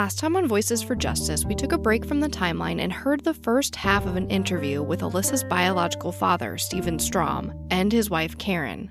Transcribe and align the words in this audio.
Last 0.00 0.18
time 0.18 0.34
on 0.34 0.48
Voices 0.48 0.82
for 0.82 0.96
Justice, 0.96 1.44
we 1.44 1.54
took 1.54 1.72
a 1.72 1.78
break 1.78 2.06
from 2.06 2.20
the 2.20 2.28
timeline 2.30 2.80
and 2.80 2.90
heard 2.90 3.22
the 3.22 3.34
first 3.34 3.76
half 3.76 4.06
of 4.06 4.16
an 4.16 4.30
interview 4.30 4.82
with 4.82 5.02
Alissa's 5.02 5.44
biological 5.44 6.10
father, 6.10 6.56
Stephen 6.56 6.96
Strahm, 6.96 7.54
and 7.70 7.92
his 7.92 8.08
wife, 8.08 8.38
Karen. 8.38 8.90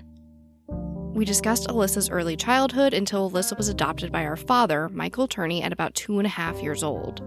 We 0.68 1.24
discussed 1.24 1.66
Alissa's 1.66 2.08
early 2.10 2.36
childhood 2.36 2.94
until 2.94 3.28
Alissa 3.28 3.58
was 3.58 3.68
adopted 3.68 4.12
by 4.12 4.24
our 4.24 4.36
father, 4.36 4.88
Michael 4.90 5.26
Turney, 5.26 5.64
at 5.64 5.72
about 5.72 5.96
two 5.96 6.20
and 6.20 6.26
a 6.26 6.30
half 6.30 6.62
years 6.62 6.84
old. 6.84 7.22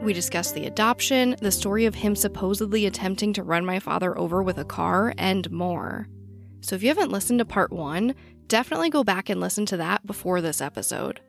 We 0.00 0.14
discussed 0.14 0.54
the 0.54 0.64
adoption, 0.64 1.36
the 1.42 1.52
story 1.52 1.84
of 1.84 1.96
him 1.96 2.16
supposedly 2.16 2.86
attempting 2.86 3.34
to 3.34 3.42
run 3.42 3.66
my 3.66 3.80
father 3.80 4.16
over 4.16 4.42
with 4.42 4.56
a 4.56 4.64
car, 4.64 5.12
and 5.18 5.50
more. 5.50 6.08
So 6.62 6.74
if 6.74 6.82
you 6.82 6.88
haven't 6.88 7.12
listened 7.12 7.40
to 7.40 7.44
part 7.44 7.70
one, 7.70 8.14
definitely 8.46 8.88
go 8.88 9.04
back 9.04 9.28
and 9.28 9.42
listen 9.42 9.66
to 9.66 9.76
that 9.76 10.06
before 10.06 10.40
this 10.40 10.62
episode. 10.62 11.20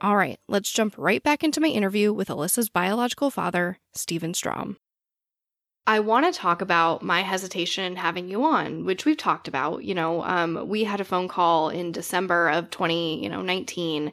All 0.00 0.16
right, 0.16 0.38
let's 0.46 0.70
jump 0.70 0.94
right 0.98 1.22
back 1.22 1.42
into 1.42 1.60
my 1.60 1.68
interview 1.68 2.12
with 2.12 2.28
Alissa's 2.28 2.68
biological 2.68 3.30
father, 3.30 3.78
Stephen 3.94 4.32
Strahm. 4.32 4.76
I 5.86 6.00
want 6.00 6.26
to 6.26 6.38
talk 6.38 6.60
about 6.60 7.02
my 7.02 7.22
hesitation 7.22 7.84
in 7.84 7.96
having 7.96 8.28
you 8.28 8.44
on, 8.44 8.84
which 8.84 9.06
we've 9.06 9.16
talked 9.16 9.48
about. 9.48 9.84
You 9.84 9.94
know, 9.94 10.22
um, 10.24 10.68
we 10.68 10.84
had 10.84 11.00
a 11.00 11.04
phone 11.04 11.28
call 11.28 11.70
in 11.70 11.92
December 11.92 12.48
of 12.50 12.70
20, 12.70 13.22
you 13.22 13.30
know, 13.30 13.40
19 13.40 14.12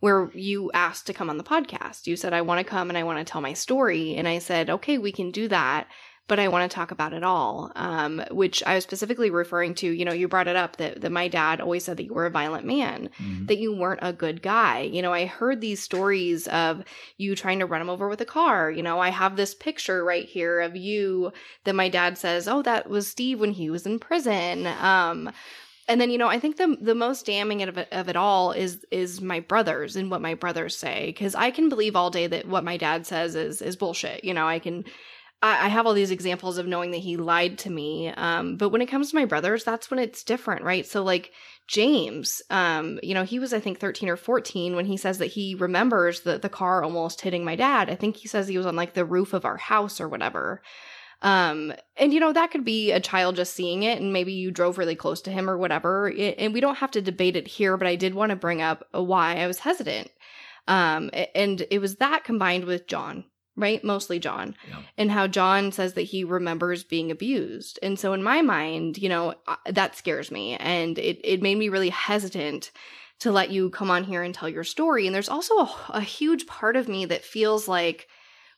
where 0.00 0.30
you 0.34 0.70
asked 0.72 1.06
to 1.06 1.14
come 1.14 1.30
on 1.30 1.38
the 1.38 1.44
podcast. 1.44 2.06
You 2.06 2.14
said, 2.14 2.34
I 2.34 2.42
want 2.42 2.58
to 2.58 2.70
come 2.70 2.90
and 2.90 2.98
I 2.98 3.04
want 3.04 3.18
to 3.18 3.24
tell 3.24 3.40
my 3.40 3.54
story. 3.54 4.14
And 4.16 4.28
I 4.28 4.38
said, 4.38 4.68
okay, 4.68 4.98
we 4.98 5.12
can 5.12 5.30
do 5.30 5.48
that 5.48 5.88
but 6.26 6.38
I 6.38 6.48
want 6.48 6.70
to 6.70 6.74
talk 6.74 6.90
about 6.90 7.12
it 7.12 7.22
all. 7.22 7.70
Um, 7.76 8.22
which 8.30 8.62
I 8.64 8.74
was 8.74 8.84
specifically 8.84 9.30
referring 9.30 9.74
to, 9.76 9.90
you 9.90 10.04
know, 10.04 10.12
you 10.12 10.28
brought 10.28 10.48
it 10.48 10.56
up 10.56 10.76
that, 10.76 11.02
that 11.02 11.12
my 11.12 11.28
dad 11.28 11.60
always 11.60 11.84
said 11.84 11.98
that 11.98 12.04
you 12.04 12.14
were 12.14 12.26
a 12.26 12.30
violent 12.30 12.64
man, 12.64 13.10
mm-hmm. 13.18 13.46
that 13.46 13.58
you 13.58 13.74
weren't 13.74 14.00
a 14.02 14.12
good 14.12 14.42
guy. 14.42 14.80
You 14.80 15.02
know, 15.02 15.12
I 15.12 15.26
heard 15.26 15.60
these 15.60 15.82
stories 15.82 16.48
of 16.48 16.82
you 17.18 17.36
trying 17.36 17.58
to 17.58 17.66
run 17.66 17.82
him 17.82 17.90
over 17.90 18.08
with 18.08 18.20
a 18.20 18.26
car. 18.26 18.70
You 18.70 18.82
know, 18.82 19.00
I 19.00 19.10
have 19.10 19.36
this 19.36 19.54
picture 19.54 20.02
right 20.04 20.26
here 20.26 20.60
of 20.60 20.76
you 20.76 21.32
that 21.64 21.74
my 21.74 21.88
dad 21.88 22.16
says, 22.16 22.48
oh, 22.48 22.62
that 22.62 22.88
was 22.88 23.06
Steve 23.06 23.40
when 23.40 23.52
he 23.52 23.68
was 23.68 23.86
in 23.86 23.98
prison. 23.98 24.66
Um, 24.66 25.30
and 25.86 26.00
then 26.00 26.10
you 26.10 26.18
know 26.18 26.28
i 26.28 26.38
think 26.38 26.56
the 26.56 26.76
the 26.80 26.94
most 26.94 27.26
damning 27.26 27.62
of 27.62 27.76
it, 27.76 27.88
of 27.92 28.08
it 28.08 28.16
all 28.16 28.52
is 28.52 28.84
is 28.90 29.20
my 29.20 29.40
brothers 29.40 29.96
and 29.96 30.10
what 30.10 30.22
my 30.22 30.34
brothers 30.34 30.76
say 30.76 31.06
because 31.06 31.34
i 31.34 31.50
can 31.50 31.68
believe 31.68 31.96
all 31.96 32.10
day 32.10 32.26
that 32.26 32.46
what 32.48 32.64
my 32.64 32.76
dad 32.76 33.06
says 33.06 33.34
is 33.34 33.60
is 33.60 33.76
bullshit 33.76 34.24
you 34.24 34.32
know 34.32 34.46
i 34.46 34.58
can 34.58 34.84
I, 35.42 35.66
I 35.66 35.68
have 35.68 35.86
all 35.86 35.94
these 35.94 36.10
examples 36.10 36.58
of 36.58 36.66
knowing 36.66 36.90
that 36.92 36.98
he 36.98 37.16
lied 37.16 37.58
to 37.58 37.70
me. 37.70 38.08
Um, 38.08 38.56
but 38.56 38.70
when 38.70 38.82
it 38.82 38.86
comes 38.86 39.10
to 39.10 39.16
my 39.16 39.24
brothers, 39.24 39.64
that's 39.64 39.90
when 39.90 40.00
it's 40.00 40.24
different, 40.24 40.64
right? 40.64 40.86
So 40.86 41.02
like 41.02 41.32
James, 41.68 42.42
um, 42.50 42.98
you 43.02 43.14
know, 43.14 43.24
he 43.24 43.38
was 43.38 43.52
I 43.52 43.60
think 43.60 43.78
13 43.78 44.08
or 44.08 44.16
14 44.16 44.76
when 44.76 44.86
he 44.86 44.96
says 44.96 45.18
that 45.18 45.26
he 45.26 45.54
remembers 45.54 46.20
the 46.20 46.38
the 46.38 46.48
car 46.48 46.82
almost 46.82 47.20
hitting 47.20 47.44
my 47.44 47.56
dad. 47.56 47.90
I 47.90 47.94
think 47.94 48.16
he 48.16 48.28
says 48.28 48.48
he 48.48 48.58
was 48.58 48.66
on 48.66 48.76
like 48.76 48.94
the 48.94 49.04
roof 49.04 49.32
of 49.32 49.44
our 49.44 49.56
house 49.56 50.00
or 50.00 50.08
whatever. 50.08 50.62
Um, 51.22 51.72
and 51.96 52.12
you 52.12 52.20
know, 52.20 52.32
that 52.32 52.50
could 52.50 52.64
be 52.64 52.92
a 52.92 53.00
child 53.00 53.36
just 53.36 53.54
seeing 53.54 53.82
it 53.82 54.00
and 54.00 54.12
maybe 54.12 54.34
you 54.34 54.50
drove 54.50 54.76
really 54.76 54.94
close 54.96 55.22
to 55.22 55.30
him 55.30 55.48
or 55.48 55.56
whatever. 55.56 56.08
It, 56.08 56.36
and 56.38 56.52
we 56.52 56.60
don't 56.60 56.78
have 56.78 56.90
to 56.92 57.00
debate 57.00 57.36
it 57.36 57.48
here, 57.48 57.76
but 57.78 57.88
I 57.88 57.96
did 57.96 58.14
want 58.14 58.30
to 58.30 58.36
bring 58.36 58.60
up 58.60 58.86
why 58.92 59.36
I 59.36 59.46
was 59.46 59.60
hesitant. 59.60 60.10
Um, 60.66 61.10
and 61.34 61.66
it 61.70 61.78
was 61.78 61.96
that 61.96 62.24
combined 62.24 62.64
with 62.64 62.86
John, 62.86 63.24
right? 63.56 63.82
Mostly 63.84 64.18
John. 64.18 64.56
Yeah. 64.68 64.82
And 64.98 65.10
how 65.10 65.26
John 65.26 65.72
says 65.72 65.94
that 65.94 66.02
he 66.02 66.24
remembers 66.24 66.84
being 66.84 67.10
abused. 67.10 67.78
And 67.82 67.98
so 67.98 68.12
in 68.12 68.22
my 68.22 68.42
mind, 68.42 68.98
you 68.98 69.08
know, 69.08 69.34
that 69.66 69.96
scares 69.96 70.30
me 70.30 70.56
and 70.56 70.98
it 70.98 71.20
it 71.24 71.42
made 71.42 71.58
me 71.58 71.68
really 71.68 71.90
hesitant 71.90 72.70
to 73.20 73.30
let 73.30 73.50
you 73.50 73.70
come 73.70 73.90
on 73.90 74.04
here 74.04 74.22
and 74.22 74.34
tell 74.34 74.48
your 74.48 74.64
story. 74.64 75.06
And 75.06 75.14
there's 75.14 75.28
also 75.28 75.54
a, 75.54 75.74
a 75.90 76.00
huge 76.00 76.46
part 76.46 76.76
of 76.76 76.88
me 76.88 77.04
that 77.06 77.24
feels 77.24 77.68
like 77.68 78.08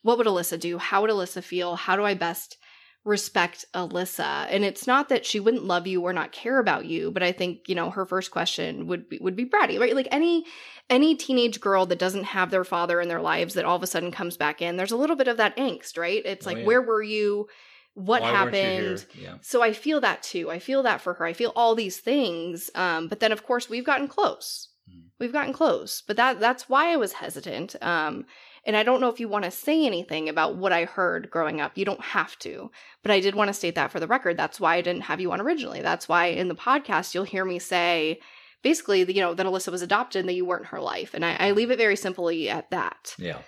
what 0.03 0.19
would 0.19 0.27
Alissa 0.27 0.59
do? 0.59 0.79
How 0.79 1.03
would 1.03 1.11
Alissa 1.11 1.43
feel? 1.43 1.77
How 1.77 1.97
do 1.97 2.05
I 2.05 2.15
best 2.15 2.59
respect 3.06 3.65
Alissa. 3.72 4.47
And 4.50 4.65
it's 4.65 4.87
not 4.87 5.09
that 5.09 5.25
she 5.25 5.39
wouldn't 5.39 5.65
love 5.65 5.87
you 5.87 6.03
or 6.03 6.12
not 6.12 6.33
care 6.33 6.59
about 6.59 6.87
you, 6.87 7.12
but 7.12 7.22
I 7.22 7.31
think, 7.31 7.69
you 7.69 7.75
know, 7.75 7.91
her 7.91 8.05
first 8.05 8.33
question 8.33 8.89
would 8.89 9.09
be 9.09 9.19
would 9.21 9.37
be 9.37 9.47
bratty, 9.47 9.78
right? 9.78 9.94
Like 9.94 10.09
any 10.11 10.44
any 10.91 11.15
teenage 11.15 11.61
girl 11.61 11.87
that 11.87 12.00
doesn't 12.00 12.25
have 12.25 12.50
their 12.50 12.65
father 12.65 13.00
in 13.00 13.09
their 13.09 13.22
lives 13.22 13.55
that 13.55 13.65
all 13.65 13.77
of 13.77 13.83
a 13.83 13.87
sudden 13.87 14.11
comes 14.11 14.37
back 14.37 14.61
in, 14.61 14.77
there's 14.77 14.91
a 14.91 14.97
little 14.97 15.17
bit 15.17 15.28
of 15.28 15.37
that 15.37 15.56
angst, 15.56 15.97
right? 15.97 16.21
It's 16.25 16.47
oh, 16.47 16.50
like, 16.50 16.59
yeah. 16.59 16.65
where 16.65 16.83
were 16.83 17.03
you? 17.03 17.47
What 17.94 18.22
Why 18.22 18.31
happened? 18.31 19.06
Yeah. 19.15 19.37
So 19.41 19.62
I 19.62 19.73
feel 19.73 20.00
that 20.00 20.23
too. 20.23 20.50
I 20.50 20.59
feel 20.59 20.83
that 20.83 21.00
for 21.00 21.15
her. 21.15 21.25
I 21.25 21.33
feel 21.33 21.53
all 21.56 21.75
these 21.75 21.99
things. 21.99 22.71
Um, 22.75 23.06
but 23.09 23.21
then 23.21 23.33
of 23.33 23.44
course 23.44 23.71
we've 23.71 23.87
gotten 23.87 24.09
close. 24.09 24.69
Mm. 24.91 25.05
We've 25.19 25.33
gotten 25.33 25.53
close. 25.53 26.03
But 26.06 26.17
that 26.17 26.41
that's 26.41 26.69
why 26.69 26.93
I 26.93 26.97
was 26.97 27.15
hesitant. 27.15 27.77
Um, 27.81 28.27
and 28.66 28.77
I 28.77 28.82
don't 28.82 29.00
know 29.00 29.09
if 29.09 29.21
you 29.21 29.28
want 29.28 29.44
to 29.44 29.50
say 29.50 29.87
anything 29.87 30.28
about 30.28 30.56
what 30.56 30.72
I 30.72 30.84
heard 30.84 31.31
growing 31.31 31.60
up. 31.60 31.78
You 31.78 31.84
don't 31.84 32.00
have 32.00 32.37
to. 32.41 32.71
But 33.03 33.12
I 33.12 33.21
did 33.21 33.37
want 33.37 33.49
to 33.49 33.54
state 33.54 33.77
that 33.77 33.93
for 33.93 34.00
the 34.00 34.09
record. 34.09 34.37
That's 34.37 34.60
why 34.60 34.75
I 34.75 34.81
didn't 34.81 35.03
have 35.03 35.21
you 35.21 35.31
on 35.32 35.41
originally. 35.41 35.82
That's 35.82 36.09
why 36.09 36.27
in 36.27 36.49
the 36.49 36.54
podcast 36.54 37.15
you'll 37.15 37.25
hear 37.25 37.44
me 37.44 37.60
say 37.60 38.21
basically, 38.62 39.10
you 39.10 39.21
know, 39.21 39.34
that 39.34 39.47
Alissa 39.47 39.71
was 39.71 39.82
adopted 39.82 40.21
and 40.21 40.28
that 40.28 40.34
you 40.34 40.44
weren't 40.44 40.66
her 40.66 40.81
life. 40.81 41.15
And 41.15 41.25
I, 41.25 41.37
I 41.38 41.50
leave 41.53 41.71
it 41.71 41.78
very 41.78 41.97
simply 41.97 42.50
at 42.50 42.71
that. 42.71 43.15
Yeah. 43.19 43.38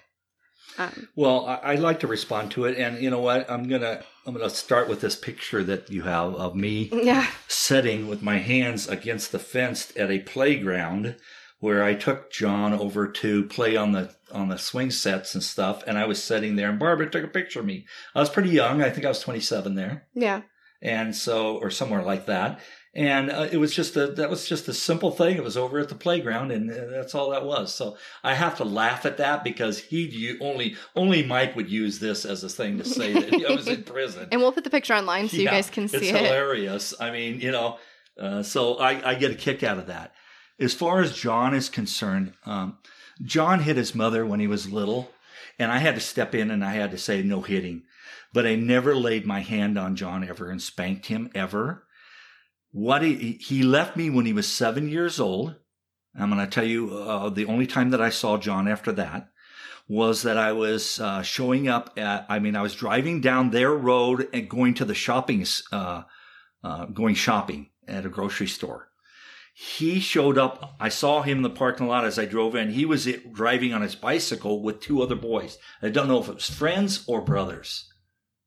Um, 0.79 1.09
well, 1.17 1.45
I, 1.47 1.75
would 1.75 1.83
like 1.83 2.01
to 2.01 2.07
respond 2.07 2.53
to 2.53 2.67
it, 2.67 2.79
and 2.79 3.03
you 3.03 3.11
know 3.11 3.19
what? 3.19 3.51
I'm 3.51 3.67
gonna 3.67 4.05
I'm 4.25 4.35
gonna 4.35 4.49
start 4.49 4.89
with 4.89 5.01
this 5.01 5.17
picture 5.17 5.65
that 5.65 5.91
you 5.91 6.03
have 6.03 6.35
of 6.37 6.55
me 6.55 6.89
yeah. 7.03 7.27
sitting 7.49 8.07
with 8.07 8.23
my 8.23 8.39
hands 8.39 8.87
against 8.87 9.33
the 9.33 9.41
fence 9.41 9.93
at 9.97 10.11
a 10.11 10.21
playground 10.21 11.17
where 11.61 11.83
I 11.83 11.95
took 11.95 12.31
John 12.31 12.73
over 12.73 13.09
to 13.09 13.45
play 13.45 13.77
on 13.77 13.93
the 13.93 14.15
on 14.31 14.49
the 14.49 14.59
swing 14.59 14.91
sets 14.91 15.35
and 15.35 15.43
stuff, 15.43 15.83
and 15.87 15.99
I 15.99 16.07
was 16.07 16.23
sitting 16.23 16.57
there, 16.57 16.71
and 16.71 16.79
Barbara 16.79 17.11
took 17.11 17.25
a 17.25 17.29
picture 17.29 17.61
of 17.61 17.67
me. 17.67 17.87
I 18.15 18.21
was 18.21 18.31
pretty 18.31 18.51
young; 18.51 18.83
I 18.83 18.91
think 18.91 19.07
I 19.07 19.09
was 19.09 19.21
27 19.21 19.75
there. 19.75 20.07
Yeah. 20.15 20.43
And 20.81 21.17
so, 21.17 21.57
or 21.57 21.71
somewhere 21.71 22.03
like 22.03 22.27
that, 22.27 22.61
and 22.95 23.31
uh, 23.31 23.49
it 23.51 23.59
was 23.59 23.75
just 23.75 23.97
a 23.97 24.09
that 24.13 24.31
was 24.31 24.49
just 24.49 24.69
a 24.69 24.75
simple 24.75 25.11
thing. 25.11 25.37
It 25.37 25.43
was 25.43 25.57
over 25.57 25.79
at 25.79 25.89
the 25.89 25.95
playground, 25.95 26.53
and 26.53 26.71
uh, 26.71 26.87
that's 26.91 27.15
all 27.15 27.31
that 27.31 27.45
was. 27.45 27.75
So 27.75 27.97
I 28.23 28.35
have 28.35 28.57
to 28.59 28.65
laugh 28.65 29.05
at 29.05 29.17
that 29.19 29.45
because 29.45 29.79
he 29.79 30.37
only 30.41 30.77
only 30.95 31.25
Mike 31.25 31.57
would 31.57 31.71
use 31.71 31.99
this 31.99 32.25
as 32.25 32.45
a 32.45 32.49
thing 32.49 32.79
to 32.79 32.85
say 32.85 33.13
that 33.13 33.51
I 33.51 33.55
was 33.55 33.69
in 33.69 33.83
prison. 33.85 34.29
and 34.31 34.41
we'll 34.41 34.53
put 34.53 34.65
the 34.65 34.71
picture 34.71 34.95
online 34.95 35.29
so 35.29 35.37
yeah, 35.37 35.43
you 35.43 35.49
guys 35.49 35.69
can 35.71 35.89
see 35.89 35.97
it's 35.97 36.07
it. 36.07 36.15
It's 36.15 36.19
hilarious. 36.19 36.95
I 36.99 37.11
mean, 37.11 37.41
you 37.41 37.51
know, 37.51 37.79
uh, 38.19 38.43
so 38.43 38.77
I, 38.79 39.11
I 39.11 39.15
get 39.17 39.31
a 39.31 39.37
kick 39.37 39.63
out 39.63 39.79
of 39.79 39.87
that. 39.89 40.13
As 40.61 40.75
far 40.75 41.01
as 41.01 41.17
John 41.17 41.55
is 41.55 41.69
concerned, 41.69 42.33
um, 42.45 42.79
John 43.23 43.61
hit 43.61 43.77
his 43.77 43.95
mother 43.95 44.27
when 44.27 44.41
he 44.41 44.49
was 44.49 44.73
little, 44.73 45.11
and 45.59 45.71
I 45.71 45.79
had 45.79 45.95
to 45.95 46.01
step 46.01 46.35
in 46.35 46.51
and 46.51 46.65
I 46.65 46.75
had 46.75 46.91
to 46.91 46.99
say 46.99 47.23
no 47.23 47.43
hitting. 47.43 47.83
But 48.33 48.47
I 48.47 48.57
never 48.57 48.95
laid 48.95 49.25
my 49.25 49.41
hand 49.41 49.79
on 49.79 49.97
John 49.97 50.29
ever 50.29 50.51
and 50.51 50.61
spanked 50.61 51.07
him 51.07 51.31
ever. 51.35 51.85
What 52.73 53.03
he, 53.03 53.39
he 53.41 53.63
left 53.63 53.97
me 53.97 54.11
when 54.11 54.27
he 54.27 54.33
was 54.33 54.47
seven 54.47 54.89
years 54.89 55.19
old. 55.21 55.55
I'm 56.19 56.31
going 56.31 56.45
to 56.45 56.51
tell 56.51 56.67
you 56.67 56.95
uh, 56.97 57.31
the 57.31 57.47
only 57.47 57.67
time 57.67 57.91
that 57.91 58.03
I 58.03 58.11
saw 58.11 58.37
John 58.37 58.67
after 58.67 58.93
that 58.93 59.31
was 59.89 60.23
that 60.23 60.37
I 60.37 60.53
was 60.53 61.01
uh, 61.01 61.23
showing 61.23 61.69
up 61.69 61.95
at, 61.97 62.27
I 62.29 62.41
mean, 62.41 62.57
I 62.57 62.63
was 62.63 62.75
driving 62.75 63.21
down 63.21 63.51
their 63.51 63.73
road 63.73 64.29
and 64.33 64.51
going 64.51 64.75
to 64.75 64.85
the 64.85 64.95
shopping, 64.95 65.47
uh, 65.73 66.03
uh 66.63 66.87
going 66.87 67.15
shopping 67.15 67.71
at 67.87 68.05
a 68.05 68.11
grocery 68.11 68.49
store 68.49 68.89
he 69.61 69.99
showed 69.99 70.39
up. 70.39 70.77
I 70.79 70.89
saw 70.89 71.23
him 71.23 71.39
in 71.39 71.43
the 71.43 71.51
parking 71.51 71.89
lot 71.89 72.05
as 72.05 72.17
I 72.17 72.27
drove 72.27 72.55
in. 72.55 72.71
He 72.71 72.85
was 72.85 73.09
driving 73.33 73.75
on 73.75 73.83
his 73.83 73.97
bicycle 73.97 74.63
with 74.63 74.79
two 74.79 75.03
other 75.03 75.17
boys. 75.17 75.59
I 75.83 75.89
don't 75.89 76.07
know 76.07 76.21
if 76.21 76.29
it 76.29 76.37
was 76.37 76.49
friends 76.49 77.03
or 77.09 77.21
brothers. 77.21 77.93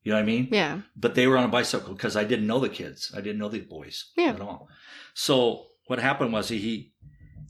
You 0.04 0.14
know 0.14 0.20
what 0.20 0.24
I 0.24 0.26
mean? 0.26 0.48
Yeah. 0.54 0.80
But 0.96 1.16
they 1.16 1.28
were 1.28 1.38
on 1.38 1.44
a 1.44 1.50
bicycle 1.50 1.96
because 1.96 2.16
I 2.16 2.24
didn't 2.24 2.48
know 2.48 2.60
the 2.60 2.70
kids. 2.70 3.12
I 3.14 3.20
didn't 3.20 3.40
know 3.40 3.50
the 3.50 3.60
boys 3.60 4.12
yeah. 4.16 4.30
at 4.30 4.40
all. 4.40 4.70
So 5.14 5.66
what 5.88 6.00
happened 6.00 6.32
was 6.32 6.48
he, 6.48 6.94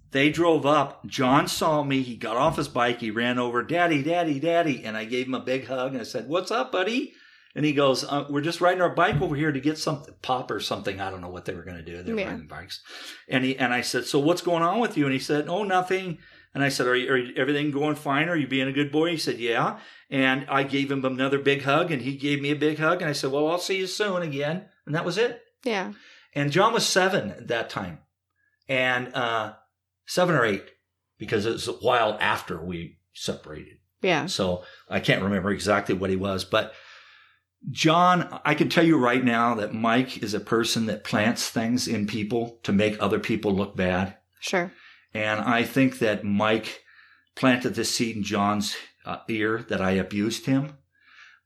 they 0.09 0.31
drove 0.31 0.65
up. 0.65 1.05
John 1.05 1.47
saw 1.47 1.83
me. 1.83 2.01
He 2.01 2.15
got 2.15 2.37
off 2.37 2.57
his 2.57 2.67
bike. 2.67 2.99
He 2.99 3.11
ran 3.11 3.37
over, 3.37 3.61
Daddy, 3.61 4.01
Daddy, 4.01 4.39
Daddy. 4.39 4.83
And 4.83 4.97
I 4.97 5.05
gave 5.05 5.27
him 5.27 5.35
a 5.35 5.39
big 5.39 5.67
hug 5.67 5.91
and 5.91 6.01
I 6.01 6.05
said, 6.05 6.27
What's 6.27 6.49
up, 6.49 6.71
buddy? 6.71 7.13
And 7.55 7.65
he 7.65 7.73
goes, 7.73 8.03
uh, 8.03 8.25
"We're 8.29 8.41
just 8.41 8.61
riding 8.61 8.81
our 8.81 8.93
bike 8.95 9.21
over 9.21 9.35
here 9.35 9.51
to 9.51 9.59
get 9.59 9.77
some 9.77 10.03
pop 10.21 10.49
or 10.51 10.59
something. 10.59 11.01
I 11.01 11.09
don't 11.11 11.21
know 11.21 11.29
what 11.29 11.45
they 11.45 11.53
were 11.53 11.63
going 11.63 11.77
to 11.77 11.83
do. 11.83 12.01
They 12.01 12.13
were 12.13 12.19
Yeah. 12.19 12.29
riding 12.31 12.47
bikes." 12.47 12.81
And 13.27 13.43
he 13.43 13.57
and 13.57 13.73
I 13.73 13.81
said, 13.81 14.05
"So 14.05 14.19
what's 14.19 14.41
going 14.41 14.63
on 14.63 14.79
with 14.79 14.97
you?" 14.97 15.05
And 15.05 15.13
he 15.13 15.19
said, 15.19 15.47
"Oh, 15.49 15.63
nothing." 15.63 16.19
And 16.53 16.63
I 16.63 16.69
said, 16.69 16.85
"Are, 16.87 16.95
you, 16.95 17.11
are 17.11 17.17
you, 17.17 17.33
everything 17.37 17.71
going 17.71 17.95
fine? 17.95 18.27
Are 18.29 18.35
you 18.35 18.47
being 18.47 18.67
a 18.67 18.73
good 18.73 18.91
boy?" 18.91 19.11
He 19.11 19.17
said, 19.17 19.37
"Yeah." 19.39 19.79
And 20.09 20.45
I 20.49 20.63
gave 20.63 20.91
him 20.91 21.03
another 21.05 21.39
big 21.39 21.63
hug, 21.63 21.91
and 21.91 22.01
he 22.01 22.15
gave 22.17 22.41
me 22.41 22.51
a 22.51 22.55
big 22.55 22.77
hug. 22.77 23.01
And 23.01 23.09
I 23.09 23.13
said, 23.13 23.31
"Well, 23.31 23.47
I'll 23.49 23.57
see 23.57 23.77
you 23.77 23.87
soon 23.87 24.21
again." 24.21 24.65
And 24.85 24.95
that 24.95 25.05
was 25.05 25.17
it. 25.17 25.41
Yeah. 25.63 25.93
And 26.33 26.51
John 26.51 26.73
was 26.73 26.85
seven 26.85 27.31
at 27.31 27.47
that 27.49 27.69
time, 27.69 27.99
and 28.69 29.13
uh, 29.13 29.53
seven 30.05 30.35
or 30.35 30.45
eight, 30.45 30.63
because 31.17 31.45
it 31.45 31.51
was 31.51 31.67
a 31.67 31.73
while 31.73 32.17
after 32.19 32.63
we 32.63 32.99
separated. 33.13 33.77
Yeah. 34.01 34.25
So 34.25 34.63
I 34.89 34.99
can't 34.99 35.21
remember 35.21 35.51
exactly 35.51 35.93
what 35.95 36.09
he 36.09 36.15
was, 36.15 36.43
but 36.45 36.73
John, 37.69 38.39
I 38.43 38.55
can 38.55 38.69
tell 38.69 38.85
you 38.85 38.97
right 38.97 39.23
now 39.23 39.55
that 39.55 39.73
Mike 39.73 40.23
is 40.23 40.33
a 40.33 40.39
person 40.39 40.87
that 40.87 41.03
plants 41.03 41.49
things 41.49 41.87
in 41.87 42.07
people 42.07 42.59
to 42.63 42.71
make 42.71 42.97
other 42.99 43.19
people 43.19 43.53
look 43.53 43.75
bad. 43.75 44.17
Sure. 44.39 44.71
And 45.13 45.41
I 45.41 45.63
think 45.63 45.99
that 45.99 46.23
Mike 46.23 46.83
planted 47.35 47.75
the 47.75 47.85
seed 47.85 48.15
in 48.17 48.23
John's 48.23 48.75
uh, 49.05 49.17
ear 49.27 49.63
that 49.69 49.81
I 49.81 49.91
abused 49.91 50.45
him. 50.45 50.77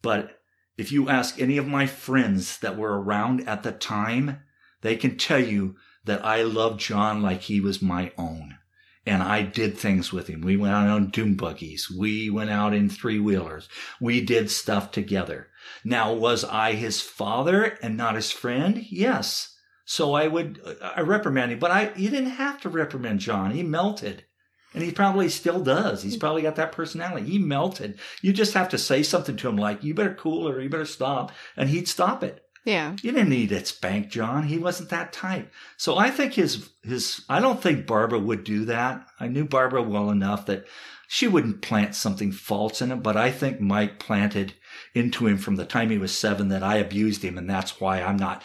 But 0.02 0.40
if 0.78 0.92
you 0.92 1.10
ask 1.10 1.40
any 1.40 1.58
of 1.58 1.68
my 1.68 1.86
friends 1.86 2.60
that 2.60 2.78
were 2.78 3.02
around 3.02 3.48
at 3.48 3.64
the 3.64 3.72
time, 3.72 4.42
they 4.82 4.96
can 4.96 5.18
tell 5.18 5.40
you 5.40 5.76
that 6.06 6.24
I 6.24 6.44
loved 6.44 6.80
John 6.80 7.22
like 7.22 7.42
he 7.42 7.60
was 7.60 7.82
my 7.82 8.12
own. 8.18 8.58
And 9.06 9.22
I 9.22 9.44
did 9.44 9.78
things 9.78 10.12
with 10.12 10.28
him. 10.28 10.42
We 10.42 10.58
went 10.58 10.74
out 10.74 10.88
on 10.88 11.10
dune 11.10 11.36
buggies. 11.36 11.92
We 11.92 12.30
went 12.30 12.50
out 12.50 12.74
in 12.74 12.90
three 12.90 13.20
wheelers. 13.20 13.70
We 14.02 14.22
did 14.22 14.50
stuff 14.50 14.92
together. 14.92 15.48
Now, 15.84 16.14
was 16.14 16.44
I 16.44 16.74
his 16.74 17.02
father 17.02 17.78
and 17.82 17.96
not 17.98 18.16
his 18.16 18.32
friend? 18.32 18.86
Yes. 18.90 19.56
So 19.86 20.14
I 20.14 20.28
would, 20.28 20.60
I 20.82 21.02
reprimand 21.02 21.52
him, 21.52 21.60
but 21.60 21.72
I, 21.72 21.92
you 21.96 22.10
didn't 22.10 22.32
have 22.32 22.60
to 22.62 22.70
reprimand 22.70 23.20
John. 23.20 23.52
He 23.52 23.64
melted. 23.64 24.26
And 24.74 24.84
he 24.84 24.92
probably 24.92 25.30
still 25.30 25.62
does. 25.62 26.04
He's 26.04 26.18
probably 26.18 26.42
got 26.42 26.58
that 26.58 26.74
personality. 26.74 27.30
He 27.30 27.38
melted. 27.38 27.98
You 28.22 28.34
just 28.34 28.54
have 28.56 28.68
to 28.70 28.78
say 28.78 29.04
something 29.04 29.38
to 29.38 29.48
him 29.48 29.56
like, 29.56 29.84
you 29.84 29.94
better 29.94 30.14
cool 30.14 30.50
or 30.50 30.60
you 30.60 30.70
better 30.70 30.86
stop. 30.86 31.32
And 31.56 31.70
he'd 31.70 31.88
stop 31.88 32.24
it. 32.24 32.45
Yeah. 32.66 32.96
You 33.04 33.12
didn't 33.12 33.30
need 33.30 33.50
to 33.50 33.64
spank 33.64 34.10
John. 34.10 34.44
He 34.44 34.58
wasn't 34.58 34.90
that 34.90 35.14
type. 35.14 35.54
So 35.78 35.98
I 35.98 36.10
think 36.10 36.34
his, 36.34 36.70
his, 36.84 37.24
I 37.30 37.40
don't 37.40 37.62
think 37.62 37.86
Barbara 37.86 38.20
would 38.20 38.44
do 38.44 38.66
that. 38.66 39.06
I 39.20 39.28
knew 39.28 39.46
Barbara 39.46 39.84
well 39.84 40.10
enough 40.10 40.48
that 40.48 40.66
she 41.08 41.28
wouldn't 41.28 41.62
plant 41.62 41.94
something 41.94 42.32
false 42.32 42.82
in 42.82 42.92
him, 42.92 43.02
but 43.02 43.16
I 43.16 43.32
think 43.32 43.62
Mike 43.62 44.00
planted 44.00 44.56
into 44.96 45.28
him 45.28 45.38
from 45.38 45.56
the 45.56 45.66
time 45.66 45.92
he 45.92 46.00
was 46.00 46.18
seven 46.18 46.50
that 46.50 46.64
I 46.64 46.78
abused 46.78 47.24
him. 47.24 47.38
And 47.38 47.48
that's 47.48 47.80
why 47.80 48.02
I'm 48.02 48.18
not 48.18 48.42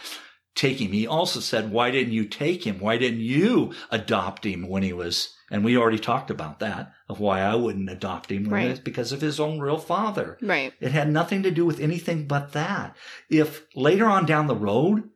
taking 0.55 0.87
him. 0.87 0.93
He 0.93 1.07
also 1.07 1.39
said, 1.39 1.71
why 1.71 1.91
didn't 1.91 2.13
you 2.13 2.25
take 2.25 2.65
him? 2.65 2.79
Why 2.79 2.97
didn't 2.97 3.21
you 3.21 3.73
adopt 3.89 4.45
him 4.45 4.67
when 4.67 4.83
he 4.83 4.93
was, 4.93 5.33
and 5.49 5.63
we 5.63 5.77
already 5.77 5.99
talked 5.99 6.29
about 6.29 6.59
that 6.59 6.91
of 7.07 7.19
why 7.19 7.41
I 7.41 7.55
wouldn't 7.55 7.89
adopt 7.89 8.31
him. 8.31 8.45
Right. 8.45 8.67
It's 8.67 8.79
because 8.79 9.11
of 9.11 9.21
his 9.21 9.39
own 9.39 9.59
real 9.59 9.77
father. 9.77 10.37
Right. 10.41 10.73
It 10.79 10.91
had 10.91 11.09
nothing 11.09 11.43
to 11.43 11.51
do 11.51 11.65
with 11.65 11.79
anything 11.79 12.27
but 12.27 12.53
that. 12.53 12.95
If 13.29 13.65
later 13.75 14.05
on 14.05 14.25
down 14.25 14.47
the 14.47 14.55
road, 14.55 15.09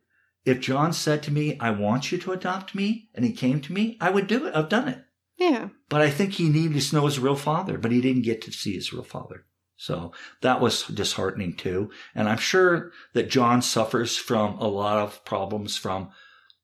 if 0.44 0.60
John 0.60 0.92
said 0.92 1.22
to 1.24 1.32
me, 1.32 1.58
I 1.58 1.70
want 1.70 2.12
you 2.12 2.18
to 2.18 2.32
adopt 2.32 2.74
me, 2.74 3.08
and 3.14 3.24
he 3.24 3.32
came 3.32 3.60
to 3.62 3.72
me, 3.72 3.96
I 4.00 4.10
would 4.10 4.26
do 4.26 4.46
it. 4.46 4.54
I've 4.54 4.68
done 4.68 4.88
it. 4.88 5.02
Yeah. 5.36 5.68
But 5.88 6.00
I 6.00 6.10
think 6.10 6.34
he 6.34 6.48
needed 6.48 6.80
to 6.80 6.96
know 6.96 7.06
his 7.06 7.18
real 7.18 7.36
father, 7.36 7.76
but 7.78 7.92
he 7.92 8.00
didn't 8.00 8.22
get 8.22 8.42
to 8.42 8.52
see 8.52 8.74
his 8.74 8.92
real 8.92 9.02
father. 9.02 9.44
So 9.76 10.12
that 10.40 10.60
was 10.60 10.84
disheartening 10.84 11.54
too. 11.54 11.90
And 12.14 12.28
I'm 12.28 12.38
sure 12.38 12.92
that 13.12 13.30
John 13.30 13.60
suffers 13.62 14.16
from 14.16 14.58
a 14.58 14.68
lot 14.68 14.98
of 14.98 15.24
problems 15.24 15.76
from 15.76 16.10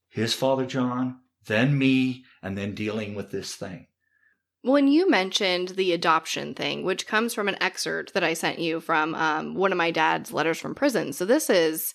his 0.09 0.35
father, 0.35 0.67
John, 0.67 1.20
then 1.47 1.76
me, 1.76 2.25
and 2.43 2.56
then 2.56 2.75
dealing 2.75 3.14
with 3.14 3.31
this 3.31 3.55
thing. 3.55 3.87
When 4.62 4.87
you 4.87 5.11
mentioned 5.11 5.70
the 5.70 5.93
adoption 5.93 6.55
thing, 6.55 6.85
which 6.85 7.06
comes 7.06 7.35
from 7.35 7.49
an 7.49 7.61
excerpt 7.61 8.14
that 8.14 8.23
I 8.23 8.35
sent 8.35 8.61
you 8.61 8.81
from 8.81 9.15
um, 9.15 9.55
one 9.55 9.73
of 9.73 9.79
my 9.79 9.91
dad's 9.91 10.32
letters 10.32 10.58
from 10.58 10.75
prison. 10.75 11.12
So 11.12 11.25
this 11.25 11.50
is, 11.50 11.94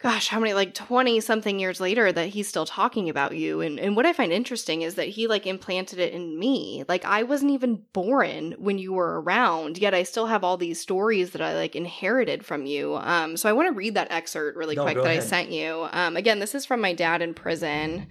gosh, 0.00 0.28
how 0.28 0.38
many, 0.38 0.54
like 0.54 0.74
20 0.74 1.20
something 1.20 1.58
years 1.58 1.80
later 1.80 2.12
that 2.12 2.28
he's 2.28 2.46
still 2.46 2.64
talking 2.64 3.08
about 3.08 3.36
you. 3.36 3.60
And, 3.60 3.80
and 3.80 3.96
what 3.96 4.06
I 4.06 4.12
find 4.12 4.32
interesting 4.32 4.82
is 4.82 4.94
that 4.94 5.08
he 5.08 5.26
like 5.26 5.44
implanted 5.44 5.98
it 5.98 6.12
in 6.12 6.38
me. 6.38 6.84
Like 6.88 7.04
I 7.04 7.24
wasn't 7.24 7.50
even 7.50 7.82
born 7.92 8.52
when 8.58 8.78
you 8.78 8.92
were 8.92 9.20
around, 9.20 9.76
yet 9.78 9.94
I 9.94 10.04
still 10.04 10.26
have 10.26 10.44
all 10.44 10.56
these 10.56 10.80
stories 10.80 11.32
that 11.32 11.42
I 11.42 11.54
like 11.54 11.74
inherited 11.74 12.44
from 12.44 12.64
you. 12.64 12.94
Um, 12.96 13.36
so 13.36 13.48
I 13.48 13.52
want 13.52 13.68
to 13.68 13.74
read 13.74 13.94
that 13.94 14.12
excerpt 14.12 14.56
really 14.56 14.76
No, 14.76 14.84
quick 14.84 14.96
that 14.96 15.06
I 15.06 15.18
sent 15.18 15.50
you. 15.50 15.88
Um, 15.90 16.16
again, 16.16 16.38
this 16.38 16.54
is 16.54 16.64
from 16.64 16.80
my 16.80 16.92
dad 16.92 17.20
in 17.20 17.34
prison. 17.34 18.06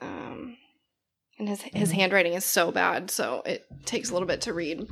Um, 0.00 0.56
and 1.38 1.48
his 1.48 1.62
his 1.62 1.90
Mm-hmm. 1.90 1.98
handwriting 2.00 2.32
is 2.34 2.44
so 2.44 2.72
bad, 2.72 3.10
so 3.10 3.42
it 3.46 3.64
takes 3.84 4.10
a 4.10 4.12
little 4.12 4.26
bit 4.28 4.40
to 4.42 4.52
read. 4.52 4.88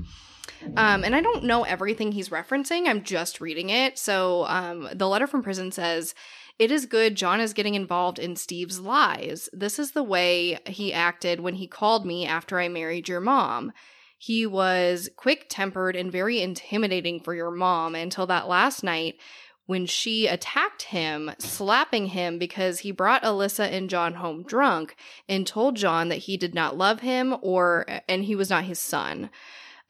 Um, 0.77 1.05
and 1.05 1.15
I 1.15 1.21
don't 1.21 1.45
know 1.45 1.65
everything 1.65 2.13
he's 2.13 2.29
referencing. 2.29 2.87
I'm 2.87 3.03
just 3.03 3.41
reading 3.41 3.71
it. 3.71 3.99
So 3.99 4.45
um, 4.47 4.89
the 4.93 5.09
letter 5.09 5.27
from 5.27 5.43
prison 5.43 5.73
says, 5.73 6.15
"It 6.59 6.71
is 6.71 6.87
good. 6.87 7.15
John 7.15 7.41
is 7.41 7.55
getting 7.55 7.75
involved 7.75 8.19
in 8.19 8.37
Steve's 8.37 8.81
lies. 8.81 9.49
This 9.53 9.79
is 9.79 9.93
the 9.93 10.03
way 10.03 10.59
he 10.67 10.93
acted 10.93 11.41
when 11.41 11.55
he 11.55 11.67
called 11.67 12.05
me 12.05 12.27
after 12.27 12.59
I 12.59 12.69
married 12.69 13.09
your 13.09 13.21
mom." 13.21 13.73
He 14.19 14.45
was 14.45 15.09
quick 15.17 15.47
tempered 15.49 15.97
and 15.97 16.13
very 16.13 16.43
intimidating 16.43 17.21
for 17.21 17.35
your 17.35 17.51
mom 17.51 17.95
until 17.95 18.27
that 18.27 18.49
last 18.49 18.85
night 18.85 19.17
when 19.65 19.87
she 19.87 20.27
attacked 20.27 20.83
him, 20.83 21.31
slapping 21.39 22.09
him 22.09 22.39
because 22.39 22.81
he 22.81 22.91
brought 22.91 23.23
Alissa 23.23 23.71
and 23.71 23.89
John 23.89 24.15
home 24.15 24.43
drunk 24.43 24.97
and 25.29 25.47
told 25.47 25.77
John 25.77 26.09
that 26.09 26.19
he 26.19 26.37
did 26.37 26.57
not 26.57 26.77
love 26.77 27.01
him 27.01 27.37
or 27.41 27.87
and 28.09 28.25
he 28.25 28.35
was 28.35 28.51
not 28.51 28.65
his 28.65 28.81
son. 28.81 29.31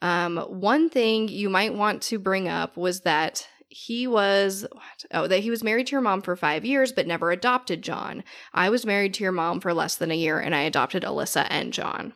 Um, 0.01 0.37
one 0.37 0.89
thing 0.89 1.27
you 1.27 1.49
might 1.49 1.73
want 1.73 2.01
to 2.03 2.19
bring 2.19 2.47
up 2.47 2.75
was 2.75 3.01
that 3.01 3.47
he 3.71 4.05
was 4.05 4.65
what? 4.69 5.05
oh 5.13 5.27
that 5.27 5.39
he 5.39 5.49
was 5.49 5.63
married 5.63 5.87
to 5.87 5.91
your 5.91 6.01
mom 6.01 6.21
for 6.21 6.35
five 6.35 6.65
years 6.65 6.91
but 6.91 7.07
never 7.07 7.31
adopted 7.31 7.81
John. 7.81 8.23
I 8.53 8.69
was 8.69 8.85
married 8.85 9.13
to 9.15 9.23
your 9.23 9.31
mom 9.31 9.61
for 9.61 9.73
less 9.73 9.95
than 9.95 10.11
a 10.11 10.15
year 10.15 10.39
and 10.39 10.53
I 10.53 10.61
adopted 10.61 11.03
Alissa 11.03 11.47
and 11.49 11.71
John. 11.71 12.13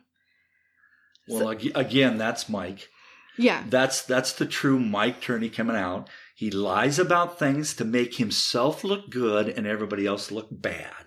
Well, 1.28 1.50
ag- 1.50 1.72
again, 1.74 2.18
that's 2.18 2.48
Mike. 2.48 2.88
Yeah. 3.38 3.64
That's 3.68 4.02
that's 4.02 4.32
the 4.32 4.46
true 4.46 4.78
Mike 4.78 5.20
Turney 5.20 5.48
coming 5.48 5.76
out. 5.76 6.08
He 6.34 6.50
lies 6.50 6.98
about 6.98 7.38
things 7.38 7.74
to 7.74 7.84
make 7.84 8.16
himself 8.16 8.84
look 8.84 9.08
good 9.08 9.48
and 9.48 9.66
everybody 9.66 10.06
else 10.06 10.30
look 10.30 10.48
bad. 10.50 11.05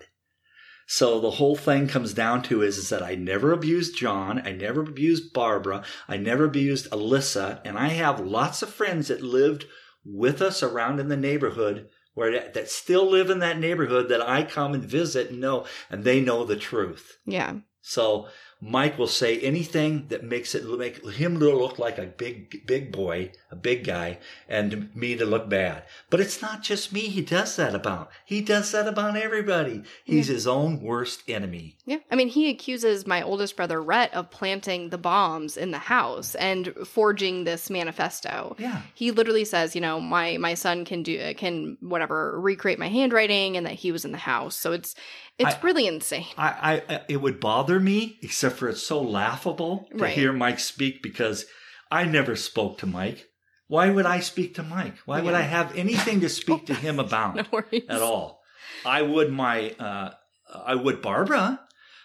So 0.92 1.20
the 1.20 1.30
whole 1.30 1.54
thing 1.54 1.86
comes 1.86 2.12
down 2.12 2.42
to 2.42 2.62
is, 2.62 2.76
is 2.76 2.88
that 2.88 3.00
I 3.00 3.14
never 3.14 3.52
abused 3.52 3.96
John, 3.96 4.42
I 4.44 4.50
never 4.50 4.80
abused 4.80 5.32
Barbara, 5.32 5.84
I 6.08 6.16
never 6.16 6.46
abused 6.46 6.90
Alissa, 6.90 7.60
and 7.64 7.78
I 7.78 7.90
have 7.90 8.18
lots 8.18 8.60
of 8.60 8.74
friends 8.74 9.06
that 9.06 9.22
lived 9.22 9.66
with 10.04 10.42
us 10.42 10.64
around 10.64 10.98
in 10.98 11.06
the 11.06 11.16
neighborhood 11.16 11.88
where 12.14 12.32
that, 12.32 12.54
that 12.54 12.68
still 12.68 13.08
live 13.08 13.30
in 13.30 13.38
that 13.38 13.60
neighborhood 13.60 14.08
that 14.08 14.20
I 14.20 14.42
come 14.42 14.74
and 14.74 14.82
visit 14.82 15.30
and 15.30 15.40
know, 15.40 15.64
and 15.90 16.02
they 16.02 16.20
know 16.20 16.44
the 16.44 16.56
truth. 16.56 17.18
Yeah. 17.24 17.58
So 17.82 18.26
Mike 18.60 18.98
will 18.98 19.06
say 19.06 19.38
anything 19.40 20.06
that 20.08 20.22
makes 20.22 20.54
it 20.54 20.64
make 20.78 21.04
him 21.12 21.38
look 21.38 21.78
like 21.78 21.98
a 21.98 22.06
big, 22.06 22.66
big 22.66 22.92
boy, 22.92 23.32
a 23.50 23.56
big 23.56 23.84
guy, 23.84 24.18
and 24.48 24.94
me 24.94 25.16
to 25.16 25.24
look 25.24 25.48
bad. 25.48 25.84
But 26.10 26.20
it's 26.20 26.42
not 26.42 26.62
just 26.62 26.92
me 26.92 27.00
he 27.00 27.22
does 27.22 27.56
that 27.56 27.74
about. 27.74 28.10
He 28.24 28.42
does 28.42 28.70
that 28.72 28.86
about 28.86 29.16
everybody. 29.16 29.82
He's 30.04 30.26
his 30.26 30.46
own 30.46 30.82
worst 30.82 31.22
enemy. 31.26 31.78
Yeah. 31.86 31.98
I 32.10 32.16
mean, 32.16 32.28
he 32.28 32.50
accuses 32.50 33.06
my 33.06 33.22
oldest 33.22 33.56
brother, 33.56 33.82
Rhett, 33.82 34.12
of 34.12 34.30
planting 34.30 34.90
the 34.90 34.98
bombs 34.98 35.56
in 35.56 35.70
the 35.70 35.78
house 35.78 36.34
and 36.34 36.74
forging 36.84 37.44
this 37.44 37.70
manifesto. 37.70 38.56
Yeah. 38.58 38.82
He 38.94 39.10
literally 39.10 39.46
says, 39.46 39.74
you 39.74 39.80
know, 39.80 40.00
my 40.00 40.36
my 40.36 40.54
son 40.54 40.84
can 40.84 41.02
do 41.02 41.34
can 41.34 41.78
whatever 41.80 42.38
recreate 42.38 42.78
my 42.78 42.88
handwriting 42.88 43.56
and 43.56 43.64
that 43.66 43.74
he 43.74 43.90
was 43.90 44.04
in 44.04 44.12
the 44.12 44.18
house. 44.18 44.54
So 44.54 44.72
it's 44.72 44.94
it's 45.40 45.54
I- 45.56 45.60
really 45.62 45.86
insane. 45.86 46.26
I, 46.36 46.82
I, 46.88 47.00
it 47.08 47.16
would 47.20 47.40
bother 47.40 47.80
me, 47.80 48.18
except 48.22 48.56
for 48.56 48.68
it's 48.68 48.82
so 48.82 49.00
laughable 49.00 49.88
to 49.90 49.98
Right. 50.04 50.12
hear 50.12 50.32
Mike 50.32 50.58
speak 50.60 51.02
because 51.02 51.46
I 51.90 52.04
never 52.04 52.36
spoke 52.36 52.78
to 52.78 52.86
Mike. 52.86 53.26
Why 53.66 53.90
would 53.90 54.06
I 54.06 54.20
speak 54.20 54.54
to 54.56 54.62
Mike? 54.62 54.96
Why 55.06 55.20
would 55.20 55.34
I 55.34 55.42
have 55.42 55.76
anything 55.76 56.20
to 56.20 56.28
speak 56.28 56.66
to 56.66 56.74
him 56.74 56.98
about? 57.06 57.36
No 57.36 57.62
at 57.88 58.02
all. 58.02 58.40
I 58.84 59.02
would 59.02 59.30
my 59.32 59.70
uh, 59.78 60.10
I 60.52 60.74
would 60.74 61.00
Barbara, 61.02 61.60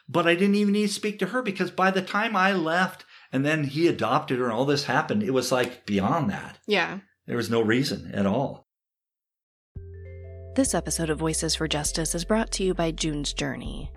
but 0.07 0.27
I 0.27 0.35
didn't 0.35 0.55
even 0.55 0.73
need 0.73 0.87
to 0.87 0.93
speak 0.93 1.17
to 1.19 1.27
her 1.27 1.41
because 1.41 1.71
by 1.71 1.89
the 1.91 2.01
time 2.03 2.35
I 2.35 2.53
left 2.53 3.03
and 3.31 3.43
then 3.45 3.63
he 3.63 3.87
adopted 3.87 4.37
her 4.39 4.45
and 4.45 4.53
all 4.53 4.65
this 4.65 4.83
happened, 4.85 5.23
it 5.23 5.31
was 5.31 5.51
like 5.51 5.85
beyond 5.87 6.29
that. 6.29 6.59
Yeah. 6.67 6.99
There 7.25 7.37
was 7.37 7.49
no 7.49 7.61
reason 7.61 8.11
at 8.13 8.25
all. 8.27 8.64
This 10.55 10.73
episode 10.73 11.09
of 11.09 11.19
Voices 11.19 11.53
for 11.53 11.67
Justice 11.67 12.15
is 12.15 12.23
brought 12.23 12.49
to 12.51 12.63
you 12.63 12.73
by 12.73 12.91
June's 12.91 13.33
Journey. 13.33 13.91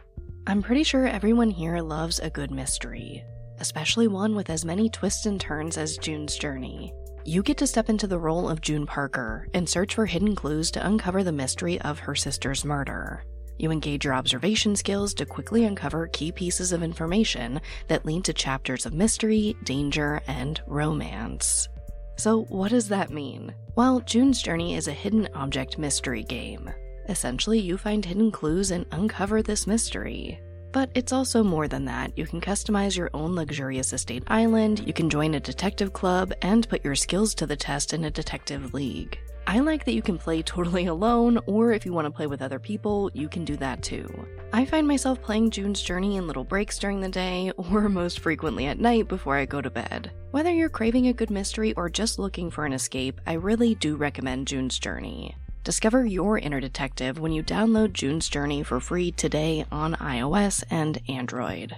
I'm 0.48 0.60
pretty 0.60 0.82
sure 0.82 1.06
everyone 1.06 1.52
here 1.52 1.78
loves 1.78 2.18
a 2.18 2.30
good 2.30 2.50
mystery, 2.50 3.22
especially 3.60 4.08
one 4.08 4.34
with 4.34 4.50
as 4.50 4.64
many 4.64 4.88
twists 4.90 5.26
and 5.26 5.40
turns 5.40 5.78
as 5.78 5.98
June's 5.98 6.36
Journey. 6.36 6.92
you 7.24 7.44
get 7.44 7.58
to 7.58 7.66
step 7.68 7.88
into 7.88 8.08
the 8.08 8.18
role 8.18 8.48
of 8.48 8.60
June 8.60 8.86
Parker 8.86 9.46
and 9.54 9.68
search 9.68 9.94
for 9.94 10.04
hidden 10.04 10.34
clues 10.34 10.72
to 10.72 10.84
uncover 10.84 11.22
the 11.22 11.30
mystery 11.30 11.80
of 11.82 12.00
her 12.00 12.16
sister's 12.16 12.64
murder. 12.64 13.22
You 13.60 13.70
engage 13.70 14.04
your 14.04 14.14
observation 14.14 14.74
skills 14.74 15.14
to 15.14 15.26
quickly 15.26 15.64
uncover 15.64 16.08
key 16.08 16.32
pieces 16.32 16.72
of 16.72 16.82
information 16.82 17.60
that 17.86 18.04
lead 18.04 18.24
to 18.24 18.32
chapters 18.32 18.84
of 18.84 18.92
mystery, 18.92 19.56
danger, 19.62 20.22
and 20.26 20.60
romance. 20.66 21.68
So, 22.18 22.42
what 22.44 22.70
does 22.70 22.88
that 22.88 23.10
mean? 23.10 23.54
Well, 23.76 24.00
June's 24.00 24.42
Journey 24.42 24.74
is 24.74 24.88
a 24.88 24.92
hidden 24.92 25.28
object 25.34 25.78
mystery 25.78 26.24
game. 26.24 26.68
Essentially, 27.08 27.60
you 27.60 27.78
find 27.78 28.04
hidden 28.04 28.32
clues 28.32 28.72
and 28.72 28.84
uncover 28.90 29.40
this 29.40 29.68
mystery. 29.68 30.40
But 30.72 30.90
it's 30.94 31.12
also 31.12 31.44
more 31.44 31.68
than 31.68 31.84
that. 31.84 32.18
You 32.18 32.26
can 32.26 32.40
customize 32.40 32.96
your 32.96 33.08
own 33.14 33.36
luxurious 33.36 33.92
estate 33.92 34.24
island, 34.26 34.80
you 34.84 34.92
can 34.92 35.08
join 35.08 35.34
a 35.34 35.40
detective 35.40 35.92
club, 35.92 36.32
and 36.42 36.68
put 36.68 36.84
your 36.84 36.96
skills 36.96 37.34
to 37.36 37.46
the 37.46 37.56
test 37.56 37.94
in 37.94 38.04
a 38.04 38.10
detective 38.10 38.74
league. 38.74 39.16
I 39.48 39.60
like 39.60 39.86
that 39.86 39.94
you 39.94 40.02
can 40.02 40.18
play 40.18 40.42
totally 40.42 40.84
alone, 40.94 41.38
or 41.46 41.72
if 41.72 41.86
you 41.86 41.94
want 41.94 42.04
to 42.04 42.10
play 42.10 42.26
with 42.26 42.42
other 42.42 42.58
people, 42.58 43.10
you 43.14 43.30
can 43.30 43.46
do 43.46 43.56
that 43.56 43.82
too. 43.82 44.06
I 44.52 44.66
find 44.66 44.86
myself 44.86 45.22
playing 45.22 45.52
June's 45.52 45.80
Journey 45.80 46.16
in 46.16 46.26
little 46.26 46.44
breaks 46.44 46.78
during 46.78 47.00
the 47.00 47.08
day, 47.08 47.50
or 47.56 47.88
most 47.88 48.20
frequently 48.20 48.66
at 48.66 48.78
night 48.78 49.08
before 49.08 49.36
I 49.36 49.46
go 49.46 49.62
to 49.62 49.70
bed. 49.70 50.10
Whether 50.32 50.52
you're 50.52 50.68
craving 50.68 51.06
a 51.06 51.14
good 51.14 51.30
mystery 51.30 51.72
or 51.74 51.88
just 51.88 52.18
looking 52.18 52.50
for 52.50 52.66
an 52.66 52.74
escape, 52.74 53.22
I 53.26 53.32
really 53.32 53.74
do 53.74 53.96
recommend 53.96 54.48
June's 54.48 54.78
Journey. 54.78 55.34
Discover 55.64 56.04
your 56.04 56.36
inner 56.36 56.60
detective 56.60 57.18
when 57.18 57.32
you 57.32 57.42
download 57.42 57.94
June's 57.94 58.28
Journey 58.28 58.62
for 58.62 58.80
free 58.80 59.12
today 59.12 59.64
on 59.72 59.94
iOS 59.94 60.62
and 60.70 61.00
Android. 61.08 61.74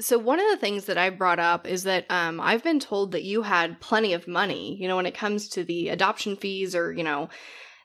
So, 0.00 0.16
one 0.16 0.38
of 0.38 0.48
the 0.48 0.56
things 0.56 0.84
that 0.84 0.96
I 0.96 1.10
brought 1.10 1.40
up 1.40 1.66
is 1.66 1.82
that 1.82 2.06
um, 2.08 2.40
I've 2.40 2.62
been 2.62 2.78
told 2.78 3.12
that 3.12 3.24
you 3.24 3.42
had 3.42 3.80
plenty 3.80 4.12
of 4.12 4.28
money, 4.28 4.76
you 4.80 4.86
know, 4.86 4.96
when 4.96 5.06
it 5.06 5.14
comes 5.14 5.48
to 5.50 5.64
the 5.64 5.88
adoption 5.88 6.36
fees 6.36 6.76
or, 6.76 6.92
you 6.92 7.02
know, 7.02 7.28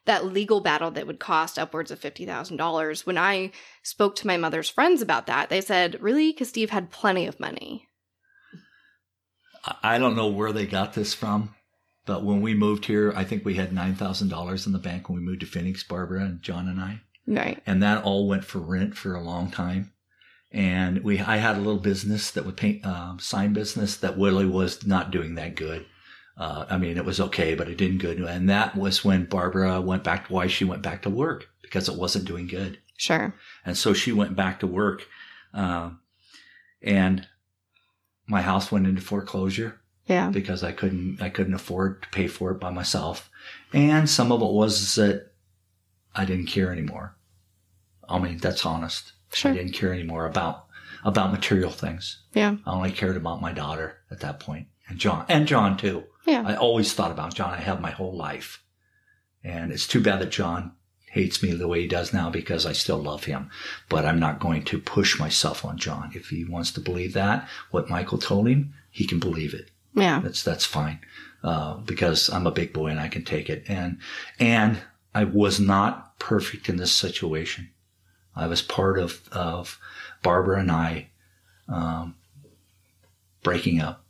that 0.04 0.24
legal 0.24 0.60
battle 0.60 0.92
that 0.92 1.06
would 1.06 1.18
cost 1.18 1.58
upwards 1.58 1.90
of 1.90 2.00
$50,000. 2.00 3.06
When 3.06 3.18
I 3.18 3.50
spoke 3.82 4.14
to 4.16 4.26
my 4.26 4.36
mother's 4.36 4.68
friends 4.68 5.02
about 5.02 5.26
that, 5.26 5.48
they 5.48 5.60
said, 5.60 6.00
really? 6.00 6.30
Because 6.30 6.50
Steve 6.50 6.70
had 6.70 6.90
plenty 6.90 7.26
of 7.26 7.40
money. 7.40 7.88
I 9.82 9.98
don't 9.98 10.14
know 10.14 10.28
where 10.28 10.52
they 10.52 10.66
got 10.66 10.92
this 10.92 11.14
from, 11.14 11.54
but 12.04 12.22
when 12.22 12.42
we 12.42 12.52
moved 12.54 12.84
here, 12.84 13.14
I 13.16 13.24
think 13.24 13.44
we 13.44 13.54
had 13.54 13.70
$9,000 13.70 14.66
in 14.66 14.72
the 14.72 14.78
bank 14.78 15.08
when 15.08 15.18
we 15.18 15.24
moved 15.24 15.40
to 15.40 15.46
Phoenix, 15.46 15.82
Barbara 15.82 16.20
and 16.20 16.42
John 16.42 16.68
and 16.68 16.78
I. 16.78 17.00
Right. 17.26 17.62
And 17.66 17.82
that 17.82 18.04
all 18.04 18.28
went 18.28 18.44
for 18.44 18.58
rent 18.58 18.94
for 18.94 19.14
a 19.14 19.22
long 19.22 19.50
time 19.50 19.93
and 20.54 21.02
we 21.02 21.18
I 21.18 21.38
had 21.38 21.56
a 21.56 21.60
little 21.60 21.80
business 21.80 22.30
that 22.30 22.46
would 22.46 22.56
paint 22.56 22.86
uh, 22.86 23.18
sign 23.18 23.52
business 23.52 23.96
that 23.98 24.16
really 24.16 24.46
was 24.46 24.86
not 24.86 25.10
doing 25.10 25.34
that 25.34 25.56
good. 25.56 25.84
Uh, 26.36 26.64
I 26.70 26.78
mean, 26.78 26.96
it 26.96 27.04
was 27.04 27.20
okay, 27.20 27.54
but 27.54 27.68
it 27.68 27.76
didn't 27.76 27.98
good. 27.98 28.18
And 28.20 28.48
that 28.48 28.76
was 28.76 29.04
when 29.04 29.24
Barbara 29.24 29.80
went 29.80 30.04
back. 30.04 30.26
Why 30.28 30.46
she 30.46 30.64
went 30.64 30.82
back 30.82 31.02
to 31.02 31.10
work 31.10 31.48
because 31.60 31.88
it 31.88 31.96
wasn't 31.96 32.26
doing 32.26 32.46
good. 32.46 32.78
Sure. 32.96 33.34
And 33.66 33.76
so 33.76 33.92
she 33.92 34.12
went 34.12 34.36
back 34.36 34.60
to 34.60 34.68
work, 34.68 35.08
uh, 35.52 35.90
and 36.80 37.26
my 38.28 38.40
house 38.40 38.70
went 38.70 38.86
into 38.86 39.02
foreclosure. 39.02 39.80
Yeah. 40.06 40.30
Because 40.30 40.62
I 40.62 40.70
couldn't 40.70 41.20
I 41.20 41.30
couldn't 41.30 41.54
afford 41.54 42.02
to 42.02 42.08
pay 42.10 42.28
for 42.28 42.52
it 42.52 42.60
by 42.60 42.70
myself, 42.70 43.28
and 43.72 44.08
some 44.08 44.30
of 44.30 44.40
it 44.40 44.52
was 44.52 44.94
that 44.94 45.32
I 46.14 46.24
didn't 46.24 46.46
care 46.46 46.70
anymore. 46.70 47.16
I 48.08 48.20
mean, 48.20 48.38
that's 48.38 48.64
honest. 48.64 49.13
Sure. 49.34 49.50
I 49.50 49.54
didn't 49.54 49.72
care 49.72 49.92
anymore 49.92 50.26
about 50.26 50.66
about 51.04 51.32
material 51.32 51.70
things. 51.70 52.22
Yeah. 52.32 52.56
I 52.64 52.70
only 52.70 52.90
cared 52.90 53.16
about 53.16 53.42
my 53.42 53.52
daughter 53.52 53.98
at 54.10 54.20
that 54.20 54.40
point, 54.40 54.68
and 54.88 54.98
John, 54.98 55.26
and 55.28 55.46
John 55.46 55.76
too. 55.76 56.04
Yeah. 56.26 56.44
I 56.46 56.54
always 56.56 56.92
thought 56.94 57.10
about 57.10 57.34
John. 57.34 57.52
I 57.52 57.58
have 57.60 57.80
my 57.80 57.90
whole 57.90 58.16
life, 58.16 58.62
and 59.42 59.72
it's 59.72 59.86
too 59.86 60.00
bad 60.00 60.20
that 60.20 60.30
John 60.30 60.72
hates 61.10 61.42
me 61.42 61.52
the 61.52 61.68
way 61.68 61.82
he 61.82 61.86
does 61.86 62.12
now 62.12 62.28
because 62.28 62.66
I 62.66 62.72
still 62.72 62.98
love 62.98 63.24
him. 63.24 63.50
But 63.88 64.04
I'm 64.04 64.18
not 64.18 64.40
going 64.40 64.64
to 64.64 64.78
push 64.80 65.18
myself 65.18 65.64
on 65.64 65.78
John. 65.78 66.10
If 66.14 66.28
he 66.28 66.44
wants 66.44 66.72
to 66.72 66.80
believe 66.80 67.12
that, 67.12 67.48
what 67.70 67.90
Michael 67.90 68.18
told 68.18 68.48
him, 68.48 68.74
he 68.90 69.06
can 69.06 69.20
believe 69.20 69.54
it. 69.54 69.70
Yeah. 69.94 70.20
That's 70.20 70.42
that's 70.42 70.64
fine, 70.64 71.00
uh, 71.42 71.74
because 71.74 72.30
I'm 72.30 72.46
a 72.46 72.50
big 72.50 72.72
boy 72.72 72.88
and 72.88 72.98
I 72.98 73.08
can 73.08 73.24
take 73.24 73.50
it. 73.50 73.64
And 73.68 73.98
and 74.40 74.78
I 75.14 75.24
was 75.24 75.60
not 75.60 76.18
perfect 76.18 76.68
in 76.68 76.76
this 76.76 76.92
situation. 76.92 77.70
I 78.36 78.46
was 78.46 78.62
part 78.62 78.98
of, 78.98 79.20
of 79.32 79.78
Barbara 80.22 80.60
and 80.60 80.70
I 80.70 81.08
um, 81.68 82.16
breaking 83.42 83.80
up, 83.80 84.04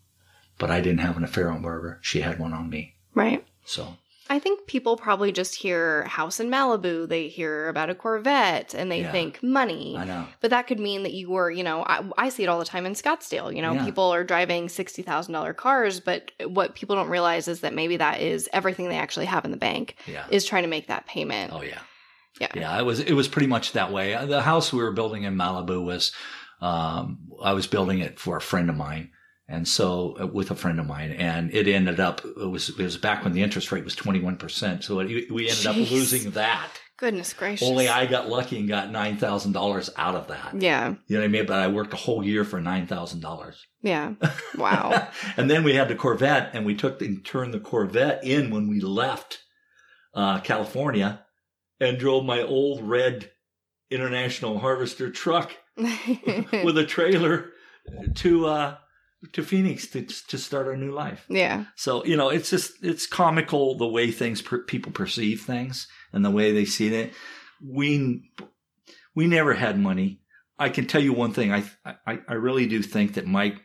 but 0.59 0.71
I 0.71 0.81
didn't 0.81 1.01
have 1.01 1.17
an 1.17 1.25
affair 1.25 1.51
on 1.51 1.63
Barbara. 1.63 1.99
She 2.01 2.21
had 2.21 2.39
one 2.39 2.53
on 2.53 2.71
me. 2.71 2.95
Right. 3.15 3.45
So 3.65 3.97
I 4.31 4.39
think 4.39 4.67
people 4.67 4.97
probably 4.97 5.33
just 5.33 5.55
hear 5.55 6.05
house 6.05 6.41
in 6.41 6.49
Malibu, 6.49 7.07
they 7.07 7.29
hear 7.29 7.69
about 7.69 7.91
a 7.91 7.95
Corvette, 7.95 8.73
and 8.75 8.91
they 8.91 9.03
Yeah. 9.03 9.13
think 9.13 9.43
money. 9.43 9.97
I 9.99 10.05
know. 10.05 10.27
But 10.41 10.51
that 10.51 10.67
could 10.67 10.81
mean 10.81 11.03
that 11.03 11.13
you 11.13 11.29
were, 11.31 11.51
you 11.51 11.63
know, 11.63 11.83
I, 11.87 12.03
I 12.17 12.29
see 12.31 12.43
it 12.43 12.49
all 12.49 12.59
the 12.59 12.65
time 12.65 12.87
in 12.87 12.95
Scottsdale. 12.95 13.55
You 13.55 13.61
know, 13.61 13.75
Yeah. 13.75 13.85
people 13.85 14.05
are 14.15 14.25
driving 14.25 14.69
$60,000 14.69 15.53
cars, 15.57 16.01
but 16.01 16.33
what 16.47 16.75
people 16.75 16.97
don't 16.97 17.11
realize 17.11 17.49
is 17.49 17.61
that 17.61 17.75
maybe 17.75 17.99
that 17.99 18.21
is 18.23 18.49
everything 18.53 18.89
they 18.89 18.97
actually 18.97 19.27
have 19.27 19.45
in 19.45 19.51
the 19.51 19.57
bank 19.59 19.97
Yeah. 20.07 20.25
is 20.31 20.47
trying 20.47 20.63
to 20.63 20.71
make 20.71 20.87
that 20.87 21.07
payment. 21.07 21.53
Oh 21.53 21.63
yeah. 21.63 21.81
Yeah. 22.41 22.49
Yeah. 22.55 22.79
It 22.79 22.85
was 22.85 23.01
it 23.01 23.13
was 23.13 23.29
pretty 23.29 23.47
much 23.49 23.73
that 23.73 23.93
way. 23.93 24.15
The 24.27 24.43
house 24.43 24.73
we 24.73 24.83
were 24.83 24.93
building 24.93 25.23
in 25.25 25.37
Malibu 25.37 25.85
was 25.85 26.13
um, 26.61 27.29
I 27.43 27.53
was 27.53 27.67
building 27.67 27.99
it 28.01 28.19
for 28.19 28.37
a 28.37 28.41
friend 28.41 28.71
of 28.71 28.77
mine. 28.77 29.11
And 29.47 29.69
so 29.69 30.17
uh, 30.19 30.27
with 30.27 30.51
a 30.51 30.55
friend 30.55 30.81
of 30.81 30.87
mine, 30.87 31.13
and 31.13 31.53
it 31.55 31.69
ended 31.69 32.01
up 32.01 32.25
it 32.25 32.49
was 32.49 32.71
it 32.71 32.79
was 32.79 32.97
back 32.97 33.25
when 33.25 33.35
the 33.35 33.43
interest 33.43 33.71
rate 33.73 33.85
was 33.85 33.95
twenty 33.95 34.21
one 34.21 34.37
percent. 34.37 34.85
So 34.85 35.01
it, 35.01 35.31
we 35.31 35.49
ended 35.49 35.67
up 35.67 35.77
losing 35.77 36.31
that. 36.31 36.71
Goodness 36.97 37.35
gracious. 37.35 37.69
Only 37.69 37.89
I 37.89 38.07
got 38.07 38.29
lucky 38.29 38.59
and 38.59 38.69
got 38.69 38.91
nine 38.91 39.19
thousand 39.19 39.53
dollars 39.53 39.91
out 39.99 40.15
of 40.15 40.29
that. 40.29 40.55
Yeah. 40.59 40.95
You 41.09 41.17
know 41.17 41.21
what 41.21 41.25
I 41.25 41.29
mean? 41.29 41.47
But 41.47 41.59
I 41.59 41.69
worked 41.69 41.93
a 41.93 41.97
whole 41.97 42.25
year 42.25 42.45
for 42.45 42.61
nine 42.61 42.87
thousand 42.87 43.21
dollars. 43.21 43.67
Yeah. 43.83 44.15
Wow. 44.57 45.09
and 45.37 45.51
then 45.51 45.65
we 45.65 45.75
had 45.75 45.89
the 45.89 45.97
Corvette, 45.97 46.51
and 46.55 46.65
we 46.65 46.75
took 46.77 47.03
and 47.03 47.23
turned 47.25 47.53
the 47.53 47.61
Corvette 47.61 48.25
in 48.25 48.51
when 48.51 48.69
we 48.69 48.81
left 48.81 49.43
uh, 50.15 50.41
California, 50.41 51.24
and 51.81 51.99
drove 51.99 52.25
my 52.25 52.43
old 52.43 52.83
red 52.83 53.31
International 53.91 54.59
Harvester 54.59 55.11
truck 55.11 55.53
with 55.77 56.79
a 56.79 56.87
trailer 56.87 57.51
to 58.15 58.47
uh, 58.47 58.77
to 59.33 59.43
Phoenix 59.43 59.87
to 59.89 60.03
to 60.03 60.39
start 60.39 60.67
our 60.67 60.77
new 60.77 60.93
life. 60.93 61.25
yeah. 61.29 61.65
So 61.77 62.05
you 62.05 62.17
know, 62.17 62.29
it's 62.29 62.51
just 62.51 62.83
it's 62.83 63.07
comical 63.07 63.77
the 63.77 63.87
way 63.87 64.11
things 64.11 64.43
per, 64.43 64.59
people 64.59 64.93
perceive 64.93 65.43
things 65.43 65.87
and 66.13 66.25
the 66.25 66.31
way 66.31 66.53
they 66.53 66.65
see 66.65 66.95
it. 66.95 67.13
We 67.63 68.31
we 69.15 69.27
never 69.27 69.55
had 69.55 69.79
money. 69.79 70.21
I 70.59 70.69
can 70.69 70.87
tell 70.87 71.03
you 71.03 71.13
one 71.13 71.33
thing. 71.33 71.53
I 71.53 71.65
I, 71.85 72.19
I 72.29 72.35
really 72.35 72.67
do 72.67 72.83
think 72.83 73.15
that 73.15 73.27
Mike 73.27 73.61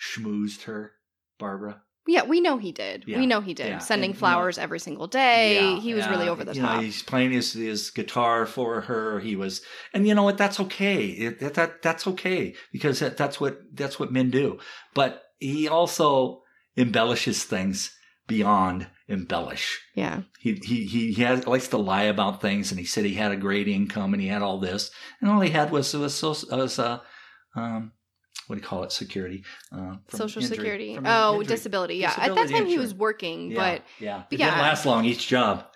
schmoozed 0.00 0.62
her, 0.62 0.92
Barbara. 1.38 1.82
Yeah, 2.06 2.24
we 2.24 2.40
know 2.40 2.58
he 2.58 2.72
did. 2.72 3.04
Yeah. 3.06 3.18
We 3.18 3.26
know 3.26 3.40
he 3.40 3.54
did. 3.54 3.68
Yeah. 3.68 3.78
Sending 3.78 4.10
And, 4.10 4.14
you 4.14 4.16
know- 4.16 4.18
flowers 4.18 4.58
every 4.58 4.80
single 4.80 5.06
day. 5.06 5.74
Yeah, 5.74 5.80
he 5.80 5.94
was 5.94 6.06
really 6.08 6.28
over 6.28 6.44
the 6.44 6.54
You 6.54 6.62
know, 6.62 6.68
top. 6.68 6.82
he's 6.82 7.02
playing 7.02 7.30
his, 7.32 7.52
his 7.52 7.90
guitar 7.90 8.44
for 8.46 8.80
her. 8.82 9.20
He 9.20 9.36
was, 9.36 9.62
and 9.94 10.06
you 10.06 10.14
know 10.14 10.24
what? 10.24 10.36
That's 10.38 10.58
okay. 10.60 11.04
It, 11.06 11.38
that, 11.40 11.54
that 11.54 11.82
that's 11.82 12.06
okay 12.08 12.54
because 12.72 12.98
that, 13.00 13.16
that's 13.16 13.40
what 13.40 13.60
that's 13.72 14.00
what 14.00 14.10
men 14.12 14.30
do. 14.30 14.58
But 14.94 15.22
he 15.38 15.68
also 15.68 16.42
embellishes 16.76 17.44
things 17.44 17.94
beyond 18.26 18.86
embellish. 19.08 19.80
yeah. 19.94 20.22
He 20.40 20.54
he 20.64 20.84
he, 20.86 21.12
he 21.12 21.22
has, 21.22 21.46
likes 21.46 21.68
to 21.68 21.76
lie 21.76 22.04
about 22.04 22.40
things, 22.40 22.70
and 22.72 22.78
he 22.80 22.86
said 22.86 23.04
he 23.04 23.14
had 23.14 23.30
a 23.32 23.36
great 23.36 23.68
income 23.68 24.12
and 24.14 24.22
he 24.22 24.28
had 24.28 24.42
all 24.42 24.58
this, 24.58 24.90
and 25.20 25.30
all 25.30 25.40
he 25.40 25.50
had 25.50 25.70
was 25.70 25.92
was 25.94 26.22
was 26.22 26.78
uh, 26.78 26.98
um 27.54 27.92
what 28.46 28.56
do 28.56 28.62
you 28.62 28.66
call 28.66 28.82
it 28.84 28.92
security 28.92 29.44
uh, 29.72 29.96
Social 30.08 30.42
injury- 30.42 30.56
security. 30.56 30.98
Oh, 31.04 31.34
injury. 31.40 31.46
disability. 31.46 31.94
Yeah. 31.96 32.10
At 32.10 32.16
that 32.16 32.28
Disability 32.28 32.52
time 32.54 32.66
he 32.66 32.78
was 32.78 32.94
working, 32.94 33.50
Yeah, 33.52 33.56
but 33.58 33.82
yeah, 34.00 34.22
but 34.28 34.32
it 34.34 34.38
yeah. 34.40 34.46
didn't 34.50 34.62
last 34.62 34.86
long 34.86 35.04
each 35.04 35.26
job. 35.28 35.66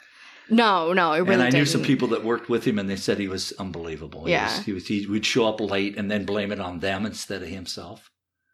no, 0.48 0.92
no, 0.92 1.12
it 1.12 1.20
really 1.20 1.34
and 1.34 1.42
I 1.42 1.46
didn't. 1.46 1.54
knew 1.60 1.66
some 1.66 1.82
people 1.82 2.08
that 2.08 2.22
worked 2.24 2.48
with 2.48 2.64
him, 2.64 2.78
and 2.78 2.88
they 2.88 2.96
said 2.96 3.18
he 3.18 3.28
was 3.28 3.52
unbelievable. 3.58 4.24
He 4.26 4.32
Yeah. 4.32 4.44
was, 4.56 4.64
he 4.64 4.72
was 4.72 4.86
he 4.86 5.06
would 5.06 5.26
show 5.26 5.48
up 5.48 5.60
late 5.60 5.96
and 5.98 6.10
then 6.10 6.24
blame 6.24 6.52
it 6.52 6.60
on 6.60 6.78
them 6.80 7.04
instead 7.06 7.42
of 7.42 7.48
himself. 7.48 8.10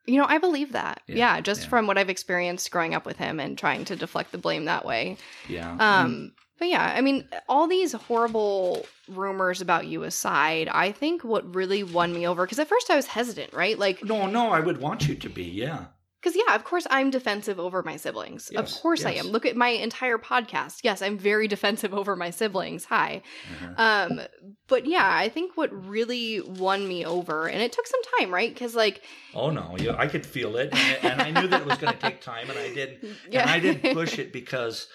You 0.07 0.17
know, 0.19 0.27
I 0.29 0.39
believe 0.39 0.73
that. 0.73 1.01
Yeah, 1.07 1.17
Yeah, 1.37 1.41
just 1.43 1.69
from 1.69 1.87
what 1.87 1.97
I've 1.97 2.11
experienced 2.11 2.69
growing 2.73 2.93
up 2.95 3.07
with 3.07 3.19
him 3.19 3.39
and 3.39 3.57
trying 3.57 3.85
to 3.85 3.95
deflect 3.95 4.33
the 4.33 4.39
blame 4.39 4.65
that 4.65 4.85
way. 4.85 5.17
Yeah. 5.49 5.77
Um, 5.79 6.33
but 6.59 6.69
yeah, 6.69 6.93
I 6.95 7.01
mean, 7.01 7.29
all 7.49 7.67
these 7.67 7.93
horrible 7.93 8.87
rumors 9.09 9.61
about 9.61 9.87
you 9.87 10.05
aside, 10.05 10.69
I 10.69 10.93
think 10.93 11.25
what 11.25 11.55
really 11.55 11.83
won 11.83 12.13
me 12.13 12.27
over 12.27 12.45
because 12.45 12.59
at 12.59 12.69
first 12.69 12.91
I 12.91 12.97
was 12.97 13.07
hesitant, 13.07 13.53
right? 13.53 13.79
Like, 13.79 14.05
no, 14.05 14.27
no, 14.27 14.51
I 14.51 14.61
would 14.61 14.79
want 14.79 15.09
you 15.09 15.15
to 15.15 15.29
be. 15.29 15.45
Yeah. 15.45 15.87
Because, 16.23 16.37
yeah, 16.37 16.55
of 16.55 16.63
course, 16.63 16.87
I'm 16.89 17.11
defensive 17.11 17.59
over 17.59 17.83
my 17.83 17.97
siblings. 17.97 18.49
Yes, 18.53 18.77
of 18.77 18.81
course 18.81 19.05
I 19.05 19.11
am. 19.15 19.27
Look 19.27 19.45
at 19.45 19.57
my 19.57 19.71
entire 19.71 20.19
podcast. 20.19 20.83
Yes, 20.85 21.03
I'm 21.03 21.19
very 21.19 21.49
defensive 21.57 21.93
over 21.93 22.15
my 22.15 22.31
siblings. 22.31 22.85
Hi. 22.85 23.23
Uh-huh. 23.51 24.09
Um, 24.13 24.21
but 24.69 24.87
yeah, 24.87 25.11
I 25.13 25.29
think 25.29 25.57
what 25.57 25.73
really 25.89 26.41
won 26.41 26.87
me 26.87 27.05
over, 27.05 27.49
and 27.49 27.61
it 27.61 27.73
took 27.73 27.89
some 27.89 28.01
time, 28.21 28.33
right? 28.33 28.55
Because, 28.55 28.77
like, 28.77 29.03
Oh 29.35 29.51
no, 29.51 29.75
yeah, 29.81 29.97
I 29.99 30.07
could 30.07 30.25
feel 30.25 30.55
it, 30.57 30.73
and, 30.73 31.13
and 31.13 31.23
I 31.23 31.41
knew 31.41 31.49
that 31.49 31.63
it 31.63 31.67
was 31.67 31.79
going 31.79 31.95
to 31.95 31.99
take 31.99 32.21
time, 32.21 32.49
and 32.49 32.59
I 32.59 32.73
didn't. 32.73 33.17
yeah. 33.31 33.43
And 33.43 33.51
I 33.51 33.59
didn't 33.59 33.93
push 33.93 34.21
it 34.21 34.33
because 34.33 34.87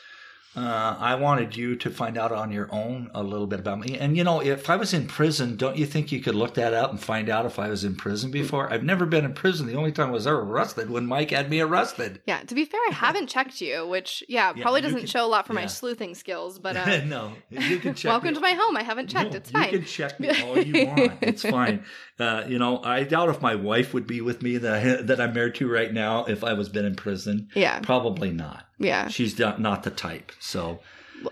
uh, 0.55 0.95
I 0.99 1.13
wanted 1.15 1.55
you 1.55 1.75
to 1.75 1.91
find 1.91 2.17
out 2.17 2.31
on 2.31 2.51
your 2.51 2.67
own 2.73 3.11
a 3.13 3.21
little 3.21 3.45
bit 3.45 3.59
about 3.59 3.79
me. 3.79 3.97
And 3.99 4.17
you 4.17 4.23
know, 4.23 4.41
if 4.41 4.69
I 4.71 4.75
was 4.75 4.91
in 4.93 5.05
prison, 5.05 5.55
don't 5.55 5.77
you 5.77 5.85
think 5.85 6.11
you 6.11 6.19
could 6.19 6.33
look 6.33 6.55
that 6.55 6.73
up 6.73 6.89
and 6.89 6.99
find 6.99 7.29
out 7.29 7.45
if 7.45 7.59
I 7.59 7.69
was 7.69 7.83
in 7.83 7.95
prison 7.95 8.31
before? 8.31 8.71
I've 8.73 8.81
never 8.83 9.05
been 9.05 9.23
in 9.25 9.33
prison. 9.33 9.67
The 9.67 9.75
only 9.75 9.91
time 9.91 10.07
I 10.09 10.13
was 10.13 10.25
ever 10.25 10.39
arrested 10.41 10.89
when 10.89 11.05
Mike 11.05 11.29
had 11.29 11.49
me 11.51 11.59
arrested. 11.59 12.21
yeah, 12.25 12.39
to 12.41 12.55
be 12.55 12.65
fair, 12.65 12.79
I 12.89 12.93
haven't 12.93 13.27
checked 13.27 13.61
you, 13.61 13.85
which, 13.87 14.23
yeah, 14.27 14.53
Yeah, 14.55 14.63
probably 14.63 14.81
doesn't 14.81 14.99
can- 14.99 15.07
show 15.07 15.25
a 15.25 15.27
lot 15.27 15.45
for 15.45 15.53
my 15.53 15.67
sleuthing 15.67 16.15
skills, 16.15 16.57
but 16.57 16.75
uh, 16.77 17.03
no, 17.05 17.33
you 17.51 17.77
can 17.77 17.93
check. 17.93 18.09
welcome 18.09 18.29
me. 18.29 18.35
to 18.35 18.39
my 18.41 18.53
home. 18.53 18.75
I 18.77 18.83
haven't 18.83 19.07
checked. 19.09 19.31
No, 19.31 19.37
it's 19.37 19.51
fine. 19.51 19.71
You 19.73 19.79
can 19.79 19.87
check 19.87 20.19
me 20.19 20.29
all 20.41 20.57
you 20.57 20.87
want. 20.87 21.13
It's 21.21 21.43
fine. 21.47 21.83
Uh, 22.19 22.45
you 22.47 22.57
know, 22.57 22.81
I 22.83 23.03
doubt 23.03 23.29
if 23.29 23.41
my 23.43 23.53
wife 23.53 23.93
would 23.93 24.07
be 24.07 24.21
with 24.21 24.41
me 24.41 24.57
that 24.57 25.05
that 25.05 25.21
I'm 25.21 25.33
married 25.33 25.53
to 25.55 25.69
right 25.69 25.93
now 25.93 26.25
if 26.25 26.43
I 26.43 26.53
was 26.53 26.67
been 26.69 26.85
in 26.85 26.95
prison. 26.95 27.49
yeah, 27.53 27.79
Probably 27.81 28.31
not. 28.31 28.63
Yeah. 28.79 29.07
She's 29.07 29.37
not 29.39 29.59
not 29.59 29.83
the 29.83 29.91
type. 29.91 30.31
So 30.39 30.79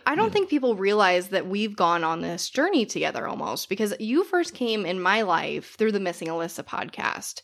I 0.06 0.16
don't 0.16 0.26
Yeah. 0.28 0.32
think 0.34 0.50
people 0.50 0.76
realize 0.76 1.30
that 1.30 1.46
we've 1.48 1.76
gone 1.76 2.04
on 2.04 2.22
this 2.22 2.50
journey 2.50 2.86
together 2.86 3.28
almost 3.28 3.70
because 3.70 3.94
you 4.00 4.24
first 4.24 4.54
came 4.56 4.86
in 4.86 5.00
my 5.00 5.22
life 5.22 5.76
through 5.78 5.92
the 5.92 6.00
Missing 6.00 6.28
Alissa 6.30 6.64
podcast. 6.64 7.42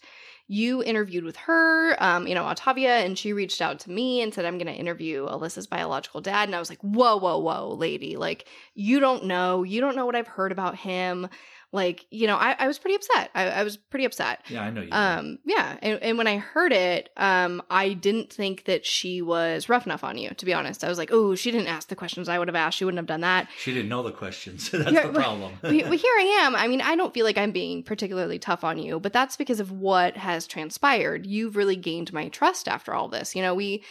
You 0.47 0.83
interviewed 0.83 1.23
with 1.23 1.37
her, 1.37 1.95
um, 2.03 2.27
you 2.27 2.35
know, 2.35 2.43
Otavia, 2.43 3.05
and 3.05 3.17
she 3.17 3.31
reached 3.31 3.61
out 3.61 3.79
to 3.81 3.91
me 3.91 4.21
and 4.21 4.33
said, 4.33 4.43
I'm 4.43 4.57
going 4.57 4.67
to 4.73 4.73
interview 4.73 5.25
Alissa's 5.27 5.67
biological 5.67 6.19
dad. 6.19 6.49
And 6.49 6.55
I 6.55 6.59
was 6.59 6.69
like, 6.69 6.81
whoa, 6.81 7.15
whoa, 7.15 7.37
whoa, 7.37 7.69
lady. 7.69 8.17
Like, 8.17 8.45
you 8.73 8.99
don't 8.99 9.25
know. 9.25 9.63
You 9.63 9.79
don't 9.79 9.95
know 9.95 10.05
what 10.05 10.15
I've 10.17 10.27
heard 10.27 10.51
about 10.51 10.75
him. 10.75 11.29
Like, 11.73 12.05
you 12.11 12.27
know, 12.27 12.35
I, 12.35 12.55
I 12.59 12.67
was 12.67 12.77
pretty 12.77 12.95
upset. 12.95 13.31
I, 13.33 13.49
I 13.49 13.63
was 13.63 13.77
pretty 13.77 14.03
upset. 14.03 14.41
yeah, 14.49 14.61
I 14.63 14.71
know 14.71 14.81
you. 14.81 14.89
Um, 14.91 15.39
yeah, 15.45 15.77
and, 15.81 15.99
and 16.03 16.17
when 16.17 16.27
I 16.27 16.35
heard 16.37 16.73
it, 16.73 17.09
um, 17.15 17.61
I 17.69 17.93
didn't 17.93 18.31
think 18.33 18.65
that 18.65 18.85
she 18.85 19.21
was 19.21 19.69
rough 19.69 19.85
enough 19.85 20.03
on 20.03 20.17
you. 20.17 20.31
To 20.31 20.45
be 20.45 20.53
honest, 20.53 20.83
I 20.83 20.89
was 20.89 20.97
like, 20.97 21.11
"Oh, 21.13 21.33
she 21.33 21.49
didn't 21.49 21.67
ask 21.67 21.87
the 21.87 21.95
questions 21.95 22.27
I 22.27 22.37
would 22.39 22.49
have 22.49 22.55
asked. 22.55 22.77
She 22.77 22.83
wouldn't 22.83 22.99
have 22.99 23.05
done 23.07 23.21
that." 23.21 23.47
she 23.57 23.73
didn't 23.73 23.87
know 23.89 24.03
the 24.03 24.11
questions. 24.11 24.69
That's 24.71 24.91
Yeah, 24.91 25.07
the 25.07 25.13
problem. 25.13 25.53
but, 25.61 25.71
but 25.71 25.97
here 25.97 26.13
I 26.17 26.39
am. 26.43 26.55
I 26.57 26.67
mean, 26.67 26.81
I 26.81 26.95
don't 26.97 27.13
feel 27.13 27.25
like 27.25 27.37
I'm 27.37 27.51
being 27.51 27.83
particularly 27.83 28.37
tough 28.37 28.63
on 28.65 28.77
you, 28.77 28.99
but 28.99 29.13
that's 29.13 29.37
because 29.37 29.59
of 29.61 29.71
what 29.71 30.17
has 30.17 30.47
transpired. 30.47 31.25
You've 31.25 31.55
really 31.55 31.77
gained 31.77 32.11
my 32.11 32.27
trust 32.27 32.67
after 32.67 32.93
all 32.93 33.07
this. 33.07 33.33
You 33.33 33.41
know, 33.43 33.55
we, 33.55 33.81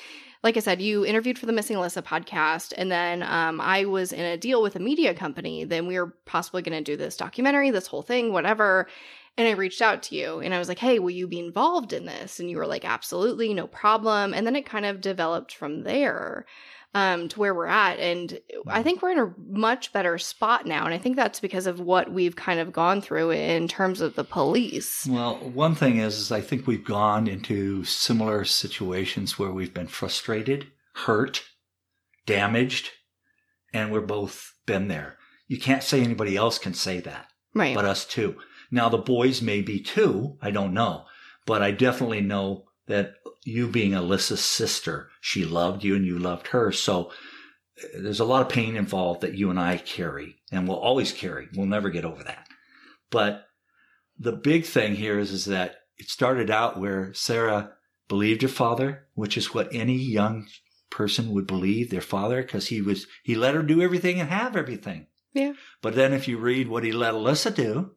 like 0.42 0.56
I 0.56 0.60
said, 0.60 0.80
you 0.80 1.04
interviewed 1.04 1.38
for 1.38 1.46
the 1.46 1.52
Missing 1.52 1.76
Alissa 1.76 2.02
podcast, 2.02 2.72
and 2.76 2.90
then 2.90 3.22
um, 3.22 3.60
I 3.60 3.84
was 3.84 4.12
in 4.12 4.24
a 4.24 4.38
deal 4.38 4.62
with 4.62 4.74
a 4.74 4.80
media 4.80 5.14
company. 5.14 5.64
Then 5.64 5.86
we 5.86 5.98
were 5.98 6.14
possibly 6.24 6.62
going 6.62 6.82
to 6.82 6.92
do 6.92 6.96
this 6.96 7.16
documentary, 7.16 7.70
this 7.70 7.86
whole 7.86 8.02
thing, 8.02 8.32
whatever. 8.32 8.88
And 9.36 9.46
I 9.46 9.52
reached 9.52 9.80
out 9.80 10.02
to 10.04 10.16
you 10.16 10.40
and 10.40 10.52
I 10.52 10.58
was 10.58 10.68
like, 10.68 10.78
hey, 10.78 10.98
will 10.98 11.10
you 11.10 11.26
be 11.26 11.38
involved 11.38 11.92
in 11.92 12.04
this? 12.04 12.40
And 12.40 12.50
you 12.50 12.58
were 12.58 12.66
like, 12.66 12.84
absolutely, 12.84 13.54
no 13.54 13.66
problem. 13.66 14.34
And 14.34 14.46
then 14.46 14.56
it 14.56 14.66
kind 14.66 14.84
of 14.84 15.00
developed 15.00 15.54
from 15.54 15.84
there 15.84 16.46
um, 16.94 17.28
to 17.28 17.38
where 17.38 17.54
we're 17.54 17.66
at. 17.66 17.98
And 17.98 18.40
I 18.66 18.82
think 18.82 19.00
we're 19.02 19.12
in 19.12 19.18
a 19.18 19.34
much 19.48 19.92
better 19.92 20.18
spot 20.18 20.66
now. 20.66 20.84
And 20.84 20.92
I 20.94 20.98
think 20.98 21.16
that's 21.16 21.40
because 21.40 21.66
of 21.66 21.80
what 21.80 22.12
we've 22.12 22.34
kind 22.36 22.58
of 22.58 22.72
gone 22.72 23.00
through 23.00 23.30
in 23.30 23.68
terms 23.68 24.00
of 24.00 24.16
the 24.16 24.24
police. 24.24 25.06
Well, 25.08 25.36
one 25.36 25.74
thing 25.74 25.98
is, 25.98 26.18
is 26.18 26.32
I 26.32 26.40
think 26.40 26.66
we've 26.66 26.84
gone 26.84 27.26
into 27.28 27.84
similar 27.84 28.44
situations 28.44 29.38
where 29.38 29.52
we've 29.52 29.72
been 29.74 29.86
frustrated, 29.86 30.66
hurt, 30.94 31.44
damaged, 32.26 32.90
and 33.72 33.92
we're 33.92 34.00
both 34.00 34.54
been 34.66 34.88
there. 34.88 35.16
You 35.46 35.58
can't 35.58 35.82
say 35.82 36.00
anybody 36.02 36.36
else 36.36 36.58
can 36.58 36.74
say 36.74 37.00
that, 37.00 37.26
Right. 37.54 37.74
but 37.74 37.84
us 37.84 38.04
too. 38.04 38.36
Now 38.70 38.88
the 38.88 38.98
boys 38.98 39.42
may 39.42 39.62
be 39.62 39.80
too. 39.80 40.36
I 40.40 40.50
don't 40.50 40.74
know, 40.74 41.04
but 41.46 41.62
I 41.62 41.70
definitely 41.72 42.20
know 42.20 42.66
that 42.86 43.14
you 43.44 43.68
being 43.68 43.92
Alissa's 43.92 44.44
sister, 44.44 45.08
she 45.20 45.44
loved 45.44 45.84
you 45.84 45.96
and 45.96 46.04
you 46.04 46.18
loved 46.18 46.48
her. 46.48 46.72
So 46.72 47.10
uh, 47.82 48.02
there's 48.02 48.20
a 48.20 48.24
lot 48.24 48.42
of 48.42 48.48
pain 48.48 48.76
involved 48.76 49.22
that 49.22 49.34
you 49.34 49.50
and 49.50 49.58
I 49.58 49.78
carry 49.78 50.36
and 50.52 50.68
will 50.68 50.78
always 50.78 51.12
carry. 51.12 51.48
We'll 51.54 51.66
never 51.66 51.90
get 51.90 52.04
over 52.04 52.22
that. 52.24 52.46
But 53.10 53.46
the 54.18 54.32
big 54.32 54.64
thing 54.64 54.94
here 54.94 55.18
is, 55.18 55.32
is 55.32 55.46
that 55.46 55.76
it 55.96 56.08
started 56.08 56.50
out 56.50 56.78
where 56.78 57.12
Sarah 57.14 57.72
believed 58.08 58.42
her 58.42 58.48
father, 58.48 59.06
which 59.14 59.36
is 59.36 59.54
what 59.54 59.74
any 59.74 59.96
young 59.96 60.46
person 60.90 61.30
would 61.30 61.46
believe 61.46 61.90
their 61.90 62.00
father, 62.00 62.42
because 62.42 62.66
he 62.66 62.82
was 62.82 63.06
he 63.22 63.34
let 63.34 63.54
her 63.54 63.62
do 63.62 63.80
everything 63.80 64.20
and 64.20 64.28
have 64.28 64.56
everything. 64.56 65.06
Yeah. 65.32 65.52
But 65.80 65.94
then 65.94 66.12
if 66.12 66.26
you 66.26 66.38
read 66.38 66.68
what 66.68 66.84
he 66.84 66.92
let 66.92 67.14
Alissa 67.14 67.54
do, 67.54 67.92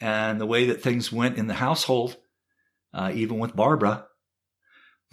and 0.00 0.40
the 0.40 0.46
way 0.46 0.66
that 0.66 0.82
things 0.82 1.10
went 1.10 1.38
in 1.38 1.46
the 1.46 1.54
household, 1.54 2.18
uh, 2.92 3.10
even 3.14 3.38
with 3.38 3.56
Barbara, 3.56 4.06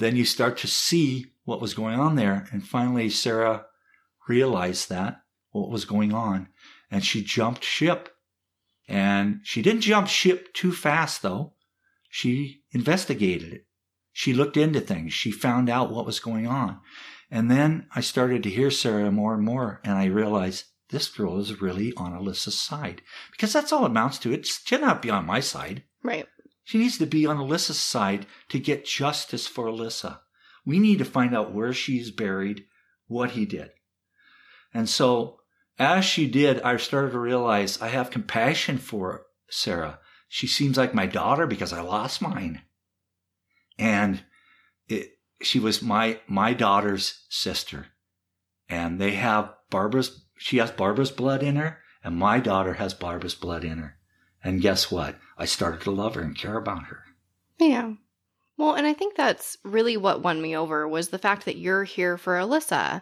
then 0.04 0.16
you 0.16 0.26
start 0.26 0.58
to 0.58 0.68
see 0.68 1.28
what 1.46 1.62
was 1.62 1.74
going 1.74 2.00
on 2.00 2.16
there. 2.16 2.48
And 2.52 2.66
finally, 2.66 3.10
Sarah 3.10 3.66
realized 4.28 4.90
that 4.90 5.22
what 5.52 5.70
was 5.70 5.86
going 5.86 6.14
on, 6.14 6.50
and 6.92 7.04
she 7.04 7.24
jumped 7.24 7.64
ship. 7.64 8.10
And 8.88 9.40
she 9.44 9.62
didn't 9.62 9.82
jump 9.82 10.08
ship 10.08 10.54
too 10.54 10.74
fast, 10.74 11.22
though. 11.22 11.54
She 12.10 12.64
investigated 12.72 13.54
it. 13.54 13.66
She 14.12 14.34
looked 14.34 14.58
into 14.58 14.82
things. 14.82 15.14
She 15.14 15.32
found 15.32 15.70
out 15.70 15.92
what 15.92 16.06
was 16.06 16.20
going 16.20 16.48
on. 16.48 16.80
And 17.32 17.50
then 17.50 17.88
I 17.96 18.02
started 18.02 18.44
to 18.44 18.50
hear 18.50 18.70
Sarah 18.70 19.12
more 19.12 19.34
and 19.34 19.44
more, 19.44 19.82
and 19.84 19.94
I 19.98 20.06
realized 20.06 20.66
this 20.90 21.08
girl 21.08 21.40
is 21.40 21.62
really 21.62 21.94
on 21.98 22.14
Alissa's 22.14 22.60
side. 22.60 23.02
Because 23.32 23.54
that's 23.54 23.72
all 23.72 23.86
it 23.86 23.90
amounts 23.90 24.20
to. 24.20 24.32
It 24.32 24.46
should 24.46 24.82
not 24.82 25.02
be 25.02 25.10
on 25.10 25.26
my 25.26 25.40
side. 25.40 25.84
Right. 26.04 26.28
She 26.64 26.78
needs 26.78 26.98
to 26.98 27.06
be 27.06 27.26
on 27.26 27.38
Alissa's 27.38 27.80
side 27.80 28.26
to 28.50 28.60
get 28.60 28.86
justice 28.86 29.48
for 29.48 29.66
Alissa. 29.66 30.20
We 30.66 30.80
need 30.80 31.00
to 31.00 31.06
find 31.06 31.36
out 31.36 31.54
where 31.54 31.74
she's 31.74 32.12
buried, 32.12 32.66
what 33.08 33.32
he 33.32 33.46
did. 33.46 33.72
And 34.74 34.90
so, 34.90 35.40
as 35.78 36.06
she 36.06 36.28
did, 36.28 36.62
I 36.62 36.78
started 36.78 37.12
to 37.12 37.20
realize 37.20 37.82
I 37.82 37.90
have 37.90 38.12
compassion 38.12 38.78
for 38.78 39.26
Sarah. 39.50 40.00
She 40.28 40.48
seems 40.48 40.78
like 40.78 40.94
my 40.94 41.06
daughter 41.06 41.46
because 41.46 41.74
I 41.74 41.82
lost 41.82 42.22
mine. 42.22 42.62
And 43.78 44.24
it, 44.88 45.12
she 45.42 45.60
was 45.60 45.82
my, 45.82 46.20
my 46.28 46.54
daughter's 46.54 47.26
sister. 47.30 47.88
And 48.70 49.00
they 49.00 49.12
have 49.12 49.54
Barbara's, 49.70 50.26
she 50.38 50.58
has 50.58 50.72
Barbara's 50.72 51.12
blood 51.12 51.44
in 51.44 51.58
her, 51.58 51.80
and 52.04 52.16
my 52.16 52.40
daughter 52.40 52.74
has 52.74 52.94
Barbara's 52.94 53.36
blood 53.36 53.64
in 53.64 53.80
her. 53.80 53.98
And 54.44 54.62
guess 54.62 54.92
what? 54.92 55.16
I 55.38 55.46
started 55.46 55.82
to 55.82 55.92
love 55.92 56.16
her 56.16 56.22
and 56.22 56.38
care 56.38 56.58
about 56.58 56.84
her. 56.84 57.04
Yeah. 57.60 57.94
Well, 58.58 58.74
and 58.74 58.86
I 58.86 58.94
think 58.94 59.16
that's 59.16 59.58
really 59.64 59.98
what 59.98 60.22
won 60.22 60.42
me 60.42 60.56
over 60.56 60.88
was 60.88 61.10
the 61.10 61.18
fact 61.18 61.46
that 61.46 61.58
you're 61.58 61.86
here 61.86 62.18
for 62.18 62.36
Alissa. 62.36 63.02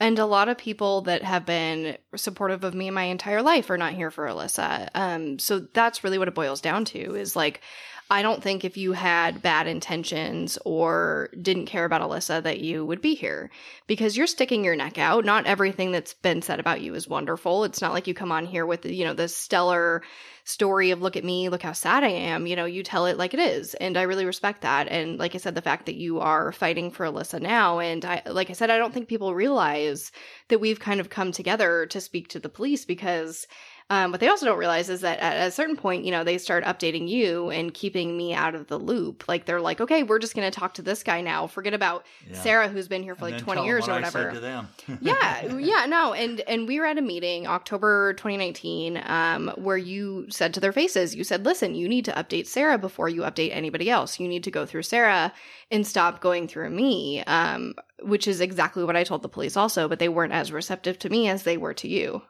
And 0.00 0.18
a 0.18 0.26
lot 0.26 0.48
of 0.48 0.56
people 0.58 1.02
that 1.02 1.22
have 1.22 1.44
been 1.44 1.98
supportive 2.14 2.62
of 2.64 2.74
me 2.74 2.90
my 2.90 3.04
entire 3.04 3.42
life 3.42 3.68
are 3.68 3.78
not 3.78 3.94
here 3.94 4.10
for 4.10 4.26
Alissa. 4.26 4.88
Um, 4.94 5.38
so 5.38 5.60
that's 5.60 6.04
really 6.04 6.18
what 6.18 6.28
it 6.28 6.34
boils 6.34 6.60
down 6.60 6.84
to 6.86 7.16
is 7.16 7.36
like, 7.36 7.60
I 8.10 8.22
don't 8.22 8.42
think 8.42 8.64
if 8.64 8.78
you 8.78 8.92
had 8.92 9.42
bad 9.42 9.66
intentions 9.66 10.58
or 10.64 11.28
didn't 11.42 11.66
care 11.66 11.84
about 11.84 12.00
Alissa 12.00 12.42
that 12.42 12.60
you 12.60 12.86
would 12.86 13.02
be 13.02 13.14
here 13.14 13.50
because 13.86 14.16
you're 14.16 14.26
sticking 14.26 14.64
your 14.64 14.76
neck 14.76 14.96
out. 14.96 15.26
Not 15.26 15.46
everything 15.46 15.92
that's 15.92 16.14
been 16.14 16.40
said 16.40 16.58
about 16.58 16.80
you 16.80 16.94
is 16.94 17.06
wonderful. 17.06 17.64
It's 17.64 17.82
not 17.82 17.92
like 17.92 18.06
you 18.06 18.14
come 18.14 18.32
on 18.32 18.46
here 18.46 18.64
with, 18.64 18.86
you 18.86 19.04
know, 19.04 19.12
this 19.12 19.36
stellar 19.36 20.02
story 20.44 20.90
of 20.90 21.02
look 21.02 21.18
at 21.18 21.24
me, 21.24 21.50
look 21.50 21.62
how 21.62 21.72
sad 21.72 22.02
I 22.02 22.08
am. 22.08 22.46
You 22.46 22.56
know, 22.56 22.64
you 22.64 22.82
tell 22.82 23.04
it 23.04 23.18
like 23.18 23.34
it 23.34 23.40
is. 23.40 23.74
And 23.74 23.98
I 23.98 24.02
really 24.02 24.24
respect 24.24 24.62
that. 24.62 24.88
And 24.88 25.18
like 25.18 25.34
I 25.34 25.38
said, 25.38 25.54
the 25.54 25.60
fact 25.60 25.84
that 25.84 25.96
you 25.96 26.20
are 26.20 26.50
fighting 26.52 26.90
for 26.90 27.04
Alissa 27.04 27.42
now. 27.42 27.78
And 27.78 28.06
I, 28.06 28.22
like 28.24 28.48
I 28.48 28.54
said, 28.54 28.70
I 28.70 28.78
don't 28.78 28.94
think 28.94 29.08
people 29.08 29.34
realize 29.34 30.10
that 30.48 30.60
we've 30.60 30.80
kind 30.80 31.00
of 31.00 31.10
come 31.10 31.30
together 31.30 31.84
to 31.86 32.00
speak 32.00 32.28
to 32.28 32.40
the 32.40 32.48
police 32.48 32.86
because 32.86 33.46
um, 33.90 34.10
what 34.10 34.20
they 34.20 34.28
also 34.28 34.44
don't 34.44 34.58
realize 34.58 34.90
is 34.90 35.00
that 35.00 35.18
at 35.18 35.46
a 35.46 35.50
certain 35.50 35.76
point, 35.76 36.04
you 36.04 36.10
know, 36.10 36.24
they 36.24 36.36
start 36.36 36.64
updating 36.64 37.08
you 37.08 37.50
and 37.50 37.72
keeping 37.72 38.16
me 38.16 38.34
out 38.34 38.54
of 38.54 38.66
the 38.66 38.78
loop. 38.78 39.24
Like 39.28 39.46
they're 39.46 39.60
like, 39.60 39.80
okay, 39.80 40.02
we're 40.02 40.18
just 40.18 40.34
going 40.34 40.50
to 40.50 40.56
talk 40.58 40.74
to 40.74 40.82
this 40.82 41.02
guy 41.02 41.20
now. 41.22 41.46
Forget 41.46 41.72
about 41.72 42.04
Yeah. 42.28 42.40
Sarah, 42.40 42.68
who's 42.68 42.88
been 42.88 43.02
here 43.02 43.14
for 43.14 43.26
And 43.26 43.36
like 43.36 43.42
20 43.42 43.64
years 43.64 43.88
or 43.88 43.92
I 43.92 43.94
whatever 43.96 44.30
said 44.30 44.34
to 44.34 44.40
them. 44.40 44.68
yeah 45.00 45.56
yeah 45.56 45.86
no 45.86 46.12
and 46.12 46.40
and 46.40 46.66
we 46.68 46.78
were 46.80 46.86
at 46.86 46.98
a 46.98 47.02
meeting 47.02 47.46
october 47.46 48.14
2019 48.14 49.00
um 49.06 49.52
where 49.56 49.76
you 49.76 50.26
said 50.30 50.54
to 50.54 50.60
their 50.60 50.72
faces 50.72 51.14
you 51.14 51.24
said 51.24 51.44
listen 51.44 51.74
you 51.74 51.88
need 51.88 52.04
to 52.04 52.12
update 52.12 52.46
sarah 52.46 52.78
before 52.78 53.08
you 53.08 53.22
update 53.22 53.50
anybody 53.52 53.90
else 53.90 54.18
you 54.18 54.28
need 54.28 54.44
to 54.44 54.50
go 54.50 54.64
through 54.66 54.82
sarah 54.82 55.32
and 55.70 55.86
stop 55.86 56.20
going 56.20 56.48
through 56.48 56.70
me 56.70 57.22
um 57.24 57.74
which 58.02 58.26
is 58.26 58.40
exactly 58.40 58.84
what 58.84 58.96
i 58.96 59.04
told 59.04 59.22
the 59.22 59.28
police 59.28 59.56
also 59.56 59.88
but 59.88 59.98
they 59.98 60.08
weren't 60.08 60.32
as 60.32 60.52
receptive 60.52 60.98
to 60.98 61.08
me 61.08 61.28
as 61.28 61.42
they 61.42 61.56
were 61.56 61.74
to 61.74 61.88
you 61.88 62.22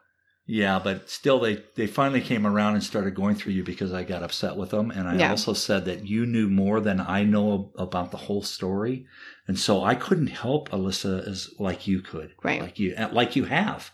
Yeah, 0.51 0.79
but 0.83 1.11
still, 1.11 1.39
they 1.39 1.63
they 1.75 1.85
finally 1.85 2.21
came 2.21 2.47
around 2.47 2.73
and 2.73 2.83
started 2.83 3.13
going 3.13 3.35
through 3.35 3.53
you 3.53 3.63
because 3.63 3.93
I 3.93 4.01
got 4.03 4.23
upset 4.23 4.55
with 4.55 4.71
them, 4.71 4.89
and 4.89 5.07
I 5.07 5.15
Yeah. 5.15 5.29
also 5.29 5.53
said 5.53 5.85
that 5.85 6.07
you 6.07 6.25
knew 6.25 6.49
more 6.49 6.81
than 6.81 6.99
I 6.99 7.23
know 7.23 7.71
about 7.77 8.09
the 8.09 8.17
whole 8.17 8.41
story, 8.41 9.05
and 9.47 9.59
so 9.59 9.83
I 9.83 9.93
couldn't 9.93 10.27
help 10.45 10.67
Alissa 10.69 11.23
as 11.27 11.51
like 11.59 11.85
you 11.85 12.01
could, 12.01 12.33
Right. 12.41 12.61
Like 12.63 12.79
you, 12.79 12.95
like 13.11 13.35
you 13.35 13.45
have, 13.45 13.91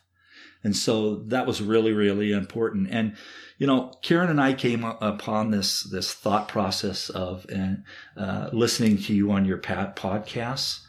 and 0.63 0.73
so 0.77 1.15
that 1.27 1.45
was 1.45 1.61
really 1.61 1.91
really 1.91 2.31
important. 2.31 2.87
And 2.89 3.17
you 3.57 3.67
know, 3.67 3.91
Karen 4.01 4.29
and 4.29 4.39
I 4.39 4.53
came 4.53 4.85
upon 4.85 5.51
this 5.51 5.83
this 5.83 6.13
thought 6.13 6.47
process 6.47 7.09
of 7.09 7.45
uh, 7.53 7.75
uh, 8.17 8.49
listening 8.53 8.97
to 8.99 9.13
you 9.13 9.29
on 9.29 9.43
your 9.43 9.57
pat 9.57 9.97
podcasts. 9.97 10.79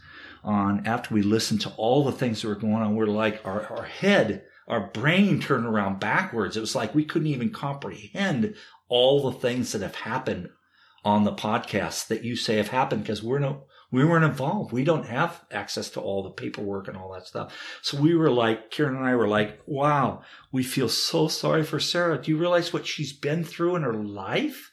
On 0.45 0.87
after 0.87 1.13
we 1.13 1.23
listened 1.23 1.61
to 1.63 1.73
all 1.77 2.05
the 2.05 2.13
things 2.13 2.43
that 2.43 2.47
were 2.47 2.55
going 2.55 2.75
on, 2.85 2.95
we're 2.95 3.07
like 3.07 3.41
our 3.45 3.67
our 3.67 3.83
head 3.83 4.45
our 4.69 4.89
brain 4.89 5.41
turned 5.41 5.67
around 5.67 6.01
backwards. 6.01 6.57
It 6.57 6.61
was 6.61 6.75
like 6.75 6.95
we 6.95 7.05
couldn't 7.05 7.29
even 7.29 7.51
comprehend 7.51 8.55
all 8.89 9.23
the 9.23 9.39
things 9.39 9.73
that 9.73 9.83
have 9.83 9.97
happened 9.97 10.51
on 11.05 11.25
the 11.25 11.33
podcast 11.33 12.09
that 12.09 12.25
you 12.25 12.35
say 12.37 12.57
have 12.57 12.69
happened 12.69 13.03
because 13.03 13.23
we're 13.23 13.39
no, 13.39 13.65
we 13.93 14.05
weren't 14.05 14.25
involved. 14.25 14.73
We 14.73 14.85
don't 14.85 15.07
have 15.07 15.45
access 15.53 15.91
to 15.91 16.01
all 16.01 16.23
the 16.23 16.31
paperwork 16.31 16.89
and 16.89 16.97
all 16.97 17.13
that 17.13 17.27
stuff. 17.27 17.55
So 17.83 18.01
we 18.01 18.15
were 18.15 18.31
like, 18.31 18.71
Karen 18.71 18.97
and 18.97 19.05
I 19.05 19.15
were 19.15 19.29
like, 19.29 19.61
wow, 19.67 20.23
we 20.51 20.65
feel 20.65 20.89
so 20.89 21.29
sorry 21.29 21.63
for 21.63 21.79
Sarah. 21.79 22.21
Do 22.21 22.31
you 22.31 22.37
realize 22.37 22.73
what 22.73 22.87
she's 22.87 23.13
been 23.13 23.45
through 23.45 23.77
in 23.77 23.83
her 23.83 23.95
life? 23.95 24.73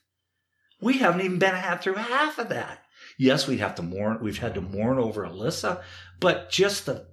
We 0.82 0.98
haven't 0.98 1.22
even 1.22 1.40
been 1.40 1.56
through 1.78 1.94
half 1.94 2.40
of 2.40 2.50
that. 2.50 2.80
Yes, 3.18 3.48
we 3.48 3.60
have 3.60 3.76
to 3.76 3.84
mourn. 3.84 4.20
We've 4.22 4.40
had 4.40 4.56
to 4.56 4.62
mourn 4.62 4.98
over 4.98 5.24
Alissa, 5.24 5.84
but 6.20 6.50
just 6.50 6.86
the 6.88 7.06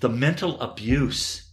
the 0.00 0.08
mental 0.08 0.60
abuse, 0.60 1.50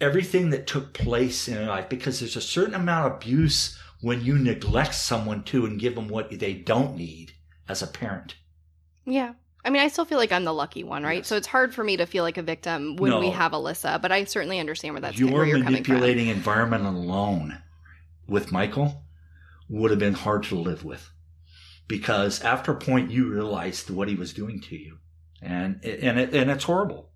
everything 0.00 0.50
that 0.50 0.66
took 0.66 0.92
place 0.92 1.48
in 1.48 1.66
life, 1.66 1.88
because 1.88 2.20
there's 2.20 2.36
a 2.36 2.40
certain 2.40 2.74
amount 2.74 3.06
of 3.06 3.12
abuse 3.16 3.78
when 4.00 4.24
you 4.24 4.38
neglect 4.38 4.94
someone 4.94 5.42
too 5.42 5.66
and 5.66 5.80
give 5.80 5.94
them 5.94 6.08
what 6.08 6.30
they 6.38 6.54
don't 6.54 6.96
need 6.96 7.32
as 7.68 7.82
a 7.82 7.86
parent. 7.86 8.36
Yeah. 9.04 9.34
I 9.64 9.70
mean, 9.70 9.82
I 9.82 9.88
still 9.88 10.04
feel 10.04 10.18
like 10.18 10.30
I'm 10.32 10.44
the 10.44 10.54
lucky 10.54 10.84
one, 10.84 11.02
right? 11.02 11.18
Yes. 11.18 11.26
So 11.26 11.36
it's 11.36 11.46
hard 11.46 11.74
for 11.74 11.82
me 11.82 11.96
to 11.96 12.06
feel 12.06 12.22
like 12.22 12.38
a 12.38 12.42
victim 12.42 12.96
when 12.96 13.10
No. 13.10 13.20
we 13.20 13.30
have 13.30 13.52
Alissa, 13.52 14.00
but 14.00 14.12
I 14.12 14.24
certainly 14.24 14.60
understand 14.60 14.94
where 14.94 15.00
that's 15.00 15.18
Your 15.18 15.30
where 15.32 15.44
you're 15.44 15.62
coming 15.62 15.82
from. 15.82 15.94
manipulating 15.94 16.28
environment 16.28 16.84
alone 16.86 17.58
with 18.28 18.52
Michael 18.52 19.02
would 19.68 19.90
have 19.90 19.98
been 20.00 20.14
hard 20.14 20.44
to 20.44 20.54
live 20.54 20.84
with 20.84 21.10
because 21.88 22.40
after 22.42 22.72
a 22.72 22.76
point 22.76 23.10
you 23.10 23.28
realized 23.30 23.90
what 23.90 24.08
he 24.08 24.14
was 24.14 24.32
doing 24.32 24.60
to 24.60 24.76
you 24.76 24.98
and 25.42 25.84
and 25.84 26.18
it, 26.18 26.34
and 26.34 26.50
it's 26.50 26.64
horrible 26.64 27.10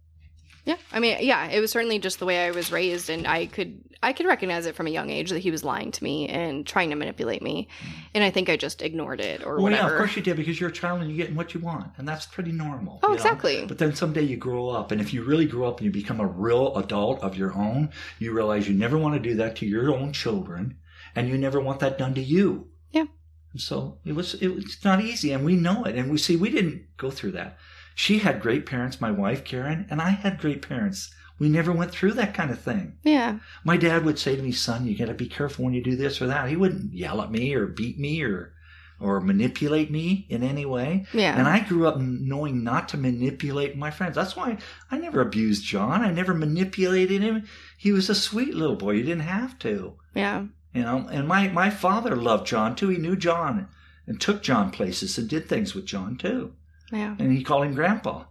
Yeah, 0.64 0.76
I 0.92 1.00
mean, 1.00 1.16
yeah, 1.20 1.48
it 1.48 1.58
was 1.60 1.72
certainly 1.72 1.98
just 1.98 2.20
the 2.20 2.24
way 2.26 2.46
I 2.46 2.52
was 2.52 2.70
raised, 2.70 3.10
and 3.10 3.26
I 3.26 3.46
could 3.46 3.80
I 4.00 4.12
could 4.12 4.26
recognize 4.26 4.66
it 4.66 4.76
from 4.76 4.86
a 4.86 4.90
young 4.90 5.10
age 5.10 5.30
that 5.30 5.40
he 5.40 5.50
was 5.50 5.64
lying 5.64 5.90
to 5.90 6.04
me 6.04 6.28
and 6.28 6.64
trying 6.64 6.90
to 6.90 6.96
manipulate 6.96 7.42
me, 7.42 7.66
mm. 7.84 7.88
and 8.14 8.22
I 8.22 8.30
think 8.30 8.48
I 8.48 8.56
just 8.56 8.80
ignored 8.80 9.20
it 9.20 9.44
or 9.44 9.56
well 9.60 9.72
yeah 9.72 9.78
whatever. 9.78 9.94
of 9.94 9.98
course 9.98 10.16
you 10.16 10.22
did 10.22 10.36
because 10.36 10.60
you're 10.60 10.70
a 10.70 10.72
child 10.72 11.00
and 11.00 11.10
you're 11.10 11.16
getting 11.16 11.34
what 11.34 11.52
you 11.54 11.58
want 11.60 11.88
and 11.98 12.06
that's 12.06 12.26
pretty 12.26 12.52
normal 12.52 13.00
Oh, 13.02 13.08
you 13.08 13.12
know? 13.12 13.14
exactly. 13.16 13.66
but 13.66 13.78
then 13.78 13.94
someday 13.94 14.22
you 14.22 14.36
grow 14.36 14.68
up 14.70 14.92
and 14.92 15.00
if 15.00 15.12
you 15.12 15.24
really 15.24 15.46
grow 15.46 15.68
up 15.68 15.78
and 15.78 15.86
you 15.86 15.90
become 15.92 16.20
a 16.20 16.26
real 16.26 16.76
adult 16.76 17.20
of 17.22 17.36
your 17.36 17.52
own 17.54 17.90
you 18.20 18.32
realize 18.32 18.68
you 18.68 18.74
never 18.74 18.96
want 18.98 19.14
to 19.14 19.28
do 19.28 19.34
that 19.36 19.56
to 19.56 19.66
your 19.66 19.92
own 19.92 20.12
children 20.12 20.76
and 21.16 21.28
you 21.28 21.36
never 21.38 21.60
want 21.60 21.80
that 21.80 21.98
done 21.98 22.14
to 22.14 22.22
you 22.22 22.68
Yeah. 22.92 23.06
And 23.52 23.60
so 23.60 23.98
it 24.04 24.14
was 24.14 24.34
it 24.34 24.48
was 24.48 24.78
not 24.84 25.00
easy 25.02 25.32
and 25.32 25.44
we 25.44 25.56
know 25.56 25.84
it 25.84 25.96
and 25.96 26.10
we 26.10 26.18
see 26.18 26.36
we 26.36 26.50
didn't 26.50 26.86
go 26.96 27.10
through 27.10 27.32
that 27.32 27.58
she 27.94 28.18
had 28.18 28.40
great 28.42 28.64
parents 28.66 29.00
my 29.00 29.10
wife 29.10 29.44
karen 29.44 29.86
and 29.90 30.00
i 30.00 30.10
had 30.10 30.38
great 30.40 30.66
parents 30.66 31.12
we 31.38 31.48
never 31.48 31.72
went 31.72 31.90
through 31.90 32.12
that 32.12 32.34
kind 32.34 32.50
of 32.50 32.60
thing 32.60 32.96
Yeah, 33.02 33.38
my 33.64 33.76
dad 33.76 34.04
would 34.04 34.18
say 34.18 34.36
to 34.36 34.42
me 34.42 34.52
son 34.52 34.86
you 34.86 34.96
got 34.96 35.06
to 35.08 35.14
be 35.14 35.26
careful 35.28 35.64
when 35.64 35.74
you 35.74 35.82
do 35.82 35.96
this 35.96 36.20
or 36.22 36.26
that 36.28 36.48
he 36.48 36.56
wouldn't 36.56 36.92
yell 36.94 37.20
at 37.20 37.30
me 37.32 37.54
or 37.54 37.66
beat 37.66 37.98
me 37.98 38.22
or 38.22 38.52
or 39.00 39.20
manipulate 39.20 39.90
me 39.90 40.26
in 40.28 40.44
any 40.44 40.64
way 40.64 41.04
yeah, 41.12 41.36
and 41.36 41.48
I 41.48 41.58
grew 41.60 41.88
up 41.88 41.98
knowing 41.98 42.62
not 42.62 42.88
to 42.90 42.96
manipulate 42.96 43.76
my 43.76 43.90
friends. 43.90 44.14
That's 44.14 44.36
why 44.36 44.58
I 44.92 44.98
never 44.98 45.20
abused 45.20 45.64
John. 45.64 46.02
I 46.02 46.12
never 46.12 46.32
manipulated 46.34 47.20
him. 47.20 47.42
He 47.76 47.90
was 47.90 48.08
a 48.08 48.14
sweet 48.14 48.54
little 48.54 48.76
boy. 48.76 48.92
You 48.92 49.02
didn't 49.02 49.22
have 49.22 49.58
to, 49.60 49.94
yeah, 50.14 50.44
you 50.72 50.82
know. 50.82 51.08
And 51.10 51.26
my, 51.26 51.48
my 51.48 51.68
father 51.68 52.14
loved 52.14 52.46
John 52.46 52.76
too. 52.76 52.90
He 52.90 52.98
knew 52.98 53.16
John 53.16 53.66
and 54.06 54.20
took 54.20 54.40
John 54.40 54.70
places 54.70 55.18
and 55.18 55.28
did 55.28 55.48
things 55.48 55.74
with 55.74 55.84
John 55.84 56.16
too. 56.16 56.52
Yeah. 56.92 57.16
And 57.18 57.32
he 57.32 57.42
called 57.42 57.64
him 57.64 57.74
Grandpa. 57.74 58.24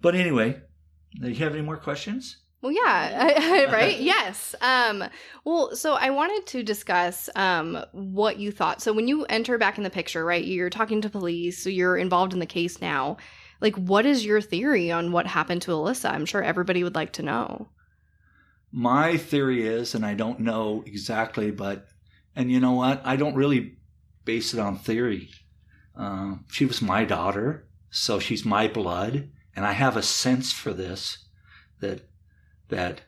But 0.00 0.14
anyway, 0.14 0.60
do 1.20 1.28
you 1.28 1.44
have 1.44 1.52
any 1.52 1.62
more 1.62 1.76
questions? 1.76 2.38
Well, 2.60 2.72
yeah, 2.72 3.66
right? 3.72 4.00
yes. 4.00 4.54
Um, 4.60 5.04
well, 5.44 5.76
so 5.76 5.94
I 5.94 6.10
wanted 6.10 6.44
to 6.48 6.62
discuss 6.64 7.30
um, 7.36 7.84
what 7.92 8.38
you 8.38 8.50
thought. 8.50 8.82
So 8.82 8.92
when 8.92 9.06
you 9.06 9.24
enter 9.26 9.58
back 9.58 9.78
in 9.78 9.84
the 9.84 9.90
picture, 9.90 10.24
right, 10.24 10.44
you're 10.44 10.70
talking 10.70 11.00
to 11.02 11.10
police, 11.10 11.62
so 11.62 11.70
you're 11.70 11.96
involved 11.96 12.32
in 12.32 12.40
the 12.40 12.46
case 12.46 12.80
now. 12.80 13.16
Like, 13.60 13.76
what 13.76 14.06
is 14.06 14.24
your 14.24 14.40
theory 14.40 14.90
on 14.90 15.12
what 15.12 15.26
happened 15.26 15.62
to 15.62 15.70
Alissa? 15.72 16.10
I'm 16.10 16.26
sure 16.26 16.42
everybody 16.42 16.82
would 16.82 16.96
like 16.96 17.12
to 17.14 17.22
know. 17.22 17.68
My 18.72 19.16
theory 19.16 19.66
is, 19.66 19.94
and 19.94 20.04
I 20.04 20.14
don't 20.14 20.40
know 20.40 20.82
exactly, 20.84 21.50
but, 21.50 21.86
and 22.34 22.50
you 22.50 22.60
know 22.60 22.72
what? 22.72 23.02
I 23.04 23.16
don't 23.16 23.34
really 23.34 23.78
base 24.24 24.52
it 24.52 24.60
on 24.60 24.78
theory. 24.78 25.30
Um, 25.98 26.44
she 26.50 26.64
was 26.64 26.80
my 26.80 27.04
daughter, 27.04 27.68
so 27.90 28.20
she's 28.20 28.44
my 28.44 28.68
blood, 28.68 29.28
and 29.54 29.66
I 29.66 29.72
have 29.72 29.96
a 29.96 30.02
sense 30.02 30.52
for 30.52 30.72
this 30.72 31.26
that, 31.80 32.08
that 32.68 33.02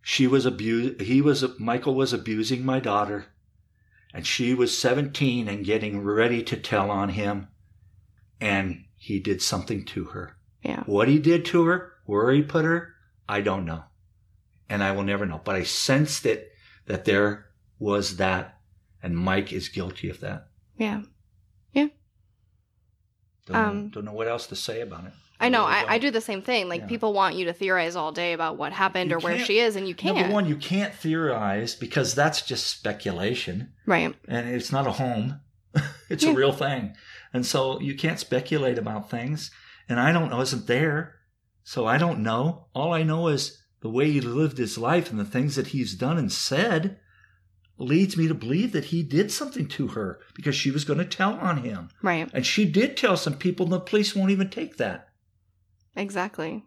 she 0.00 0.26
was 0.26 0.46
abused, 0.46 1.00
he 1.00 1.20
was, 1.20 1.44
Michael 1.58 1.96
was 1.96 2.12
abusing 2.12 2.64
my 2.64 2.78
daughter, 2.78 3.26
and 4.14 4.24
she 4.24 4.54
was 4.54 4.78
17 4.78 5.48
and 5.48 5.64
getting 5.64 6.02
ready 6.02 6.42
to 6.44 6.56
tell 6.56 6.90
on 6.90 7.10
him, 7.10 7.48
and 8.40 8.84
he 8.96 9.18
did 9.18 9.42
something 9.42 9.84
to 9.86 10.04
her. 10.04 10.36
Yeah. 10.62 10.84
What 10.86 11.08
he 11.08 11.18
did 11.18 11.44
to 11.46 11.66
her, 11.66 11.92
where 12.04 12.32
he 12.32 12.42
put 12.42 12.64
her, 12.64 12.94
I 13.28 13.40
don't 13.40 13.64
know. 13.64 13.84
And 14.68 14.82
I 14.82 14.92
will 14.92 15.02
never 15.02 15.26
know. 15.26 15.40
But 15.42 15.56
I 15.56 15.62
sensed 15.62 16.26
it 16.26 16.52
that 16.86 17.04
there 17.04 17.46
was 17.78 18.16
that, 18.16 18.58
and 19.02 19.16
Mike 19.16 19.52
is 19.52 19.68
guilty 19.68 20.08
of 20.08 20.20
that. 20.20 20.48
Yeah. 20.76 21.02
Don't, 21.74 23.56
Um, 23.56 23.88
don't 23.88 24.04
know 24.04 24.12
what 24.12 24.28
else 24.28 24.46
to 24.48 24.56
say 24.56 24.82
about 24.82 25.06
it. 25.06 25.12
I 25.40 25.48
know. 25.48 25.64
I, 25.64 25.84
I 25.94 25.98
don't. 25.98 26.12
the 26.12 26.20
same 26.20 26.42
thing. 26.42 26.68
Like, 26.68 26.82
Yeah. 26.82 26.86
people 26.88 27.12
want 27.14 27.36
you 27.36 27.44
to 27.46 27.52
theorize 27.54 27.96
all 27.96 28.12
day 28.12 28.32
about 28.34 28.58
what 28.58 28.72
happened 28.72 29.10
You 29.10 29.16
or 29.16 29.20
where 29.20 29.38
she 29.38 29.58
is, 29.60 29.74
and 29.76 29.88
you 29.88 29.94
can't. 29.94 30.16
Number 30.18 30.34
one, 30.34 30.46
you 30.46 30.56
can't 30.56 30.92
theorize 30.94 31.74
because 31.74 32.14
that's 32.14 32.42
just 32.42 32.66
speculation, 32.66 33.72
Right. 33.86 34.14
and 34.26 34.48
it's 34.48 34.70
not 34.72 34.86
a 34.86 34.92
home. 34.92 35.40
it's 36.10 36.24
Yeah. 36.24 36.32
a 36.32 36.34
real 36.34 36.52
thing, 36.52 36.94
and 37.32 37.46
so 37.46 37.80
you 37.80 37.94
can't 37.94 38.18
speculate 38.18 38.76
about 38.78 39.08
things. 39.10 39.50
And 39.88 39.98
I 40.00 40.12
don't 40.12 40.28
know, 40.28 40.40
isn't 40.42 40.66
there? 40.66 41.14
So 41.62 41.86
I 41.86 41.96
don't 41.98 42.18
know. 42.22 42.66
All 42.74 42.92
I 42.92 43.02
know 43.02 43.28
is 43.28 43.62
the 43.80 43.88
way 43.90 44.10
he 44.10 44.20
lived 44.20 44.58
his 44.58 44.76
life 44.76 45.10
and 45.10 45.18
the 45.20 45.24
things 45.24 45.54
that 45.56 45.68
he's 45.68 45.94
done 45.94 46.18
and 46.18 46.30
said 46.32 46.98
leads 47.78 48.16
me 48.16 48.28
to 48.28 48.34
believe 48.34 48.72
that 48.72 48.86
he 48.86 49.02
did 49.02 49.30
something 49.30 49.66
to 49.68 49.88
her 49.88 50.20
because 50.34 50.54
she 50.54 50.70
was 50.70 50.84
going 50.84 50.98
to 50.98 51.04
tell 51.04 51.34
on 51.34 51.58
him. 51.58 51.88
Right. 52.02 52.28
And 52.32 52.44
she 52.44 52.64
did 52.64 52.96
tell 52.96 53.16
some 53.16 53.34
people, 53.34 53.64
and 53.66 53.72
the 53.72 53.80
police 53.80 54.14
won't 54.14 54.30
even 54.30 54.50
take 54.50 54.76
that. 54.76 55.08
Exactly. 55.96 56.64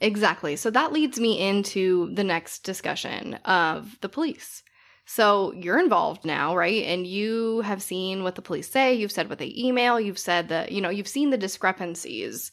Exactly. 0.00 0.56
So 0.56 0.70
that 0.70 0.92
leads 0.92 1.20
me 1.20 1.38
into 1.38 2.12
the 2.14 2.24
next 2.24 2.60
discussion 2.60 3.34
of 3.44 3.98
the 4.00 4.08
police. 4.08 4.62
So 5.06 5.52
you're 5.52 5.78
involved 5.78 6.24
now, 6.24 6.56
right? 6.56 6.84
And 6.84 7.06
you 7.06 7.60
have 7.60 7.82
seen 7.82 8.22
what 8.22 8.34
the 8.34 8.42
police 8.42 8.70
say, 8.70 8.94
you've 8.94 9.12
said 9.12 9.28
what 9.28 9.38
they 9.38 9.52
email, 9.56 10.00
you've 10.00 10.18
said 10.18 10.48
that, 10.48 10.72
you 10.72 10.80
know, 10.80 10.88
you've 10.88 11.08
seen 11.08 11.28
the 11.28 11.36
discrepancies. 11.36 12.50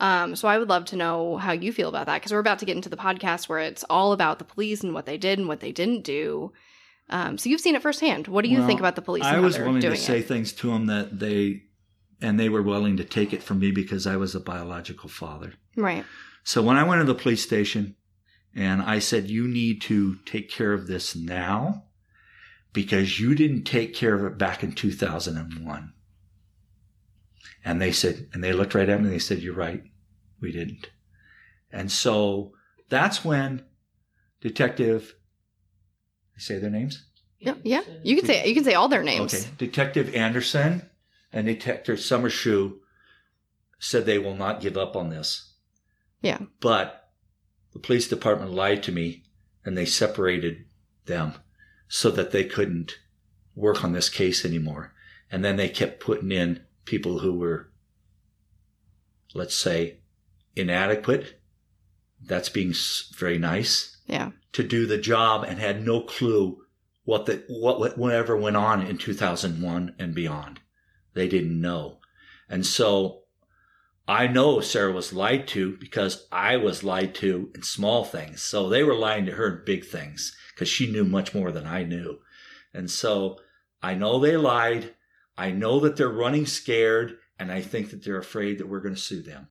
Um, 0.00 0.34
so 0.34 0.48
I 0.48 0.58
would 0.58 0.68
love 0.68 0.84
to 0.86 0.96
know 0.96 1.36
how 1.36 1.52
you 1.52 1.72
feel 1.72 1.88
about 1.88 2.06
that 2.06 2.16
because 2.16 2.32
we're 2.32 2.40
about 2.40 2.58
to 2.58 2.64
get 2.64 2.74
into 2.74 2.88
the 2.88 2.96
podcast 2.96 3.48
where 3.48 3.60
it's 3.60 3.84
all 3.88 4.12
about 4.12 4.40
the 4.40 4.44
police 4.44 4.82
and 4.82 4.94
what 4.94 5.06
they 5.06 5.16
did 5.16 5.38
and 5.38 5.46
what 5.46 5.60
they 5.60 5.70
didn't 5.70 6.02
do. 6.02 6.52
Um, 7.12 7.36
so 7.38 7.48
you've 7.50 7.60
seen 7.60 7.74
it 7.76 7.82
firsthand. 7.82 8.26
What 8.26 8.42
do 8.42 8.48
you 8.50 8.58
Well, 8.58 8.66
think 8.66 8.80
about 8.80 8.96
the 8.96 9.02
police? 9.02 9.22
I 9.24 9.38
was 9.38 9.58
willing 9.58 9.82
to 9.82 9.96
say 9.96 10.20
it? 10.20 10.26
things 10.28 10.52
to 10.54 10.68
them 10.68 10.86
that 10.86 11.18
they, 11.18 11.62
and 12.20 12.40
they 12.40 12.48
were 12.48 12.62
willing 12.62 12.96
to 12.96 13.04
take 13.04 13.32
it 13.32 13.42
from 13.42 13.58
me 13.58 13.70
because 13.70 14.06
I 14.06 14.16
was 14.16 14.34
a 14.34 14.40
biological 14.40 15.08
father. 15.08 15.52
right. 15.76 16.04
So 16.44 16.60
when 16.60 16.76
I 16.76 16.82
went 16.82 17.00
to 17.00 17.06
the 17.06 17.14
police 17.14 17.42
station 17.42 17.94
and 18.52 18.82
I 18.82 18.98
said, 18.98 19.30
you 19.30 19.46
need 19.46 19.80
to 19.82 20.16
take 20.26 20.50
care 20.50 20.72
of 20.72 20.88
this 20.88 21.14
now 21.14 21.84
because 22.72 23.20
you 23.20 23.36
didn't 23.36 23.62
take 23.62 23.94
care 23.94 24.14
of 24.14 24.24
it 24.24 24.38
back 24.38 24.64
in 24.64 24.72
2001. 24.72 25.92
And 27.64 27.80
they 27.80 27.92
said, 27.92 28.28
and 28.32 28.42
they 28.42 28.52
looked 28.52 28.74
right 28.74 28.88
at 28.88 28.98
me 29.00 29.04
and 29.06 29.14
they 29.14 29.18
said, 29.20 29.38
you're 29.38 29.54
right. 29.54 29.84
We 30.40 30.50
didn't. 30.50 30.90
And 31.70 31.92
so 31.92 32.52
that's 32.88 33.24
when 33.24 33.62
detective, 34.40 35.14
say 36.42 36.58
their 36.58 36.70
names? 36.70 37.04
Yeah, 37.38 37.54
yeah. 37.64 37.82
You 38.02 38.16
can 38.16 38.26
say 38.26 38.46
you 38.46 38.54
can 38.54 38.64
say 38.64 38.74
all 38.74 38.88
their 38.88 39.02
names. 39.02 39.34
Okay. 39.34 39.44
Detective 39.58 40.14
Anderson 40.14 40.88
and 41.32 41.46
Detective 41.46 41.98
Summershoe 41.98 42.74
said 43.78 44.06
they 44.06 44.18
will 44.18 44.36
not 44.36 44.60
give 44.60 44.76
up 44.76 44.94
on 44.94 45.10
this. 45.10 45.54
Yeah. 46.20 46.38
But 46.60 47.10
the 47.72 47.80
police 47.80 48.06
department 48.06 48.52
lied 48.52 48.82
to 48.84 48.92
me 48.92 49.24
and 49.64 49.76
they 49.76 49.86
separated 49.86 50.66
them 51.06 51.34
so 51.88 52.10
that 52.12 52.30
they 52.30 52.44
couldn't 52.44 52.98
work 53.56 53.82
on 53.82 53.92
this 53.92 54.08
case 54.08 54.44
anymore. 54.44 54.94
And 55.30 55.44
then 55.44 55.56
they 55.56 55.68
kept 55.68 56.00
putting 56.00 56.30
in 56.30 56.62
people 56.84 57.18
who 57.20 57.34
were, 57.34 57.72
let's 59.34 59.56
say, 59.56 59.96
inadequate. 60.54 61.40
That's 62.24 62.48
being 62.48 62.72
very 63.16 63.38
nice 63.38 63.91
Yeah. 64.06 64.30
to 64.52 64.62
do 64.62 64.86
the 64.86 64.98
job 64.98 65.44
and 65.44 65.58
had 65.58 65.84
no 65.84 66.00
clue 66.00 66.62
what 67.04 67.26
the 67.26 67.44
what 67.48 67.98
whatever 67.98 68.36
went 68.36 68.56
on 68.56 68.82
in 68.82 68.98
2001 68.98 69.94
and 69.98 70.14
beyond. 70.14 70.60
They 71.14 71.28
didn't 71.28 71.60
know. 71.60 71.98
And 72.48 72.66
so 72.66 73.22
I 74.06 74.26
know 74.26 74.60
Sarah 74.60 74.92
was 74.92 75.12
lied 75.12 75.46
to 75.48 75.76
because 75.76 76.26
I 76.30 76.56
was 76.56 76.82
lied 76.82 77.14
to 77.16 77.50
in 77.54 77.62
small 77.62 78.04
things. 78.04 78.42
So 78.42 78.68
they 78.68 78.82
were 78.82 78.94
lying 78.94 79.26
to 79.26 79.32
her 79.32 79.56
in 79.56 79.64
big 79.64 79.84
things 79.84 80.36
because 80.54 80.68
she 80.68 80.90
knew 80.90 81.04
much 81.04 81.34
more 81.34 81.52
than 81.52 81.66
I 81.66 81.84
knew. 81.84 82.18
And 82.74 82.90
so 82.90 83.38
I 83.82 83.94
know 83.94 84.18
they 84.18 84.36
lied. 84.36 84.94
I 85.36 85.50
know 85.50 85.80
that 85.80 85.96
they're 85.96 86.08
running 86.08 86.46
scared 86.46 87.18
and 87.38 87.50
I 87.50 87.62
think 87.62 87.90
that 87.90 88.04
they're 88.04 88.18
afraid 88.18 88.58
that 88.58 88.68
we're 88.68 88.80
going 88.80 88.94
to 88.94 89.00
sue 89.00 89.22
them. 89.22 89.48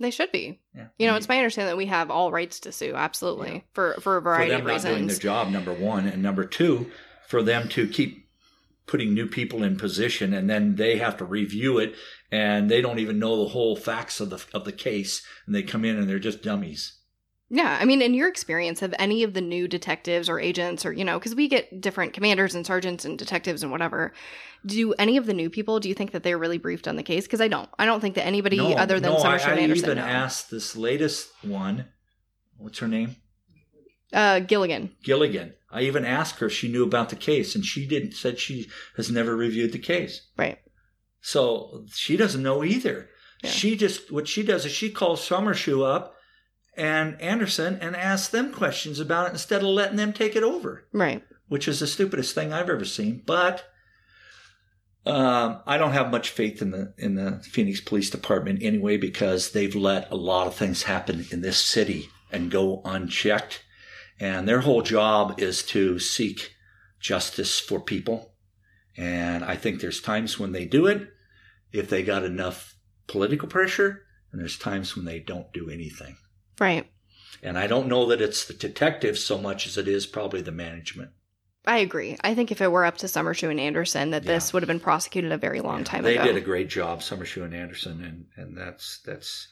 They 0.00 0.10
should 0.10 0.30
be. 0.30 0.60
Yeah. 0.74 0.86
You 0.98 1.06
know, 1.08 1.16
it's 1.16 1.28
my 1.28 1.38
understanding 1.38 1.70
that 1.72 1.76
we 1.76 1.86
have 1.86 2.10
all 2.10 2.30
rights 2.30 2.60
to 2.60 2.72
sue, 2.72 2.94
absolutely, 2.94 3.52
Yeah. 3.52 3.60
for 3.72 3.94
for 3.94 4.16
a 4.16 4.20
for 4.20 4.20
variety 4.20 4.50
them 4.52 4.60
of 4.60 4.66
not 4.66 4.82
doing 4.82 5.06
their 5.06 5.16
job 5.16 5.50
number 5.50 5.72
one 5.72 6.06
and 6.06 6.22
number 6.22 6.44
two 6.44 6.90
for 7.26 7.42
them 7.42 7.68
to 7.70 7.88
keep 7.88 8.28
putting 8.86 9.12
new 9.12 9.26
people 9.26 9.62
in 9.62 9.76
position 9.76 10.32
and 10.32 10.48
then 10.48 10.76
they 10.76 10.96
have 10.96 11.16
to 11.18 11.24
review 11.24 11.78
it 11.78 11.94
and 12.32 12.70
they 12.70 12.80
don't 12.80 12.98
even 12.98 13.18
know 13.18 13.42
the 13.44 13.50
whole 13.50 13.76
facts 13.76 14.18
of 14.18 14.30
the 14.30 14.42
of 14.54 14.64
the 14.64 14.72
case 14.72 15.22
and 15.44 15.54
they 15.54 15.62
come 15.62 15.84
in 15.84 15.98
and 15.98 16.08
they're 16.08 16.18
just 16.18 16.42
dummies 16.42 16.97
Yeah, 17.50 17.78
I 17.80 17.86
mean, 17.86 18.02
in 18.02 18.12
your 18.12 18.28
experience, 18.28 18.80
have 18.80 18.94
any 18.98 19.22
of 19.22 19.32
the 19.32 19.40
new 19.40 19.68
detectives 19.68 20.28
or 20.28 20.38
agents, 20.38 20.84
or 20.84 20.92
you 20.92 21.04
know, 21.04 21.18
because 21.18 21.34
we 21.34 21.48
get 21.48 21.80
different 21.80 22.12
commanders 22.12 22.54
and 22.54 22.66
sergeants 22.66 23.06
and 23.06 23.18
detectives 23.18 23.62
and 23.62 23.72
whatever, 23.72 24.12
do 24.66 24.92
any 24.94 25.16
of 25.16 25.24
the 25.24 25.32
new 25.32 25.48
people? 25.48 25.80
Do 25.80 25.88
you 25.88 25.94
think 25.94 26.10
that 26.10 26.22
they're 26.22 26.36
really 26.36 26.58
briefed 26.58 26.86
on 26.86 26.96
the 26.96 27.02
case? 27.02 27.24
Because 27.24 27.40
I 27.40 27.48
don't. 27.48 27.68
I 27.78 27.86
don't 27.86 28.00
think 28.00 28.16
that 28.16 28.26
anybody 28.26 28.58
no, 28.58 28.72
other 28.74 29.00
than 29.00 29.12
no, 29.12 29.18
Summer 29.18 29.36
I, 29.36 29.38
Shaw 29.38 29.50
I 29.52 29.56
Anderson. 29.56 29.84
even 29.86 29.96
know. 29.98 30.04
asked 30.04 30.50
this 30.50 30.76
latest 30.76 31.30
one 31.42 31.86
what's 32.58 32.80
her 32.80 32.88
name 32.88 33.14
uh, 34.12 34.40
Gilligan. 34.40 34.90
gilligan 35.02 35.54
i 35.70 35.82
even 35.82 36.04
asked 36.04 36.40
her 36.40 36.46
if 36.46 36.52
she 36.52 36.66
knew 36.68 36.82
about 36.82 37.08
the 37.08 37.14
case 37.16 37.54
and 37.54 37.64
she 37.64 37.86
didn't 37.86 38.12
said 38.14 38.38
she 38.38 38.68
has 38.96 39.10
never 39.12 39.36
reviewed 39.36 39.70
the 39.72 39.78
case 39.78 40.22
Right. 40.36 40.58
So 41.20 41.84
she 41.92 42.16
doesn't 42.16 42.42
know 42.42 42.64
either. 42.64 43.08
Yeah. 43.42 43.50
She 43.50 43.76
just 43.76 44.10
what 44.12 44.26
she 44.28 44.42
does 44.42 44.64
is 44.64 44.72
she 44.72 44.90
calls 44.90 45.20
Summershoe 45.26 45.84
up 45.86 46.14
and 46.78 47.20
Anderson 47.20 47.76
and 47.80 47.94
ask 47.96 48.30
them 48.30 48.52
questions 48.52 49.00
about 49.00 49.28
it 49.28 49.32
instead 49.32 49.62
of 49.62 49.68
letting 49.68 49.96
them 49.96 50.12
take 50.12 50.36
it 50.36 50.42
over, 50.42 50.86
Right. 50.92 51.22
which 51.48 51.68
is 51.68 51.80
the 51.80 51.86
stupidest 51.86 52.34
thing 52.34 52.52
I've 52.52 52.70
ever 52.70 52.84
seen. 52.84 53.22
But 53.26 53.64
um, 55.04 55.60
I 55.66 55.78
don't 55.78 55.92
have 55.92 56.10
much 56.10 56.30
faith 56.30 56.60
in 56.60 56.70
the 56.70 56.92
in 56.98 57.14
the 57.14 57.40
Phoenix 57.42 57.80
Police 57.80 58.10
Department 58.10 58.62
anyway 58.62 58.96
because 58.96 59.52
they've 59.52 59.74
let 59.74 60.10
a 60.10 60.16
lot 60.16 60.46
of 60.46 60.54
things 60.54 60.82
happen 60.84 61.26
in 61.30 61.40
this 61.40 61.58
city 61.58 62.08
and 62.30 62.50
go 62.50 62.82
unchecked, 62.84 63.64
and 64.20 64.46
their 64.46 64.60
whole 64.60 64.82
job 64.82 65.40
is 65.40 65.62
to 65.64 65.98
seek 65.98 66.52
justice 67.00 67.58
for 67.58 67.80
people. 67.80 68.32
And 68.96 69.44
I 69.44 69.56
think 69.56 69.80
there's 69.80 70.00
times 70.02 70.38
when 70.38 70.52
they 70.52 70.64
do 70.66 70.86
it 70.86 71.08
if 71.72 71.88
they 71.88 72.02
got 72.02 72.24
enough 72.24 72.74
political 73.06 73.48
pressure, 73.48 74.02
and 74.30 74.40
there's 74.40 74.58
times 74.58 74.94
when 74.94 75.04
they 75.06 75.20
don't 75.20 75.52
do 75.52 75.70
anything. 75.70 76.16
Right. 76.58 76.90
And 77.42 77.58
I 77.58 77.66
don't 77.66 77.88
know 77.88 78.06
that 78.06 78.20
it's 78.20 78.44
the 78.44 78.54
detectives 78.54 79.24
so 79.24 79.38
much 79.38 79.66
as 79.66 79.78
it 79.78 79.86
is 79.86 80.06
probably 80.06 80.42
the 80.42 80.52
management. 80.52 81.10
I 81.66 81.78
agree. 81.78 82.16
I 82.22 82.34
think 82.34 82.50
if 82.50 82.60
it 82.60 82.72
were 82.72 82.84
up 82.84 82.96
to 82.98 83.06
Summershoe 83.06 83.50
and 83.50 83.60
Anderson, 83.60 84.10
that 84.10 84.24
this 84.24 84.52
would 84.52 84.62
have 84.62 84.68
been 84.68 84.80
prosecuted 84.80 85.32
a 85.32 85.36
very 85.36 85.60
long 85.60 85.80
Yeah, 85.80 85.84
time 85.84 86.02
they 86.02 86.14
ago. 86.16 86.22
They 86.24 86.32
did 86.32 86.42
a 86.42 86.44
great 86.44 86.68
job, 86.68 87.00
Summershoe 87.00 87.44
and 87.44 87.54
Anderson, 87.54 88.02
and 88.02 88.26
and 88.36 88.56
that's 88.56 89.00
that's. 89.04 89.48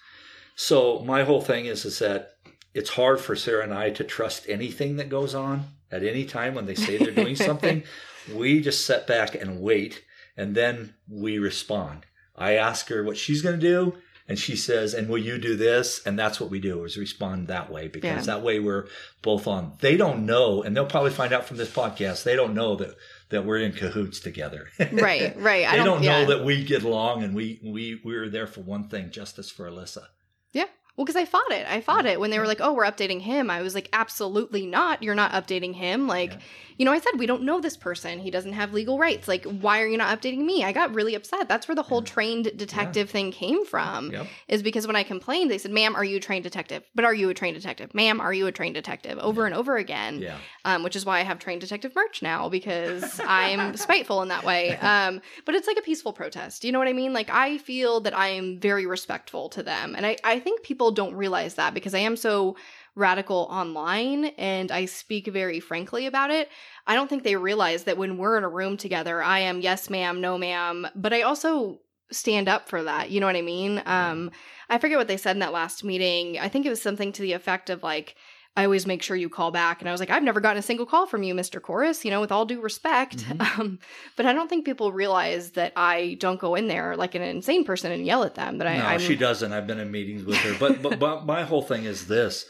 So 0.54 1.00
my 1.00 1.24
whole 1.24 1.42
thing 1.42 1.66
is 1.66 1.84
is 1.84 1.98
that 1.98 2.36
it's 2.72 2.90
hard 2.90 3.20
for 3.20 3.36
Sarah 3.36 3.64
and 3.64 3.74
I 3.74 3.90
to 3.90 4.04
trust 4.04 4.48
anything 4.48 4.96
that 4.96 5.10
goes 5.10 5.34
on 5.34 5.64
at 5.90 6.02
any 6.02 6.24
time 6.24 6.54
when 6.54 6.66
they 6.66 6.74
say 6.74 6.96
they're 6.96 7.10
doing 7.12 7.36
something. 7.36 7.82
We 8.34 8.60
just 8.60 8.84
sit 8.84 9.06
back 9.06 9.36
and 9.36 9.60
wait, 9.60 10.02
and 10.36 10.56
then 10.56 10.94
we 11.08 11.38
respond. 11.38 12.06
I 12.34 12.54
ask 12.54 12.88
her 12.88 13.04
what 13.04 13.16
she's 13.16 13.40
going 13.40 13.60
to 13.60 13.64
do, 13.64 13.98
and 14.28 14.38
she 14.38 14.56
says, 14.56 14.94
"And 14.94 15.08
will 15.08 15.18
you 15.18 15.38
do 15.38 15.56
this?" 15.56 16.00
And 16.06 16.18
that's 16.18 16.40
what 16.40 16.50
we 16.50 16.58
do 16.60 16.84
is 16.84 16.96
respond 16.96 17.48
that 17.48 17.70
way 17.70 17.88
because 17.88 18.26
Yeah. 18.26 18.34
that 18.34 18.42
way 18.42 18.58
we're 18.60 18.86
both 19.22 19.46
on. 19.46 19.72
They 19.80 19.96
don't 19.96 20.26
know, 20.26 20.62
and 20.62 20.76
they'll 20.76 20.86
probably 20.86 21.10
find 21.12 21.32
out 21.32 21.46
from 21.46 21.56
this 21.56 21.70
podcast. 21.70 22.22
They 22.24 22.36
don't 22.36 22.54
know 22.54 22.76
that 22.76 22.94
that 23.30 23.44
we're 23.44 23.58
in 23.58 23.72
cahoots 23.72 24.20
together. 24.20 24.68
right. 24.78 25.34
Right. 25.40 25.66
I 25.66 25.72
they 25.72 25.76
don't, 25.78 25.86
don't, 25.86 26.02
yeah. 26.04 26.20
know 26.22 26.26
that 26.36 26.44
we 26.44 26.62
get 26.64 26.82
along 26.84 27.24
and 27.24 27.34
we 27.34 27.60
we 27.64 28.00
we 28.04 28.16
were 28.16 28.28
there 28.28 28.46
for 28.46 28.60
one 28.60 28.88
thing, 28.88 29.10
justice 29.10 29.50
for 29.50 29.68
Alissa. 29.68 30.04
Yeah. 30.52 30.66
Well, 30.96 31.04
because 31.04 31.16
I 31.20 31.24
fought 31.26 31.50
it. 31.50 31.66
I 31.68 31.80
fought 31.82 32.06
it 32.06 32.18
when 32.20 32.30
they 32.30 32.38
were 32.38 32.46
like, 32.46 32.60
"Oh, 32.62 32.72
we're 32.72 32.84
updating 32.86 33.20
him." 33.20 33.50
I 33.50 33.60
was 33.62 33.74
like, 33.74 33.88
"Absolutely 33.92 34.64
not! 34.66 35.02
You're 35.02 35.14
not 35.14 35.32
updating 35.32 35.74
him." 35.74 36.06
Like, 36.08 36.32
Yeah. 36.32 36.38
You 36.78 36.84
know, 36.84 36.92
I 36.92 36.98
said 36.98 37.12
we 37.18 37.26
don't 37.26 37.42
know 37.42 37.60
this 37.60 37.76
person. 37.76 38.18
He 38.18 38.30
doesn't 38.30 38.52
have 38.52 38.72
legal 38.72 38.98
rights. 38.98 39.28
Like, 39.28 39.44
why 39.44 39.80
are 39.80 39.86
you 39.86 39.96
not 39.96 40.20
updating 40.20 40.44
me? 40.44 40.62
I 40.64 40.72
got 40.72 40.94
really 40.94 41.14
upset. 41.14 41.48
That's 41.48 41.68
where 41.68 41.74
the 41.74 41.82
whole 41.82 42.00
Yeah. 42.02 42.06
trained 42.12 42.52
detective 42.56 43.10
thing 43.10 43.32
came 43.32 43.64
from. 43.64 44.12
Yep. 44.12 44.26
Is 44.48 44.62
because 44.62 44.86
when 44.86 44.96
I 44.96 45.02
complained, 45.02 45.50
they 45.50 45.58
said, 45.58 45.70
"Ma'am, 45.70 45.96
are 45.96 46.04
you 46.04 46.16
a 46.16 46.20
trained 46.20 46.44
detective?" 46.44 46.82
But 46.94 47.04
are 47.04 47.14
you 47.14 47.28
a 47.30 47.34
trained 47.34 47.56
detective? 47.56 47.94
Ma'am, 47.94 48.20
are 48.20 48.32
you 48.32 48.46
a 48.46 48.52
trained 48.52 48.74
detective? 48.74 49.18
Over 49.18 49.46
and 49.46 49.54
over 49.54 49.76
again. 49.76 50.20
Yeah. 50.20 50.36
Um, 50.64 50.82
which 50.82 50.96
is 50.96 51.04
why 51.06 51.20
I 51.20 51.22
have 51.22 51.38
trained 51.38 51.60
detective 51.62 51.94
merch 51.94 52.22
now 52.22 52.48
because 52.48 53.20
I'm 53.26 53.76
spiteful 53.86 54.22
in 54.22 54.28
that 54.28 54.44
way. 54.44 54.76
Um, 54.76 55.20
but 55.44 55.54
it's 55.54 55.66
like 55.66 55.78
a 55.78 55.82
peaceful 55.82 56.12
protest. 56.12 56.64
You 56.64 56.72
know 56.72 56.78
what 56.78 56.88
I 56.88 56.92
mean? 56.92 57.12
Like 57.12 57.30
I 57.30 57.58
feel 57.58 58.00
that 58.00 58.16
I 58.16 58.28
am 58.28 58.58
very 58.58 58.86
respectful 58.86 59.48
to 59.50 59.62
them. 59.62 59.94
And 59.96 60.04
I, 60.04 60.16
I 60.24 60.38
think 60.40 60.62
people 60.62 60.90
don't 60.90 61.14
realize 61.14 61.54
that 61.54 61.72
because 61.74 61.94
I 61.94 61.98
am 62.00 62.16
so 62.16 62.56
radical 62.96 63.46
online 63.50 64.24
and 64.38 64.72
I 64.72 64.86
speak 64.86 65.28
very 65.28 65.60
frankly 65.60 66.06
about 66.06 66.30
it. 66.30 66.48
I 66.86 66.94
don't 66.94 67.08
think 67.08 67.22
they 67.22 67.36
realize 67.36 67.84
that 67.84 67.98
when 67.98 68.16
we're 68.18 68.38
in 68.38 68.44
a 68.44 68.48
room 68.48 68.76
together, 68.76 69.22
I 69.22 69.40
am 69.40 69.60
yes 69.60 69.88
ma'am, 69.90 70.20
no 70.20 70.36
ma'am, 70.38 70.88
but 70.96 71.12
I 71.12 71.22
also 71.22 71.80
stand 72.10 72.48
up 72.48 72.68
for 72.68 72.82
that. 72.84 73.10
You 73.10 73.20
know 73.20 73.26
what 73.26 73.36
I 73.36 73.42
mean? 73.42 73.82
Um, 73.84 74.30
I 74.70 74.78
forget 74.78 74.96
what 74.98 75.08
they 75.08 75.16
said 75.16 75.36
in 75.36 75.40
that 75.40 75.52
last 75.52 75.84
meeting. 75.84 76.38
I 76.38 76.48
think 76.48 76.64
it 76.64 76.70
was 76.70 76.80
something 76.80 77.12
to 77.12 77.22
the 77.22 77.34
effect 77.34 77.68
of 77.68 77.82
like, 77.82 78.16
I 78.56 78.64
always 78.64 78.86
make 78.86 79.02
sure 79.02 79.16
you 79.16 79.28
call 79.28 79.50
back. 79.50 79.80
And 79.82 79.88
I 79.88 79.92
was 79.92 80.00
like, 80.00 80.08
I've 80.08 80.22
never 80.22 80.40
gotten 80.40 80.58
a 80.58 80.62
single 80.62 80.86
call 80.86 81.06
from 81.06 81.22
you, 81.22 81.34
Mr. 81.34 81.60
Chorus, 81.60 82.06
you 82.06 82.10
know, 82.10 82.22
with 82.22 82.32
all 82.32 82.46
due 82.46 82.60
respect. 82.60 83.18
Mhm. 83.18 83.36
Um, 83.58 83.78
but 84.16 84.24
I 84.24 84.32
don't 84.32 84.48
think 84.48 84.64
people 84.64 84.92
realize 84.92 85.52
that 85.52 85.72
I 85.76 86.16
don't 86.20 86.40
go 86.40 86.54
in 86.54 86.68
there 86.68 86.96
like 86.96 87.14
an 87.14 87.22
insane 87.22 87.64
person 87.64 87.92
and 87.92 88.06
yell 88.06 88.22
at 88.24 88.34
them. 88.34 88.58
That 88.58 88.66
I, 88.66 88.78
no, 88.78 88.84
I'm, 88.86 89.00
she 89.00 89.16
doesn't. 89.16 89.52
I've 89.52 89.66
been 89.66 89.78
in 89.78 89.90
meetings 89.90 90.24
with 90.24 90.36
her, 90.38 90.56
but, 90.58 90.80
but 90.80 90.98
but 90.98 91.26
my 91.26 91.42
whole 91.44 91.62
thing 91.62 91.84
is 91.84 92.06
this, 92.06 92.46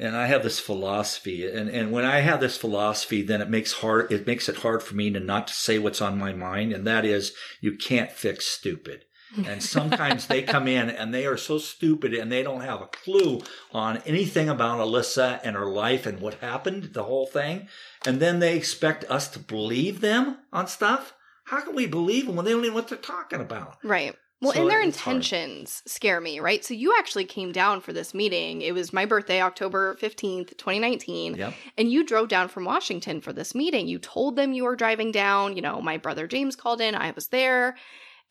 and 0.00 0.16
I 0.16 0.26
have 0.26 0.42
this 0.42 0.58
philosophy, 0.58 1.48
and 1.50 1.68
and 1.68 1.92
when 1.92 2.04
I 2.04 2.20
have 2.20 2.40
this 2.40 2.56
philosophy, 2.56 3.22
then 3.22 3.40
it 3.40 3.50
makes 3.50 3.74
hard. 3.74 4.10
It 4.10 4.26
makes 4.26 4.48
it 4.48 4.56
hard 4.56 4.82
for 4.82 4.94
me 4.94 5.10
to 5.10 5.20
not 5.20 5.48
to 5.48 5.54
say 5.54 5.78
what's 5.78 6.00
on 6.00 6.18
my 6.18 6.32
mind, 6.32 6.72
and 6.72 6.86
that 6.86 7.04
is 7.04 7.34
you 7.60 7.76
can't 7.76 8.10
fix 8.10 8.46
stupid. 8.46 9.04
And 9.46 9.62
sometimes 9.62 10.26
they 10.26 10.42
come 10.42 10.66
in 10.66 10.90
and 10.90 11.14
they 11.14 11.24
are 11.24 11.36
so 11.36 11.58
stupid 11.58 12.14
and 12.14 12.32
they 12.32 12.42
don't 12.42 12.62
have 12.62 12.80
a 12.80 12.86
clue 12.86 13.40
on 13.72 13.98
anything 13.98 14.48
about 14.48 14.80
Alissa 14.80 15.40
and 15.44 15.54
her 15.54 15.66
life 15.66 16.06
and 16.06 16.20
what 16.20 16.34
happened, 16.34 16.94
the 16.94 17.04
whole 17.04 17.26
thing. 17.26 17.68
And 18.04 18.18
then 18.18 18.40
they 18.40 18.56
expect 18.56 19.04
us 19.04 19.28
to 19.28 19.38
believe 19.38 20.00
them 20.00 20.38
on 20.52 20.66
stuff. 20.66 21.14
How 21.44 21.60
can 21.60 21.74
we 21.74 21.86
believe 21.86 22.26
them 22.26 22.36
when 22.36 22.44
they 22.44 22.50
don't 22.50 22.60
even 22.60 22.70
know 22.70 22.74
what 22.74 22.88
they're 22.88 22.98
talking 22.98 23.40
about? 23.40 23.76
Right. 23.84 24.14
Well, 24.40 24.52
So 24.52 24.62
and 24.62 24.70
their 24.70 24.80
it's 24.80 24.98
hard. 24.98 25.16
intentions 25.16 25.82
scare 25.86 26.20
me, 26.20 26.40
right? 26.40 26.64
So 26.64 26.72
you 26.72 26.96
actually 26.98 27.26
came 27.26 27.52
down 27.52 27.80
for 27.82 27.92
this 27.92 28.14
meeting. 28.14 28.62
It 28.62 28.72
was 28.72 28.92
my 28.92 29.04
birthday, 29.04 29.42
October 29.42 29.96
15th, 30.00 30.56
2019. 30.56 31.36
Yep. 31.36 31.54
And 31.76 31.92
you 31.92 32.04
drove 32.04 32.28
down 32.28 32.48
from 32.48 32.64
Washington 32.64 33.20
for 33.20 33.32
this 33.34 33.54
meeting. 33.54 33.86
You 33.86 33.98
told 33.98 34.36
them 34.36 34.52
you 34.54 34.64
were 34.64 34.76
driving 34.76 35.12
down. 35.12 35.56
You 35.56 35.62
know, 35.62 35.82
my 35.82 35.98
brother 35.98 36.26
James 36.26 36.56
called 36.56 36.80
in, 36.80 36.94
I 36.94 37.10
was 37.10 37.28
there. 37.28 37.76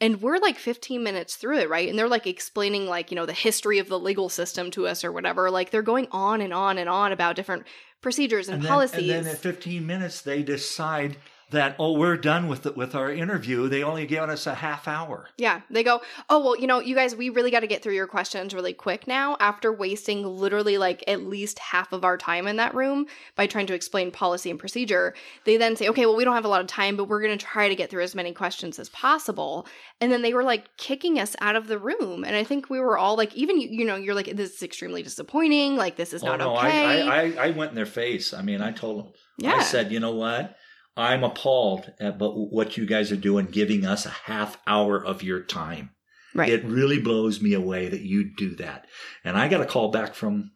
And 0.02 0.22
we're 0.22 0.38
like 0.38 0.58
15 0.58 1.04
minutes 1.04 1.36
through 1.36 1.58
it, 1.60 1.70
right? 1.70 1.90
And 1.90 2.00
they're 2.00 2.08
like 2.08 2.26
explaining, 2.26 2.88
like, 2.88 3.12
you 3.12 3.16
know, 3.16 3.26
the 3.26 3.34
history 3.34 3.80
of 3.80 3.90
the 3.90 4.00
legal 4.00 4.30
system 4.30 4.72
to 4.72 4.88
us 4.88 5.04
or 5.04 5.12
whatever. 5.12 5.52
Like, 5.52 5.72
they're 5.72 5.82
going 5.82 6.08
on 6.12 6.40
and 6.42 6.54
on 6.54 6.78
and 6.78 6.90
on 6.90 7.12
about 7.12 7.36
different 7.36 7.66
procedures 8.02 8.48
and, 8.48 8.64
then, 8.64 8.70
policies. 8.70 9.12
And 9.12 9.26
then 9.26 9.34
at 9.34 9.40
15 9.42 9.86
minutes, 9.86 10.22
they 10.22 10.42
decide 10.42 11.18
that 11.52 11.76
oh 11.80 11.94
we're 11.94 12.18
done 12.18 12.48
with 12.48 12.64
the, 12.64 12.72
with 12.74 12.94
our 12.96 13.12
interview. 13.12 13.68
They 13.68 13.84
only 13.84 14.06
given 14.06 14.30
us 14.30 14.46
a 14.48 14.56
half 14.56 14.88
hour. 14.88 15.30
Yeah, 15.38 15.62
they 15.70 15.84
go, 15.84 16.02
"Oh, 16.30 16.40
well, 16.40 16.58
you 16.58 16.68
know, 16.68 16.80
you 16.80 16.96
guys, 16.96 17.16
we 17.16 17.30
really 17.30 17.52
got 17.52 17.62
to 17.62 17.68
get 17.68 17.82
through 17.82 17.96
your 17.96 18.08
questions 18.08 18.54
really 18.54 18.74
quick 18.74 19.08
now 19.08 19.36
after 19.40 19.72
wasting 19.74 20.26
literally 20.26 20.78
like 20.78 21.04
at 21.08 21.22
least 21.24 21.60
half 21.60 21.92
of 21.94 22.04
our 22.06 22.18
time 22.18 22.48
in 22.48 22.58
that 22.58 22.76
room 22.76 23.08
by 23.36 23.48
trying 23.48 23.68
to 23.68 23.74
explain 23.74 24.12
policy 24.12 24.50
and 24.50 24.60
procedure." 24.60 25.14
They 25.46 25.58
then 25.58 25.76
say, 25.76 25.88
"Okay, 25.90 26.06
well, 26.06 26.16
we 26.16 26.24
don't 26.24 26.36
have 26.36 26.46
a 26.46 26.50
lot 26.50 26.62
of 26.62 26.68
time, 26.68 26.96
but 26.96 27.06
we're 27.06 27.22
going 27.22 27.38
to 27.38 27.46
try 27.46 27.68
to 27.70 27.76
get 27.76 27.90
through 27.90 28.04
as 28.04 28.16
many 28.16 28.34
questions 28.34 28.78
as 28.80 28.90
possible." 28.90 29.68
And 30.02 30.12
then 30.12 30.22
they 30.22 30.34
were 30.34 30.44
like 30.44 30.76
kicking 30.78 31.20
us 31.20 31.36
out 31.42 31.56
of 31.56 31.68
the 31.68 31.78
room, 31.80 32.24
and 32.24 32.36
I 32.36 32.44
think 32.44 32.70
we 32.70 32.80
were 32.80 32.98
all 32.98 33.16
like 33.18 33.36
even 33.36 33.60
you, 33.60 33.70
you 33.70 33.86
know, 33.86 33.96
you're 33.96 34.16
like 34.16 34.36
this 34.36 34.56
is 34.56 34.64
extremely 34.64 35.04
disappointing, 35.04 35.76
like 35.76 35.96
this 35.96 36.14
is 36.14 36.24
Oh 36.24 36.28
not 36.28 36.40
no, 36.40 36.58
okay. 36.58 37.02
I 37.02 37.24
I 37.24 37.48
I 37.48 37.50
went 37.52 37.72
in 37.72 37.76
their 37.76 37.86
face. 37.86 38.34
I 38.34 38.42
mean, 38.42 38.62
I 38.62 38.72
told 38.72 39.00
them. 39.00 39.14
yeah. 39.38 39.56
I 39.56 39.64
said, 39.64 39.92
you 39.92 40.00
know 40.00 40.14
what? 40.16 40.56
I'm 41.00 41.24
appalled 41.24 41.94
at 42.00 42.20
but 42.20 42.32
what 42.32 42.76
you 42.78 42.86
guys 42.86 43.12
are 43.12 43.16
doing, 43.16 43.46
giving 43.46 43.86
us 43.86 44.06
a 44.06 44.10
half 44.10 44.58
hour 44.68 45.04
of 45.04 45.24
your 45.24 45.42
time. 45.42 45.92
right. 46.36 46.50
It 46.50 46.66
really 46.66 47.00
blows 47.00 47.42
me 47.42 47.54
away 47.54 47.88
that 47.88 48.02
you 48.02 48.32
do 48.36 48.56
that. 48.58 48.86
And 49.24 49.38
I 49.38 49.48
got 49.48 49.62
a 49.62 49.66
call 49.66 49.92
back 49.92 50.14
from 50.14 50.52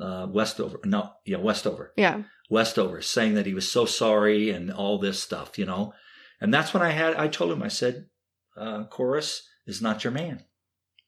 uh, 0.00 0.26
Westover. 0.30 0.80
No, 0.84 1.12
yeah, 1.26 1.36
Westover. 1.36 1.92
yeah. 1.96 2.22
Westover 2.50 3.00
saying 3.02 3.34
that 3.34 3.46
he 3.46 3.54
was 3.54 3.70
so 3.70 3.84
sorry 3.84 4.50
and 4.50 4.70
all 4.70 4.98
this 4.98 5.22
stuff, 5.22 5.58
you 5.58 5.66
know. 5.66 5.92
And 6.40 6.52
that's 6.52 6.74
when 6.74 6.82
I 6.82 6.90
had. 6.90 7.14
I 7.16 7.28
told 7.28 7.52
him. 7.52 7.62
I 7.62 7.68
said, 7.68 8.06
uh, 8.56 8.84
"Chorus 8.84 9.46
is 9.66 9.80
not 9.80 10.04
your 10.04 10.12
man. 10.12 10.44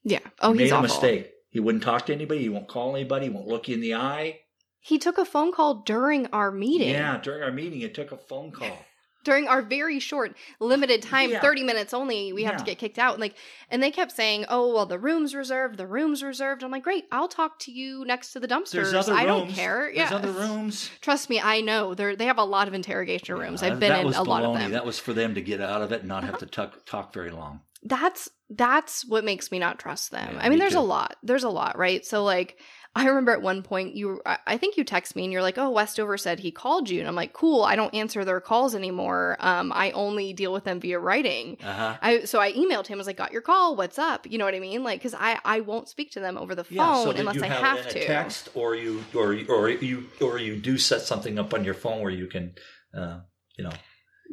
Yeah. 0.02 0.20
Oh, 0.40 0.52
he 0.52 0.60
he's 0.60 0.70
made 0.70 0.74
a 0.74 0.78
awful. 0.78 0.82
mistake. 0.88 1.32
He 1.50 1.60
wouldn't 1.60 1.84
talk 1.84 2.06
to 2.06 2.14
anybody. 2.14 2.40
He 2.42 2.48
won't 2.48 2.68
call 2.68 2.94
anybody. 2.96 3.26
He 3.26 3.30
won't 3.30 3.48
look 3.48 3.68
you 3.68 3.74
in 3.74 3.80
the 3.82 3.94
eye. 3.96 4.40
He 4.86 4.98
took 4.98 5.18
a 5.18 5.24
phone 5.24 5.52
call 5.52 5.82
during 5.84 6.26
our 6.28 6.52
meeting. 6.52 6.90
Yeah, 6.90 7.18
during 7.20 7.42
our 7.42 7.50
meeting, 7.50 7.80
it 7.80 7.92
took 7.92 8.12
a 8.12 8.16
phone 8.16 8.52
call. 8.52 8.70
during 9.24 9.48
our 9.48 9.60
very 9.60 9.98
short 9.98 10.36
limited 10.60 11.02
time 11.02 11.30
Yeah. 11.30 11.40
30 11.40 11.64
minutes 11.64 11.92
only 11.92 12.32
we 12.32 12.44
have 12.44 12.58
to 12.58 12.64
get 12.64 12.78
kicked 12.78 12.96
out 12.96 13.14
and 13.14 13.20
like 13.20 13.34
and 13.68 13.82
they 13.82 13.90
kept 13.90 14.12
saying 14.12 14.44
oh 14.48 14.72
well 14.72 14.86
the 14.86 15.00
room's 15.00 15.34
reserved 15.34 15.76
the 15.76 15.86
room's 15.88 16.22
reserved. 16.22 16.62
I'm 16.62 16.70
like 16.70 16.84
great 16.84 17.06
i'll 17.10 17.26
talk 17.26 17.58
to 17.60 17.72
you 17.72 18.04
next 18.04 18.34
to 18.34 18.38
the 18.38 18.46
dumpsters. 18.46 18.70
There's 18.70 18.94
other 18.94 19.10
rooms. 19.14 19.20
i 19.22 19.24
don't 19.26 19.48
care. 19.50 19.90
There's 19.92 19.96
yeah 19.96 20.14
other 20.16 20.30
rooms. 20.30 20.88
trust 21.00 21.28
me 21.28 21.40
i 21.40 21.60
know. 21.60 21.94
They 21.94 22.14
they 22.14 22.26
have 22.26 22.38
a 22.38 22.44
lot 22.44 22.68
of 22.68 22.74
interrogation 22.74 23.36
rooms. 23.36 23.64
I've 23.64 23.80
been 23.80 24.06
in 24.06 24.14
a 24.14 24.22
lot 24.22 24.44
of 24.44 24.54
them. 24.54 24.70
That 24.70 24.86
was 24.86 25.00
for 25.00 25.12
them 25.12 25.34
to 25.34 25.42
get 25.42 25.60
out 25.60 25.82
of 25.82 25.90
it 25.90 26.00
and 26.02 26.08
not 26.08 26.22
have 26.22 26.38
to 26.44 26.46
talk, 26.46 26.86
talk 26.86 27.12
very 27.12 27.32
long. 27.32 27.62
that's 27.82 28.28
that's 28.48 29.04
what 29.08 29.24
makes 29.24 29.50
me 29.50 29.58
not 29.58 29.80
trust 29.80 30.12
them. 30.12 30.34
Yeah, 30.34 30.38
i 30.40 30.48
mean 30.48 30.58
me 30.60 30.60
there's 30.60 30.74
a 30.74 30.80
lot. 30.80 31.16
There's 31.24 31.42
a 31.42 31.50
lot 31.50 31.76
right? 31.76 32.06
So 32.06 32.22
like 32.22 32.60
I 32.96 33.04
remember 33.06 33.30
at 33.32 33.42
one 33.42 33.62
point 33.62 33.94
you 33.94 34.22
I 34.24 34.56
think 34.56 34.76
you 34.76 34.84
text 34.84 35.14
me 35.14 35.24
and 35.24 35.32
you're 35.32 35.42
like, 35.42 35.58
"Oh, 35.58 35.70
Westover 35.70 36.16
said 36.16 36.40
he 36.40 36.50
called 36.50 36.88
you." 36.88 36.98
And 36.98 37.06
I'm 37.08 37.14
like, 37.14 37.34
"Cool, 37.34 37.62
I 37.62 37.76
don't 37.76 37.94
answer 37.94 38.24
their 38.24 38.40
calls 38.40 38.74
anymore. 38.74 39.36
Um 39.40 39.70
I 39.72 39.90
only 39.90 40.32
deal 40.32 40.52
with 40.52 40.64
them 40.64 40.80
via 40.80 40.98
writing." 40.98 41.58
Uh 41.62 41.72
huh. 41.72 41.96
I 42.00 42.24
so 42.24 42.40
I 42.40 42.52
emailed 42.52 42.86
him. 42.86 42.96
I 42.96 43.00
was 43.00 43.06
like, 43.06 43.18
"Got 43.18 43.32
your 43.32 43.42
call? 43.42 43.76
What's 43.76 43.98
up?" 43.98 44.26
You 44.26 44.38
know 44.38 44.46
what 44.46 44.54
I 44.54 44.60
mean? 44.60 44.82
Like, 44.82 45.00
because 45.00 45.14
I 45.14 45.38
I 45.44 45.60
won't 45.60 45.88
speak 45.88 46.10
to 46.12 46.20
them 46.20 46.38
over 46.38 46.54
the 46.54 46.64
phone 46.64 46.76
Yeah. 46.76 47.04
So 47.04 47.10
unless 47.10 47.34
you 47.36 47.44
I 47.44 47.48
have, 47.48 47.78
have 47.78 47.88
to. 47.90 47.98
a 48.00 48.06
text, 48.06 48.48
or 48.54 48.74
you, 48.74 49.04
or 49.14 49.36
or 49.48 49.68
you, 49.68 50.08
or 50.20 50.38
you 50.38 50.56
do 50.56 50.78
set 50.78 51.02
something 51.02 51.38
up 51.38 51.52
on 51.52 51.64
your 51.64 51.74
phone 51.74 52.00
where 52.00 52.10
you 52.10 52.26
can, 52.26 52.54
uh, 52.94 53.20
you 53.58 53.64
know, 53.64 53.72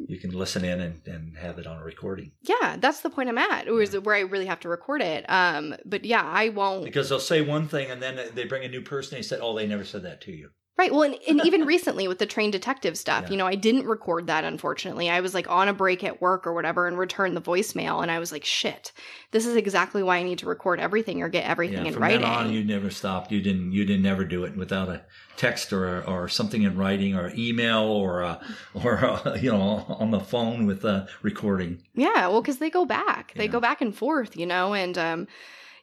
you 0.08 0.18
can 0.18 0.30
listen 0.32 0.64
in 0.64 0.80
and, 0.80 1.00
and 1.06 1.36
have 1.36 1.58
it 1.58 1.66
on 1.66 1.78
a 1.78 1.84
recording 1.84 2.32
Yeah, 2.42 2.76
that's 2.78 3.00
the 3.00 3.10
point 3.10 3.28
I'm 3.28 3.38
at. 3.38 3.68
Or 3.68 3.80
is 3.82 3.94
it 3.94 4.04
where 4.04 4.14
I 4.14 4.20
really 4.20 4.46
have 4.46 4.60
to 4.60 4.68
record 4.68 5.02
it? 5.02 5.24
Um, 5.28 5.74
but 5.84 6.04
yeah, 6.04 6.22
I 6.24 6.48
won't. 6.50 6.84
because 6.84 7.08
they'll 7.08 7.20
say 7.20 7.40
one 7.42 7.68
thing 7.68 7.90
and 7.90 8.02
then 8.02 8.18
they 8.34 8.44
bring 8.44 8.64
a 8.64 8.68
new 8.68 8.82
person. 8.82 9.14
and 9.16 9.22
They 9.24 9.26
said, 9.28 9.40
"Oh, 9.42 9.56
they 9.56 9.66
never 9.66 9.84
said 9.84 10.02
that 10.02 10.20
to 10.22 10.32
you." 10.32 10.50
Right. 10.76 10.92
Well, 10.92 11.02
and, 11.04 11.16
and 11.28 11.40
even 11.46 11.64
recently 11.66 12.08
with 12.08 12.18
the 12.18 12.26
trained 12.26 12.52
detective 12.52 12.98
stuff, 12.98 13.24
Yeah. 13.24 13.30
you 13.30 13.36
know, 13.36 13.46
I 13.46 13.54
didn't 13.54 13.86
record 13.86 14.26
that, 14.26 14.42
unfortunately. 14.42 15.08
I 15.08 15.20
was 15.20 15.32
like 15.32 15.48
on 15.48 15.68
a 15.68 15.72
break 15.72 16.02
at 16.02 16.20
work 16.20 16.48
or 16.48 16.52
whatever 16.52 16.88
and 16.88 16.98
returned 16.98 17.36
the 17.36 17.40
voicemail. 17.40 18.02
And 18.02 18.10
I 18.10 18.18
was 18.18 18.32
like, 18.32 18.44
shit, 18.44 18.90
this 19.30 19.46
is 19.46 19.54
exactly 19.54 20.02
why 20.02 20.16
I 20.16 20.24
need 20.24 20.40
to 20.40 20.46
record 20.46 20.80
everything 20.80 21.22
or 21.22 21.28
get 21.28 21.44
everything 21.44 21.78
Yeah. 21.82 21.84
in 21.88 21.92
From 21.92 22.02
writing. 22.02 22.22
then 22.22 22.28
on, 22.30 22.52
you 22.52 22.64
never 22.64 22.90
stopped. 22.90 23.30
You 23.30 23.40
didn't. 23.40 23.70
You 23.72 23.84
didn't 23.84 24.06
ever 24.06 24.24
do 24.24 24.42
it 24.44 24.56
without 24.56 24.88
a 24.88 25.02
text 25.36 25.72
or 25.72 26.02
or 26.08 26.28
something 26.28 26.62
in 26.62 26.76
writing 26.76 27.14
or 27.14 27.32
email 27.36 27.82
or 27.84 28.22
uh, 28.24 28.40
a, 28.74 28.78
or 28.84 28.94
a, 28.96 29.38
you 29.40 29.52
know 29.52 29.84
on 29.88 30.10
the 30.10 30.20
phone 30.20 30.66
with 30.66 30.84
a 30.84 31.06
recording. 31.22 31.82
Yeah, 31.94 32.26
well, 32.28 32.40
because 32.42 32.58
they 32.58 32.70
go 32.70 32.84
back, 32.84 33.32
they 33.36 33.44
Yeah. 33.44 33.50
go 33.50 33.60
back 33.60 33.80
and 33.80 33.94
forth, 33.94 34.36
you 34.36 34.46
know, 34.46 34.74
and 34.74 34.98
um, 34.98 35.28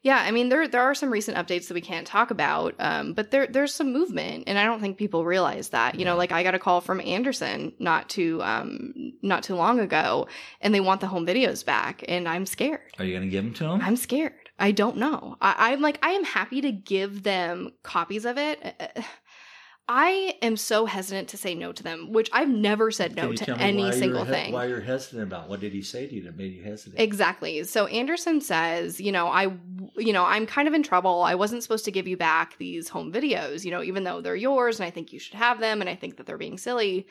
yeah, 0.04 0.18
I 0.18 0.32
mean, 0.32 0.50
there 0.50 0.68
there 0.68 0.82
are 0.82 0.96
some 0.96 1.12
recent 1.12 1.38
updates 1.38 1.68
that 1.68 1.76
we 1.76 1.82
can't 1.82 2.08
talk 2.08 2.32
about, 2.32 2.74
um, 2.80 3.14
but 3.14 3.30
there 3.30 3.46
there's 3.46 3.74
some 3.74 3.94
movement, 3.94 4.46
and 4.48 4.58
I 4.58 4.66
don't 4.66 4.80
think 4.80 4.98
people 4.98 5.26
realize 5.26 5.70
that. 5.70 6.00
You 6.00 6.06
know, 6.06 6.16
like 6.16 6.32
I 6.32 6.42
got 6.42 6.56
a 6.56 6.60
call 6.60 6.82
from 6.82 7.00
Anderson 7.02 7.74
not 7.78 8.10
too 8.10 8.42
um 8.42 9.14
not 9.22 9.44
too 9.44 9.56
long 9.56 9.80
ago, 9.80 10.28
and 10.60 10.74
they 10.74 10.80
want 10.80 11.02
the 11.02 11.08
home 11.08 11.26
videos 11.26 11.64
back, 11.64 12.04
and 12.08 12.28
I'm 12.28 12.48
scared. 12.48 12.82
Are 12.98 13.06
you 13.06 13.20
to 13.20 13.28
give 13.28 13.44
them 13.44 13.54
to 13.54 13.64
them? 13.66 13.82
I'm 13.82 13.96
scared. 13.96 14.34
I 14.58 14.72
don't 14.72 14.98
know. 14.98 15.38
I, 15.40 15.72
I'm 15.72 15.82
like 15.82 16.00
I 16.02 16.12
am 16.12 16.24
happy 16.24 16.62
to 16.62 16.72
give 16.72 17.22
them 17.24 17.72
copies 17.84 18.26
of 18.26 18.38
it. 18.40 18.60
I 19.94 20.36
am 20.42 20.56
so 20.56 20.86
hesitant 20.86 21.28
to 21.30 21.38
say 21.38 21.54
no 21.54 21.74
to 21.74 21.84
them, 21.84 22.14
which 22.14 22.30
I've 22.32 22.48
never 22.48 22.92
said 22.92 23.14
no 23.14 23.34
to 23.34 23.58
any 23.58 23.92
single 23.92 24.24
he- 24.24 24.32
thing. 24.32 24.54
Why 24.54 24.68
you're 24.68 24.80
hesitant 24.80 25.22
about? 25.22 25.50
What 25.50 25.60
did 25.60 25.74
he 25.74 25.82
say 25.82 26.08
to 26.08 26.16
you 26.16 26.24
that 26.24 26.38
made 26.38 26.54
you 26.54 26.64
hesitant? 26.64 26.98
Exactly. 26.98 27.62
So 27.66 27.88
Anderson 27.88 28.40
says, 28.40 29.02
you 29.02 29.12
know, 29.12 29.28
I, 29.28 29.52
you 29.98 30.14
know, 30.14 30.24
I'm 30.24 30.48
kind 30.48 30.70
of 30.70 30.74
in 30.74 30.82
trouble. 30.82 31.24
I 31.24 31.36
wasn't 31.36 31.62
supposed 31.62 31.84
to 31.84 31.92
give 31.92 32.08
you 32.08 32.16
back 32.16 32.58
these 32.58 32.88
home 32.88 33.12
videos, 33.12 33.66
you 33.66 33.72
know, 33.72 33.84
even 33.84 34.06
though 34.06 34.22
they're 34.22 34.34
yours 34.34 34.80
and 34.80 34.88
I 34.88 34.92
think 34.92 35.12
you 35.12 35.20
should 35.20 35.34
have 35.34 35.60
them 35.60 35.82
and 35.82 35.90
I 35.90 35.96
think 35.96 36.16
that 36.16 36.26
they're 36.26 36.38
being 36.38 36.58
silly. 36.58 37.06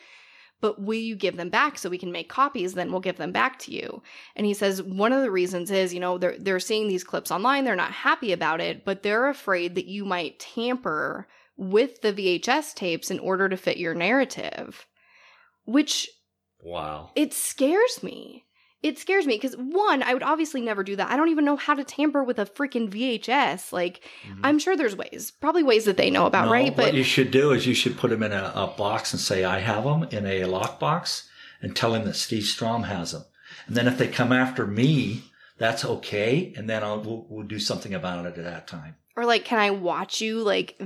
But 0.62 0.80
will 0.80 0.94
you 0.94 1.16
give 1.16 1.36
them 1.36 1.50
back 1.50 1.76
so 1.76 1.90
we 1.90 1.98
can 1.98 2.12
make 2.12 2.30
copies? 2.30 2.72
Then 2.72 2.90
we'll 2.90 3.00
give 3.02 3.18
them 3.18 3.30
back 3.30 3.58
to 3.60 3.72
you. 3.72 4.02
And 4.36 4.46
he 4.46 4.54
says 4.54 4.82
one 4.82 5.12
of 5.12 5.20
the 5.20 5.30
reasons 5.30 5.70
is, 5.70 5.92
you 5.92 6.00
know, 6.00 6.16
they're 6.16 6.38
they're 6.38 6.60
seeing 6.60 6.88
these 6.88 7.04
clips 7.04 7.30
online. 7.30 7.64
They're 7.64 7.76
not 7.76 7.92
happy 7.92 8.32
about 8.32 8.62
it, 8.62 8.86
but 8.86 9.02
they're 9.02 9.28
afraid 9.28 9.74
that 9.74 9.86
you 9.86 10.06
might 10.06 10.38
tamper 10.38 11.28
with 11.60 12.00
the 12.00 12.12
VHS 12.12 12.74
tapes 12.74 13.10
in 13.10 13.18
order 13.18 13.48
to 13.48 13.56
fit 13.56 13.76
your 13.76 13.94
narrative, 13.94 14.86
which 15.64 16.08
Wow. 16.62 17.10
it 17.14 17.32
scares 17.34 18.02
me. 18.02 18.44
It 18.82 18.98
scares 18.98 19.26
me 19.26 19.34
because 19.36 19.54
one, 19.58 20.02
I 20.02 20.14
would 20.14 20.22
obviously 20.22 20.62
never 20.62 20.82
do 20.82 20.96
that. 20.96 21.10
I 21.10 21.16
don't 21.16 21.28
even 21.28 21.44
know 21.44 21.56
how 21.56 21.74
to 21.74 21.84
tamper 21.84 22.24
with 22.24 22.38
a 22.38 22.46
freaking 22.46 22.88
VHS. 22.88 23.74
Like, 23.74 24.00
Mhm. 24.26 24.40
I'm 24.42 24.58
sure 24.58 24.74
there's 24.74 24.96
ways, 24.96 25.30
probably 25.38 25.62
ways 25.62 25.84
that 25.84 25.98
they 25.98 26.08
know 26.08 26.24
about, 26.24 26.46
No, 26.46 26.52
right? 26.52 26.74
But 26.74 26.86
what 26.86 26.94
you 26.94 27.04
should 27.04 27.30
do 27.30 27.52
is 27.52 27.66
you 27.66 27.74
should 27.74 27.98
put 27.98 28.08
them 28.08 28.22
in 28.22 28.32
a, 28.32 28.52
a 28.56 28.66
box 28.68 29.12
and 29.12 29.20
say, 29.20 29.44
"I 29.44 29.58
have 29.58 29.84
them" 29.84 30.04
in 30.04 30.24
a 30.24 30.40
lockbox, 30.48 31.26
and 31.60 31.76
tell 31.76 31.94
him 31.94 32.04
that 32.06 32.16
Steve 32.16 32.44
Strahm 32.44 32.84
has 32.86 33.12
them. 33.12 33.24
And 33.66 33.76
then 33.76 33.86
if 33.86 33.98
they 33.98 34.08
come 34.08 34.32
after 34.32 34.66
me, 34.66 35.24
that's 35.58 35.84
okay, 35.84 36.54
and 36.56 36.68
then 36.70 36.82
I'll 36.82 37.00
we'll, 37.02 37.26
we'll 37.28 37.46
do 37.46 37.58
something 37.58 37.92
about 37.92 38.24
it 38.24 38.38
at 38.38 38.44
that 38.44 38.66
time. 38.66 38.96
or 39.14 39.26
like, 39.26 39.44
can 39.44 39.58
I 39.58 39.70
watch 39.72 40.22
you 40.22 40.38
like 40.42 40.80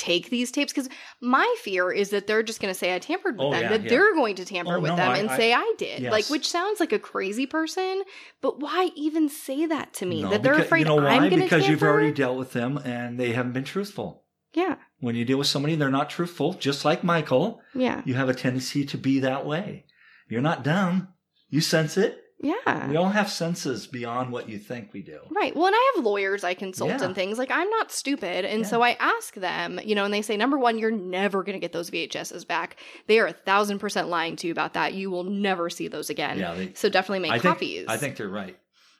take 0.00 0.30
these 0.30 0.50
tapes? 0.50 0.72
Because 0.72 0.88
my 1.20 1.46
fear 1.62 1.90
is 1.92 2.10
that 2.10 2.26
they're 2.26 2.42
just 2.42 2.60
going 2.60 2.72
to 2.72 2.78
say 2.78 2.94
I 2.94 2.98
tampered 2.98 3.36
with 3.36 3.46
Oh, 3.46 3.50
them, 3.52 3.62
yeah, 3.62 3.68
that 3.68 3.82
yeah. 3.84 3.88
they're 3.90 4.14
going 4.14 4.34
to 4.36 4.44
tamper 4.44 4.76
Oh, 4.76 4.80
with 4.80 4.90
no, 4.90 4.96
them 4.96 5.10
I- 5.10 5.18
and 5.18 5.30
I- 5.30 5.36
say 5.36 5.52
I 5.52 5.74
did. 5.78 6.00
Yes. 6.02 6.10
Like, 6.12 6.26
which 6.30 6.48
sounds 6.48 6.80
like 6.80 6.92
a 6.92 6.98
crazy 6.98 7.46
person, 7.46 8.02
but 8.40 8.60
why 8.60 8.90
even 8.96 9.28
say 9.28 9.66
that 9.66 9.92
to 9.94 10.06
me? 10.06 10.22
No, 10.22 10.30
that 10.30 10.42
they're 10.42 10.52
because- 10.54 10.66
afraid 10.66 10.78
you 10.80 10.84
know 10.86 10.96
why? 10.96 11.10
I'm 11.16 11.28
going 11.28 11.36
to 11.42 11.46
Because 11.46 11.68
you've 11.68 11.82
already 11.82 12.12
dealt 12.12 12.38
with 12.38 12.52
them, 12.52 12.78
and 12.78 13.20
they 13.20 13.32
haven't 13.32 13.52
been 13.52 13.64
truthful. 13.64 14.24
yeah, 14.54 14.76
When 15.00 15.14
you 15.14 15.24
deal 15.24 15.38
with 15.38 15.46
somebody, 15.46 15.76
they're 15.76 15.90
not 15.90 16.10
truthful. 16.10 16.54
Just 16.54 16.84
like 16.84 17.04
Michael, 17.04 17.60
yeah, 17.74 18.02
you 18.04 18.14
have 18.14 18.28
a 18.28 18.34
tendency 18.34 18.84
to 18.86 18.98
be 18.98 19.20
that 19.20 19.46
way. 19.46 19.84
You're 20.28 20.40
not 20.42 20.64
dumb. 20.64 21.08
You 21.48 21.60
sense 21.60 21.96
it. 21.96 22.18
Yeah. 22.42 22.88
We 22.88 22.96
all 22.96 23.10
have 23.10 23.30
senses 23.30 23.86
beyond 23.86 24.32
what 24.32 24.48
you 24.48 24.58
think 24.58 24.92
we 24.92 25.02
do. 25.02 25.18
Right. 25.30 25.54
Well, 25.54 25.66
and 25.66 25.74
I 25.76 25.92
have 25.96 26.04
lawyers 26.04 26.42
I 26.42 26.54
consult 26.54 26.90
Yeah. 26.90 27.04
and 27.04 27.14
things. 27.14 27.38
Like, 27.38 27.50
I'm 27.50 27.68
not 27.70 27.92
stupid. 27.92 28.44
And 28.44 28.66
so 28.66 28.82
I 28.82 28.96
ask 28.98 29.34
them, 29.34 29.78
you 29.84 29.94
know, 29.94 30.04
and 30.04 30.12
they 30.14 30.22
say, 30.22 30.36
number 30.36 30.58
one, 30.58 30.78
you're 30.78 30.90
never 30.90 31.42
going 31.42 31.54
to 31.54 31.60
get 31.60 31.72
those 31.72 31.90
VHSs 31.90 32.46
back. 32.46 32.76
They 33.06 33.18
are 33.18 33.26
a 33.26 33.32
thousand 33.32 33.78
percent 33.78 34.08
lying 34.08 34.36
to 34.36 34.46
you 34.46 34.52
about 34.52 34.74
that. 34.74 34.94
You 34.94 35.10
will 35.10 35.24
never 35.24 35.68
see 35.70 35.88
those 35.88 36.08
again. 36.10 36.38
Yeah, 36.38 36.54
they, 36.54 36.72
So 36.74 36.88
definitely 36.88 37.20
make 37.20 37.32
I 37.32 37.38
think, 37.38 37.54
copies. 37.54 37.84
I 37.88 37.96
think 37.98 38.16
they're 38.16 38.28
right. 38.28 38.56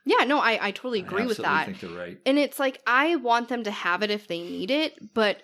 Yeah, 0.07 0.25
no, 0.25 0.39
I, 0.39 0.69
I 0.69 0.71
totally 0.71 1.03
I 1.03 1.07
agree 1.07 1.27
with 1.27 1.41
absolutely 1.41 1.57
that. 1.57 1.67
think 1.67 1.81
they're 1.81 2.07
right. 2.07 2.19
And 2.27 2.39
it's 2.39 2.59
like, 2.59 2.81
I 2.87 3.17
want 3.17 3.49
them 3.49 3.65
to 3.65 3.71
have 3.71 4.03
it 4.03 4.11
if 4.11 4.29
they 4.29 4.41
need 4.41 4.71
it, 4.71 4.95
but 5.15 5.43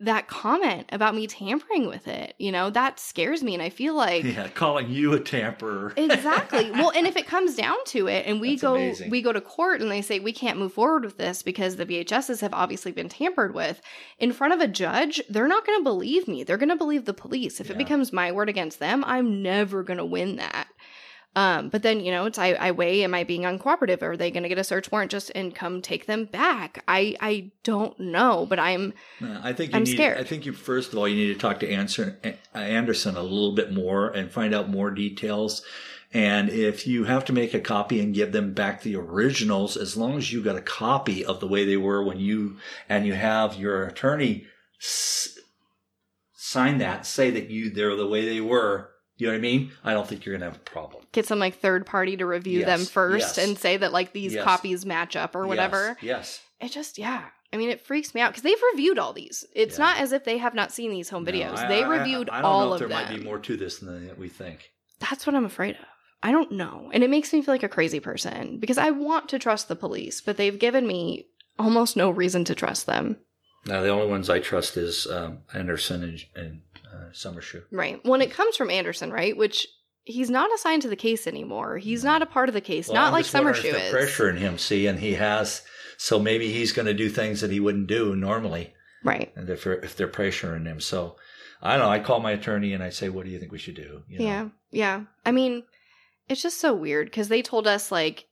that 0.00 0.28
comment 0.28 0.86
about 0.92 1.14
me 1.14 1.26
tampering 1.26 1.86
with 1.86 2.06
it, 2.06 2.34
you 2.38 2.52
know, 2.52 2.68
that 2.70 3.00
scares 3.00 3.42
me. 3.42 3.54
And 3.54 3.62
I 3.62 3.70
feel 3.70 3.94
like. 3.94 4.24
Yeah, 4.24 4.48
calling 4.48 4.90
you 4.90 5.14
a 5.14 5.20
tamperer. 5.20 5.92
exactly 5.96 6.70
well 6.72 6.90
and 6.94 7.06
if 7.06 7.16
it 7.16 7.26
comes 7.26 7.54
down 7.54 7.76
to 7.86 8.06
it 8.06 8.26
and 8.26 8.40
we 8.40 8.50
That's 8.50 8.62
go 8.62 8.74
amazing. 8.74 9.10
we 9.10 9.22
go 9.22 9.32
to 9.32 9.40
court 9.40 9.80
and 9.80 9.90
they 9.90 10.02
say 10.02 10.18
we 10.20 10.32
can't 10.32 10.58
move 10.58 10.72
forward 10.72 11.04
with 11.04 11.16
this 11.16 11.42
because 11.42 11.76
the 11.76 11.86
vhs's 11.86 12.40
have 12.40 12.52
obviously 12.52 12.92
been 12.92 13.08
tampered 13.08 13.54
with 13.54 13.80
in 14.18 14.32
front 14.32 14.52
of 14.52 14.60
a 14.60 14.68
judge 14.68 15.22
they're 15.30 15.48
not 15.48 15.64
going 15.66 15.78
to 15.78 15.84
believe 15.84 16.28
me 16.28 16.42
they're 16.44 16.56
going 16.58 16.68
to 16.68 16.76
believe 16.76 17.04
the 17.04 17.14
police 17.14 17.60
if 17.60 17.70
it 17.70 17.78
becomes 17.78 18.12
my 18.12 18.32
word 18.32 18.48
against 18.48 18.78
them 18.78 19.04
i'm 19.06 19.42
never 19.42 19.82
going 19.82 19.98
to 19.98 20.04
win 20.04 20.36
that 20.36 20.68
Um, 21.36 21.68
but 21.68 21.82
then, 21.82 22.00
you 22.00 22.10
know, 22.10 22.24
it's 22.24 22.38
I, 22.38 22.54
I 22.54 22.70
weigh, 22.70 23.04
am 23.04 23.12
I 23.14 23.22
being 23.22 23.42
uncooperative? 23.42 24.00
Are 24.02 24.16
they 24.16 24.30
going 24.30 24.42
to 24.42 24.48
get 24.48 24.58
a 24.58 24.64
search 24.64 24.90
warrant 24.90 25.10
just 25.10 25.30
and 25.34 25.54
come 25.54 25.82
take 25.82 26.06
them 26.06 26.24
back? 26.24 26.82
I 26.88 27.14
I 27.20 27.52
don't 27.62 27.98
know, 28.00 28.46
but 28.48 28.58
I'm 28.58 28.94
Uh, 29.22 29.38
I 29.42 29.52
think 29.52 29.72
you 29.72 29.76
I'm 29.76 29.84
need, 29.84 29.94
scared. 29.94 30.18
I 30.18 30.24
think 30.24 30.46
you 30.46 30.54
first 30.54 30.92
of 30.92 30.98
all 30.98 31.06
you 31.06 31.14
need 31.14 31.34
to 31.34 31.38
talk 31.38 31.60
to 31.60 31.70
Anderson, 31.70 32.16
Anderson 32.54 33.16
a 33.16 33.22
little 33.22 33.52
bit 33.54 33.70
more 33.72 34.08
and 34.08 34.32
find 34.32 34.54
out 34.54 34.70
more 34.70 34.90
details. 34.90 35.62
And 36.14 36.48
if 36.48 36.86
you 36.86 37.04
have 37.04 37.26
to 37.26 37.34
make 37.34 37.52
a 37.52 37.60
copy 37.60 38.00
and 38.00 38.14
give 38.14 38.32
them 38.32 38.54
back 38.54 38.80
the 38.80 38.96
originals, 38.96 39.76
as 39.76 39.96
long 39.96 40.16
as 40.16 40.32
you 40.32 40.42
got 40.42 40.56
a 40.56 40.62
copy 40.62 41.22
of 41.22 41.40
the 41.40 41.48
way 41.48 41.66
they 41.66 41.76
were 41.76 42.02
when 42.02 42.18
you 42.18 42.56
and 42.88 43.06
you 43.06 43.12
have 43.12 43.56
your 43.56 43.84
attorney 43.84 44.46
s- 44.80 45.38
sign 46.34 46.78
that, 46.78 47.04
say 47.04 47.30
that 47.30 47.50
you 47.50 47.68
they're 47.68 47.94
the 47.96 48.06
way 48.08 48.24
they 48.24 48.40
were. 48.40 48.90
You 49.18 49.26
know 49.28 49.32
what 49.32 49.38
I 49.38 49.40
mean? 49.40 49.72
I 49.82 49.92
don't 49.94 50.06
think 50.06 50.24
you're 50.24 50.34
gonna 50.34 50.50
have 50.50 50.56
a 50.56 50.60
problem. 50.60 51.02
get 51.12 51.26
some 51.26 51.38
like 51.38 51.58
third 51.58 51.86
party 51.86 52.16
to 52.18 52.26
review 52.26 52.64
them 52.64 52.84
first 52.84 53.36
yes. 53.38 53.46
and 53.48 53.58
say 53.58 53.76
that 53.78 53.92
like 53.92 54.12
these 54.12 54.34
Yes. 54.34 54.44
copies 54.44 54.84
match 54.84 55.16
up 55.16 55.34
or 55.34 55.46
whatever. 55.46 55.96
Yes. 56.02 56.40
It 56.60 56.70
just 56.72 56.98
yeah. 56.98 57.24
I 57.52 57.56
mean, 57.58 57.70
it 57.70 57.80
freaks 57.80 58.14
me 58.14 58.20
out 58.20 58.32
because 58.32 58.42
they've 58.42 58.60
reviewed 58.72 58.98
all 58.98 59.12
these. 59.12 59.44
It's 59.54 59.78
Yeah. 59.78 59.84
not 59.84 60.00
as 60.00 60.12
if 60.12 60.24
they 60.24 60.36
have 60.38 60.54
not 60.54 60.72
seen 60.72 60.90
these 60.90 61.08
home 61.08 61.24
videos. 61.24 61.54
No, 61.54 61.62
I- 61.62 61.68
they 61.68 61.84
reviewed 61.84 62.28
I, 62.28 62.38
I 62.38 62.42
don't 62.42 62.50
all 62.50 62.60
know 62.60 62.74
if 62.74 62.74
of 62.74 62.78
there 62.80 62.88
them. 62.88 63.08
might 63.12 63.18
be 63.18 63.24
more 63.24 63.38
to 63.38 63.56
this 63.56 63.78
than 63.78 64.10
we 64.18 64.28
think. 64.28 64.70
That's 64.98 65.26
what 65.26 65.34
I'm 65.36 65.44
afraid 65.46 65.76
of. 65.76 65.84
I 66.22 66.32
don't 66.32 66.52
know. 66.52 66.90
And 66.92 67.04
it 67.04 67.10
makes 67.10 67.32
me 67.32 67.40
feel 67.42 67.54
like 67.54 67.62
a 67.62 67.68
crazy 67.68 68.00
person 68.00 68.58
because 68.58 68.78
I 68.78 68.90
want 68.90 69.28
to 69.30 69.38
trust 69.38 69.68
the 69.68 69.76
police, 69.76 70.20
but 70.20 70.36
they've 70.36 70.58
given 70.58 70.86
me 70.86 71.28
almost 71.58 71.96
no 71.96 72.10
reason 72.10 72.44
to 72.46 72.54
trust 72.54 72.86
them. 72.86 73.18
Now 73.64 73.80
the 73.82 73.88
only 73.90 74.06
ones 74.08 74.28
I 74.30 74.40
trust 74.40 74.76
is 74.76 75.06
um, 75.06 75.38
Anderson 75.54 76.02
and, 76.02 76.24
and 76.34 76.60
uh, 77.24 77.28
Summershoe. 77.30 77.62
Right. 77.70 78.04
When 78.04 78.20
it 78.22 78.30
comes 78.30 78.56
from 78.56 78.70
Anderson, 78.70 79.10
right? 79.12 79.36
Which 79.36 79.66
he's 80.04 80.30
not 80.30 80.52
assigned 80.54 80.82
to 80.82 80.88
the 80.88 80.96
case 80.96 81.26
anymore. 81.26 81.78
He's 81.78 82.04
not 82.04 82.22
a 82.22 82.26
part 82.26 82.48
of 82.48 82.54
the 82.54 82.60
case, 82.60 82.88
Well, 82.88 82.94
not 82.96 83.06
I'm 83.08 83.12
like 83.12 83.32
wondering 83.32 83.54
Summershoe 83.56 83.74
is. 83.86 83.90
pressure 83.90 84.30
in 84.30 84.36
him, 84.36 84.58
see, 84.58 84.86
and 84.86 84.98
he 85.00 85.14
has. 85.14 85.62
So 85.98 86.18
maybe 86.18 86.52
he's 86.52 86.72
going 86.72 86.86
to 86.86 86.94
do 86.94 87.08
things 87.08 87.40
that 87.40 87.50
he 87.50 87.58
wouldn't 87.60 87.86
do 87.88 88.14
normally, 88.14 88.74
Right. 89.02 89.32
and 89.34 89.48
if 89.48 89.64
they're, 89.64 89.80
if 89.80 89.96
they're 89.96 90.06
pressuring 90.08 90.66
him. 90.66 90.80
So 90.80 91.16
I 91.62 91.76
don't 91.76 91.86
know. 91.86 91.90
I 91.90 91.98
call 92.00 92.20
my 92.20 92.32
attorney 92.32 92.74
and 92.74 92.82
I 92.84 92.90
say, 92.90 93.08
"What 93.08 93.24
do 93.24 93.30
you 93.32 93.38
think 93.40 93.50
we 93.50 93.58
should 93.58 93.76
do?" 93.76 94.02
You 94.08 94.18
know? 94.18 94.24
Yeah. 94.24 94.48
Yeah. 94.70 95.00
I 95.24 95.32
mean, 95.32 95.64
it's 96.28 96.42
just 96.42 96.60
so 96.60 96.74
weird 96.74 97.06
because 97.06 97.28
they 97.28 97.40
told 97.40 97.66
us, 97.66 97.90
like, 97.90 98.26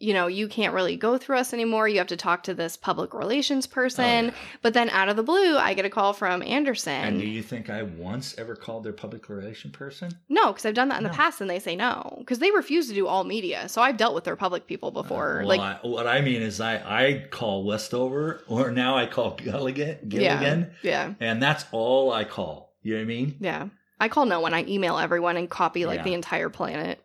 you 0.00 0.14
know, 0.14 0.26
you 0.26 0.48
can't 0.48 0.72
really 0.72 0.96
go 0.96 1.18
through 1.18 1.36
us 1.36 1.52
anymore. 1.52 1.86
You 1.86 1.98
have 1.98 2.06
to 2.06 2.16
talk 2.16 2.42
to 2.44 2.54
this 2.54 2.76
public 2.76 3.12
relations 3.12 3.68
Oh, 3.70 3.74
person. 3.74 4.24
yeah. 4.26 4.30
But 4.62 4.72
then 4.74 4.88
out 4.90 5.10
of 5.10 5.16
the 5.16 5.22
blue, 5.22 5.58
I 5.58 5.74
get 5.74 5.84
a 5.84 5.90
call 5.90 6.14
from 6.14 6.42
Anderson. 6.42 6.92
And 6.92 7.20
do 7.20 7.26
you 7.26 7.42
think 7.42 7.68
I 7.68 7.82
once 7.82 8.34
ever 8.38 8.56
called 8.56 8.82
their 8.84 8.94
public 8.94 9.28
relation 9.28 9.70
person? 9.70 10.10
No, 10.30 10.48
because 10.48 10.64
I've 10.64 10.74
done 10.74 10.88
that 10.88 10.96
in 10.98 11.04
No. 11.04 11.10
the 11.10 11.14
past 11.14 11.42
and 11.42 11.50
they 11.50 11.58
say 11.58 11.76
no. 11.76 12.16
Because 12.18 12.38
they 12.38 12.50
refuse 12.50 12.88
to 12.88 12.94
do 12.94 13.06
all 13.06 13.24
media. 13.24 13.68
So 13.68 13.82
I've 13.82 13.98
dealt 13.98 14.14
with 14.14 14.24
their 14.24 14.36
public 14.36 14.66
people 14.66 14.90
before. 14.90 15.42
Uh, 15.42 15.46
well, 15.46 15.48
like, 15.58 15.60
I, 15.60 15.78
what 15.86 16.06
I 16.06 16.22
mean 16.22 16.40
is, 16.40 16.60
I 16.62 16.76
I 16.76 17.26
call 17.30 17.64
Westover, 17.64 18.42
or 18.48 18.70
now 18.70 18.96
I 18.96 19.04
call 19.06 19.32
Gilligan, 19.36 19.98
yeah. 20.08 20.64
Yeah. 20.82 21.12
and 21.20 21.42
that's 21.42 21.66
all 21.72 22.10
I 22.12 22.24
call. 22.24 22.72
You 22.82 22.94
know 22.94 23.00
what 23.00 23.02
I 23.02 23.06
mean? 23.06 23.36
Yeah. 23.38 23.66
I 24.00 24.08
call 24.08 24.24
no 24.24 24.40
one. 24.40 24.54
I 24.54 24.64
email 24.64 24.96
everyone 24.98 25.36
and 25.36 25.50
copy 25.50 25.84
like 25.84 25.98
Yeah. 25.98 26.04
the 26.04 26.14
entire 26.14 26.48
planet. 26.48 27.04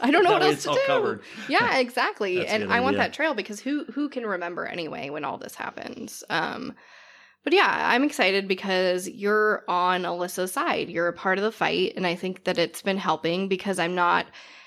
I 0.00 0.10
don't 0.10 0.24
know 0.24 0.32
what 0.32 0.42
else 0.42 0.62
to 0.64 0.70
do. 0.70 0.80
covered. 0.86 1.22
Yeah, 1.48 1.78
exactly. 1.78 2.38
That's 2.38 2.52
and 2.52 2.72
I 2.72 2.80
want 2.80 2.96
that 2.96 3.12
trail 3.12 3.34
because 3.34 3.60
who 3.60 3.84
who 3.84 4.08
can 4.08 4.24
remember 4.24 4.66
anyway 4.66 5.10
when 5.10 5.24
all 5.24 5.38
this 5.38 5.54
happens? 5.54 6.24
Um 6.30 6.74
but 7.44 7.52
yeah, 7.52 7.90
I'm 7.90 8.04
excited 8.04 8.46
because 8.46 9.08
you're 9.08 9.64
on 9.66 10.02
Alissa's 10.02 10.52
side. 10.52 10.88
You're 10.88 11.08
a 11.08 11.12
part 11.12 11.38
of 11.38 11.44
the 11.44 11.52
fight 11.52 11.94
and 11.96 12.06
I 12.06 12.14
think 12.14 12.44
that 12.44 12.58
it's 12.58 12.82
been 12.82 12.98
helping 12.98 13.48
because 13.48 13.78
I'm 13.78 13.94
not 13.94 14.26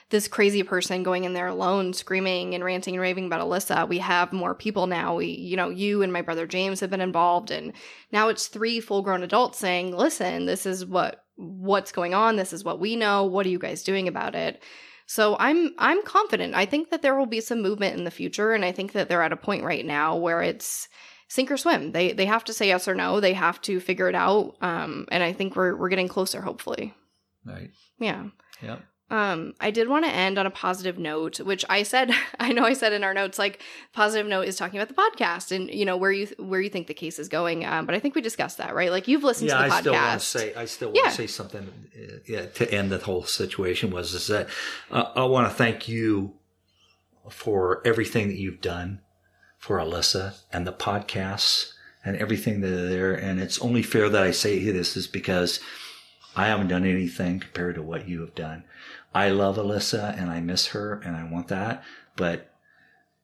this 0.09 0.28
crazy 0.28 0.61
person 0.61 1.01
going 1.01 1.23
in 1.23 1.34
there 1.34 1.47
alone 1.47 1.93
screaming 1.93 2.53
and 2.53 2.63
ranting 2.63 2.93
and 2.93 3.01
raving 3.01 3.26
about 3.26 3.41
Alissa. 3.41 3.88
We 3.88 3.97
have 3.99 4.32
more 4.32 4.53
people 4.53 4.86
now. 4.88 5.15
We, 5.15 5.28
you 5.28 5.57
know, 5.57 5.69
you 5.69 6.03
and 6.03 6.13
my 6.13 6.21
brother 6.21 6.45
James 6.45 6.80
have 6.80 6.91
been 6.91 7.01
involved 7.01 7.49
and 7.49 7.73
now 8.11 8.30
it's 8.30 8.47
three 8.47 8.80
full-grown 8.80 9.23
adults 9.23 9.57
saying, 9.57 9.95
"Listen, 9.95 10.45
this 10.45 10.65
is 10.65 10.86
what 10.86 11.23
what's 11.38 11.91
going 11.91 12.13
on. 12.13 12.36
This 12.36 12.53
is 12.53 12.63
what 12.63 12.80
we 12.80 12.95
know. 12.95 13.26
What 13.26 13.45
are 13.45 13.49
you 13.49 13.59
guys 13.59 13.84
doing 13.84 14.07
about 14.07 14.36
it?" 14.36 14.61
So 15.06 15.36
I'm 15.39 15.74
I'm 15.78 16.03
confident. 16.03 16.56
I 16.56 16.66
think 16.66 16.89
that 16.89 17.01
there 17.01 17.16
will 17.16 17.26
be 17.26 17.41
some 17.41 17.62
movement 17.62 17.97
in 17.97 18.03
the 18.03 18.12
future 18.12 18.53
and 18.53 18.66
I 18.66 18.72
think 18.72 18.93
that 18.93 19.08
they're 19.08 19.22
at 19.22 19.34
a 19.34 19.38
point 19.38 19.64
right 19.64 19.86
now 19.86 20.16
where 20.16 20.41
it's 20.41 20.88
sink 21.28 21.51
or 21.51 21.58
swim. 21.58 21.91
They 21.91 22.12
they 22.12 22.26
have 22.26 22.43
to 22.45 22.53
say 22.53 22.68
yes 22.68 22.88
or 22.88 22.95
no. 22.95 23.20
They 23.20 23.34
have 23.34 23.62
to 23.62 23.80
figure 23.80 24.10
it 24.10 24.16
out. 24.16 24.56
Um 24.62 25.08
and 25.12 25.24
I 25.24 25.34
think 25.34 25.56
we're 25.56 25.76
we're 25.76 25.89
getting 25.89 26.08
closer 26.08 26.41
hopefully. 26.41 26.93
Right. 27.45 27.70
Yeah. 27.99 28.26
Yep. 28.62 28.82
Um, 29.16 29.53
I 29.61 29.72
did 29.72 29.88
want 29.88 30.03
to 30.03 30.11
end 30.11 30.38
on 30.38 30.45
a 30.45 30.49
positive 30.49 30.97
note, 30.97 31.39
which 31.39 31.63
I 31.70 31.84
said, 31.84 32.11
I 32.39 32.51
know 32.51 32.66
I 32.66 32.74
said 32.74 32.91
in 32.91 33.03
our 33.03 33.13
notes, 33.13 33.39
like 33.39 33.61
positive 33.93 34.28
note 34.28 34.47
is 34.47 34.57
talking 34.57 34.80
about 34.80 34.89
the 34.89 35.01
podcast 35.01 35.55
and 35.55 35.70
you 35.70 35.86
know 35.86 35.95
where 35.95 36.11
you 36.11 36.28
where 36.38 36.59
you 36.59 36.70
think 36.70 36.88
the 36.88 36.93
case 36.93 37.18
is 37.20 37.30
going. 37.30 37.66
Um, 37.66 37.86
but 37.86 37.95
I 37.95 37.99
think 37.99 38.16
we 38.16 38.22
discussed 38.22 38.57
that, 38.57 38.76
right? 38.76 38.91
Like 38.91 39.07
you've 39.07 39.24
listened 39.24 39.49
yeah, 39.49 39.63
to 39.63 39.70
the 39.70 39.76
I 39.76 39.78
podcast. 39.78 39.82
still 39.82 39.93
want 39.93 40.20
to 40.20 40.26
say 40.26 40.55
I 40.55 40.66
still 40.66 40.88
want 40.89 40.97
Yeah. 41.03 41.09
to 41.11 41.16
say 41.16 41.28
something 41.28 41.70
uh, 41.97 42.18
yeah, 42.28 42.45
to 42.45 42.74
end 42.74 42.91
the 42.91 42.97
whole 42.97 43.24
situation 43.24 43.89
was 43.91 44.13
is 44.13 44.28
that 44.28 44.47
uh, 44.91 45.11
I 45.16 45.24
want 45.24 45.49
to 45.49 45.55
thank 45.55 45.88
you 45.88 46.34
for 47.30 47.82
everything 47.86 48.28
that 48.28 48.38
you've 48.38 48.61
done 48.61 48.99
for 49.57 49.78
Alissa 49.78 50.36
and 50.51 50.68
the 50.68 50.74
podcasts 50.74 51.72
and 52.03 52.16
everything 52.18 52.61
that 52.61 52.72
are 52.72 52.89
there. 52.89 53.13
And 53.13 53.39
it's 53.39 53.59
only 53.59 53.82
fair 53.82 54.09
that 54.09 54.22
I 54.24 54.32
say 54.32 54.59
this 54.72 54.95
is 54.95 55.07
because 55.07 55.59
I 56.36 56.47
haven't 56.47 56.68
done 56.68 56.86
anything 56.86 57.39
compared 57.39 57.76
to 57.76 57.82
what 57.82 58.07
you 58.07 58.22
have 58.22 58.36
done. 58.36 58.63
I 59.16 59.30
love 59.30 59.55
Alissa 59.55 60.16
and 60.20 60.30
I 60.30 60.41
miss 60.41 60.68
her 60.68 61.01
and 61.03 61.16
I 61.16 61.24
want 61.24 61.47
that, 61.47 61.84
but 62.16 62.51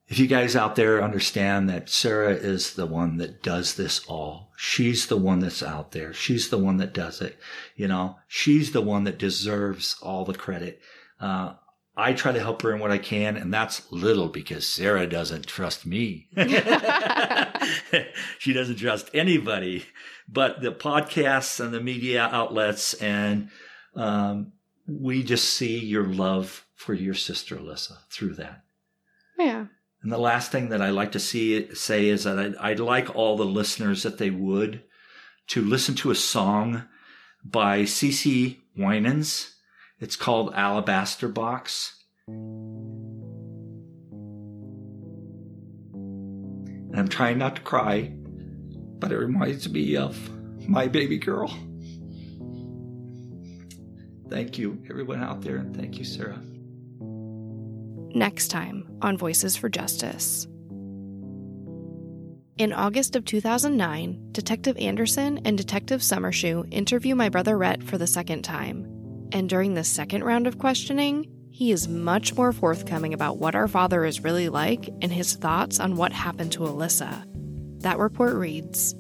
if 0.08 0.20
you 0.20 0.28
guys 0.28 0.58
out 0.58 0.76
there 0.76 1.02
understand 1.02 1.70
that 1.70 1.90
Sarah 1.90 2.34
is 2.34 2.74
the 2.74 2.86
one 2.86 3.16
that 3.18 3.42
does 3.42 3.76
this 3.76 4.06
all, 4.08 4.52
she's 4.58 5.08
the 5.08 5.16
one 5.16 5.40
that's 5.40 5.64
out 5.64 5.92
there. 5.92 6.14
She's 6.14 6.50
the 6.50 6.58
one 6.58 6.78
that 6.78 6.94
does 6.94 7.22
it. 7.22 7.38
You 7.78 7.88
know, 7.88 8.18
she's 8.28 8.74
the 8.74 8.82
one 8.82 9.06
that 9.06 9.18
deserves 9.18 9.96
all 10.02 10.26
the 10.26 10.34
credit. 10.34 10.82
Uh, 11.18 11.54
I 11.96 12.12
try 12.12 12.34
to 12.34 12.42
help 12.42 12.62
her 12.62 12.74
in 12.74 12.82
what 12.82 12.92
I 12.92 12.98
can, 12.98 13.38
and 13.38 13.54
that's 13.54 13.90
little 13.90 14.28
because 14.28 14.68
Sarah 14.68 15.08
doesn't 15.08 15.48
trust 15.48 15.86
me. 15.86 16.28
she 18.40 18.52
doesn't 18.52 18.78
trust 18.78 19.10
anybody. 19.14 19.86
But 20.28 20.62
the 20.62 20.74
podcasts 20.74 21.64
and 21.64 21.74
the 21.74 21.80
media 21.80 22.28
outlets, 22.32 22.96
and 22.96 23.50
um, 23.96 24.52
we 25.00 25.24
just 25.24 25.54
see 25.54 25.80
your 25.80 26.06
love 26.06 26.66
for 26.76 26.94
your 26.94 27.14
sister 27.14 27.56
Alissa 27.56 27.98
through 28.10 28.34
that. 28.36 28.64
yeah. 29.38 29.66
And 30.04 30.12
the 30.12 30.18
last 30.18 30.52
thing 30.52 30.70
that 30.70 30.82
I 30.82 30.90
like 30.90 31.12
to 31.12 31.20
see 31.20 31.74
say 31.76 32.08
is 32.08 32.24
that 32.24 32.40
I'd, 32.40 32.56
I'd 32.56 32.80
like 32.80 33.16
all 33.16 33.38
the 33.38 33.46
listeners 33.46 34.02
that 34.04 34.18
they 34.18 34.32
would 34.32 34.82
to 35.48 35.62
listen 35.62 35.94
to 35.96 36.10
a 36.10 36.16
song 36.16 36.86
by 37.44 37.84
CeCe 37.84 38.58
Winans. 38.76 39.56
It's 40.00 40.16
called 40.16 40.54
Alabaster 40.56 41.28
Box. 41.28 42.04
And 46.92 47.00
I'm 47.00 47.08
trying 47.08 47.38
not 47.38 47.58
to 47.58 47.62
cry, 47.62 48.12
but 49.00 49.12
it 49.12 49.18
reminds 49.18 49.70
me 49.70 49.96
of 49.96 50.18
my 50.68 50.88
baby 50.88 51.20
girl. 51.20 51.56
Thank 54.32 54.58
you, 54.58 54.82
everyone 54.90 55.22
out 55.22 55.42
there, 55.42 55.58
and 55.58 55.76
thank 55.76 56.00
you, 56.00 56.06
Sarah. 56.06 56.40
next 58.16 58.48
time 58.50 58.88
on 59.02 59.18
Voices 59.18 59.56
for 59.56 59.70
Justice. 59.70 60.48
In 62.58 62.74
August 62.74 63.16
of 63.16 63.26
2009, 63.26 64.30
Detective 64.32 64.78
Anderson 64.78 65.40
and 65.46 65.58
Detective 65.58 66.02
Summershoe 66.02 66.68
interview 66.72 67.16
my 67.16 67.30
brother 67.30 67.58
Rhett 67.58 67.84
for 67.84 67.98
the 67.98 68.08
second 68.08 68.44
time. 68.44 68.86
And 69.32 69.50
during 69.50 69.74
the 69.74 69.84
second 69.84 70.24
round 70.24 70.48
of 70.48 70.60
questioning, 70.60 71.28
he 71.50 71.72
is 71.72 71.88
much 71.88 72.36
more 72.36 72.54
forthcoming 72.54 73.14
about 73.14 73.38
what 73.38 73.56
our 73.56 73.68
father 73.68 74.06
is 74.06 74.24
really 74.24 74.50
like 74.50 74.90
and 75.02 75.12
his 75.12 75.36
thoughts 75.36 75.80
on 75.80 75.96
what 75.96 76.12
happened 76.12 76.52
to 76.54 76.60
Alissa. 76.60 77.26
That 77.82 77.98
report 77.98 78.36
reads 78.36 78.94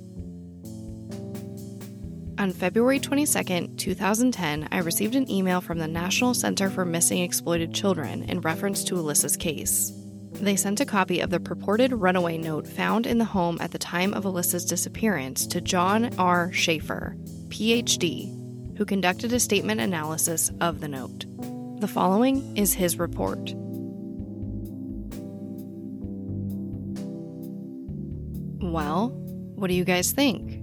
On 2.42 2.52
February 2.52 3.00
22, 3.00 3.68
2010, 3.78 4.68
I 4.72 4.80
received 4.80 5.14
an 5.14 5.30
email 5.30 5.62
from 5.62 5.78
the 5.78 5.88
National 5.88 6.34
Center 6.34 6.72
for 6.72 6.84
Missing 6.84 7.20
Exploited 7.20 7.72
Children 7.72 8.24
in 8.24 8.42
reference 8.42 8.84
to 8.86 8.96
Alissa's 8.96 9.38
case. 9.38 9.94
They 10.32 10.56
sent 10.56 10.80
a 10.80 10.86
copy 10.88 11.20
of 11.20 11.30
the 11.30 11.39
purported 11.39 11.94
runaway 11.94 12.39
note 12.39 12.66
found 12.66 13.06
in 13.06 13.20
the 13.20 13.26
home 13.26 13.60
at 13.62 13.70
the 13.70 13.78
time 13.78 14.16
of 14.16 14.26
Alissa's 14.26 14.66
disappearance 14.66 15.46
to 15.46 15.62
John 15.62 16.18
R. 16.18 16.50
Schafer, 16.50 17.16
PhD, 17.50 18.76
who 18.76 18.86
conducted 18.86 19.32
a 19.34 19.39
statement 19.39 19.80
analysis 19.80 20.52
of 20.62 20.82
the 20.82 20.88
note. 20.88 21.26
The 21.80 21.88
following 21.88 22.58
is 22.58 22.74
his 22.74 22.98
report. 22.98 23.54
Well, 28.64 29.10
what 29.54 29.68
do 29.68 29.76
you 29.76 29.86
guys 29.86 30.12
think? 30.12 30.61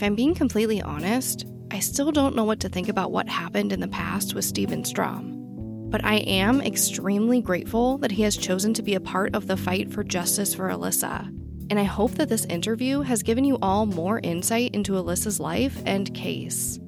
If 0.00 0.04
I'm 0.04 0.14
being 0.14 0.34
completely 0.34 0.80
honest, 0.80 1.44
I 1.70 1.78
still 1.78 2.10
don't 2.10 2.34
know 2.34 2.44
what 2.44 2.60
to 2.60 2.70
think 2.70 2.88
about 2.88 3.12
what 3.12 3.28
happened 3.28 3.70
in 3.70 3.80
the 3.80 3.88
past 3.88 4.32
with 4.32 4.46
Stephen 4.46 4.82
Strahm. 4.82 5.90
but 5.90 6.02
I 6.02 6.20
am 6.20 6.62
extremely 6.62 7.42
grateful 7.42 7.98
that 7.98 8.12
he 8.12 8.22
has 8.22 8.34
chosen 8.34 8.72
to 8.72 8.82
be 8.82 8.94
a 8.94 9.00
part 9.00 9.34
of 9.34 9.46
the 9.46 9.58
fight 9.58 9.92
for 9.92 10.02
justice 10.02 10.54
for 10.54 10.70
Alissa. 10.70 11.26
And 11.68 11.78
I 11.78 11.82
hope 11.82 12.12
that 12.12 12.30
this 12.30 12.46
interview 12.46 13.02
has 13.02 13.22
given 13.22 13.44
you 13.44 13.58
all 13.60 13.84
more 13.84 14.20
insight 14.20 14.74
into 14.74 14.92
Alissa's 14.92 15.38
life 15.38 15.82
and 15.84 16.14
case. 16.14 16.78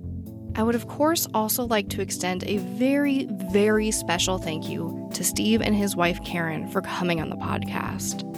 I 0.54 0.62
would, 0.62 0.74
of 0.74 0.88
course, 0.88 1.26
also 1.34 1.66
like 1.66 1.90
to 1.90 2.00
extend 2.00 2.44
a 2.44 2.56
very, 2.78 3.26
very 3.50 3.90
special 3.90 4.38
thank 4.38 4.70
you 4.70 5.10
to 5.12 5.22
Steve 5.22 5.60
and 5.60 5.76
his 5.76 5.94
wife 5.94 6.24
Karen 6.24 6.66
for 6.66 6.80
coming 6.80 7.20
on 7.20 7.28
the 7.28 7.36
podcast. 7.36 8.31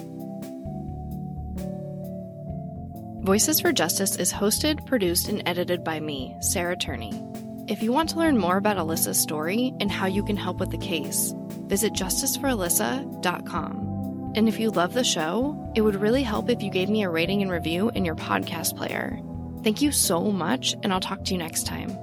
Voices 3.24 3.58
for 3.58 3.72
Justice 3.72 4.14
is 4.16 4.30
hosted, 4.30 4.84
produced, 4.84 5.28
and 5.28 5.42
edited 5.46 5.82
by 5.82 5.98
me, 5.98 6.36
Sarah 6.40 6.76
Turney. 6.76 7.24
If 7.66 7.82
you 7.82 7.90
want 7.90 8.10
to 8.10 8.18
learn 8.18 8.36
more 8.36 8.58
about 8.58 8.76
Alissa's 8.76 9.18
story 9.18 9.72
and 9.80 9.90
how 9.90 10.04
you 10.04 10.22
can 10.22 10.36
help 10.36 10.58
with 10.58 10.70
the 10.70 10.76
case, 10.76 11.32
visit 11.66 11.94
justiceforalyssa.com. 11.94 14.32
And 14.36 14.46
if 14.46 14.60
you 14.60 14.70
love 14.70 14.92
the 14.92 15.04
show, 15.04 15.72
it 15.74 15.80
would 15.80 15.96
really 15.96 16.22
help 16.22 16.50
if 16.50 16.62
you 16.62 16.70
gave 16.70 16.90
me 16.90 17.02
a 17.02 17.08
rating 17.08 17.40
and 17.40 17.50
review 17.50 17.90
in 17.94 18.04
your 18.04 18.14
podcast 18.14 18.76
player. 18.76 19.18
Thank 19.62 19.80
you 19.80 19.90
so 19.90 20.30
much, 20.30 20.74
and 20.82 20.92
I'll 20.92 21.00
talk 21.00 21.24
to 21.24 21.32
you 21.32 21.38
next 21.38 21.64
time. 21.64 21.96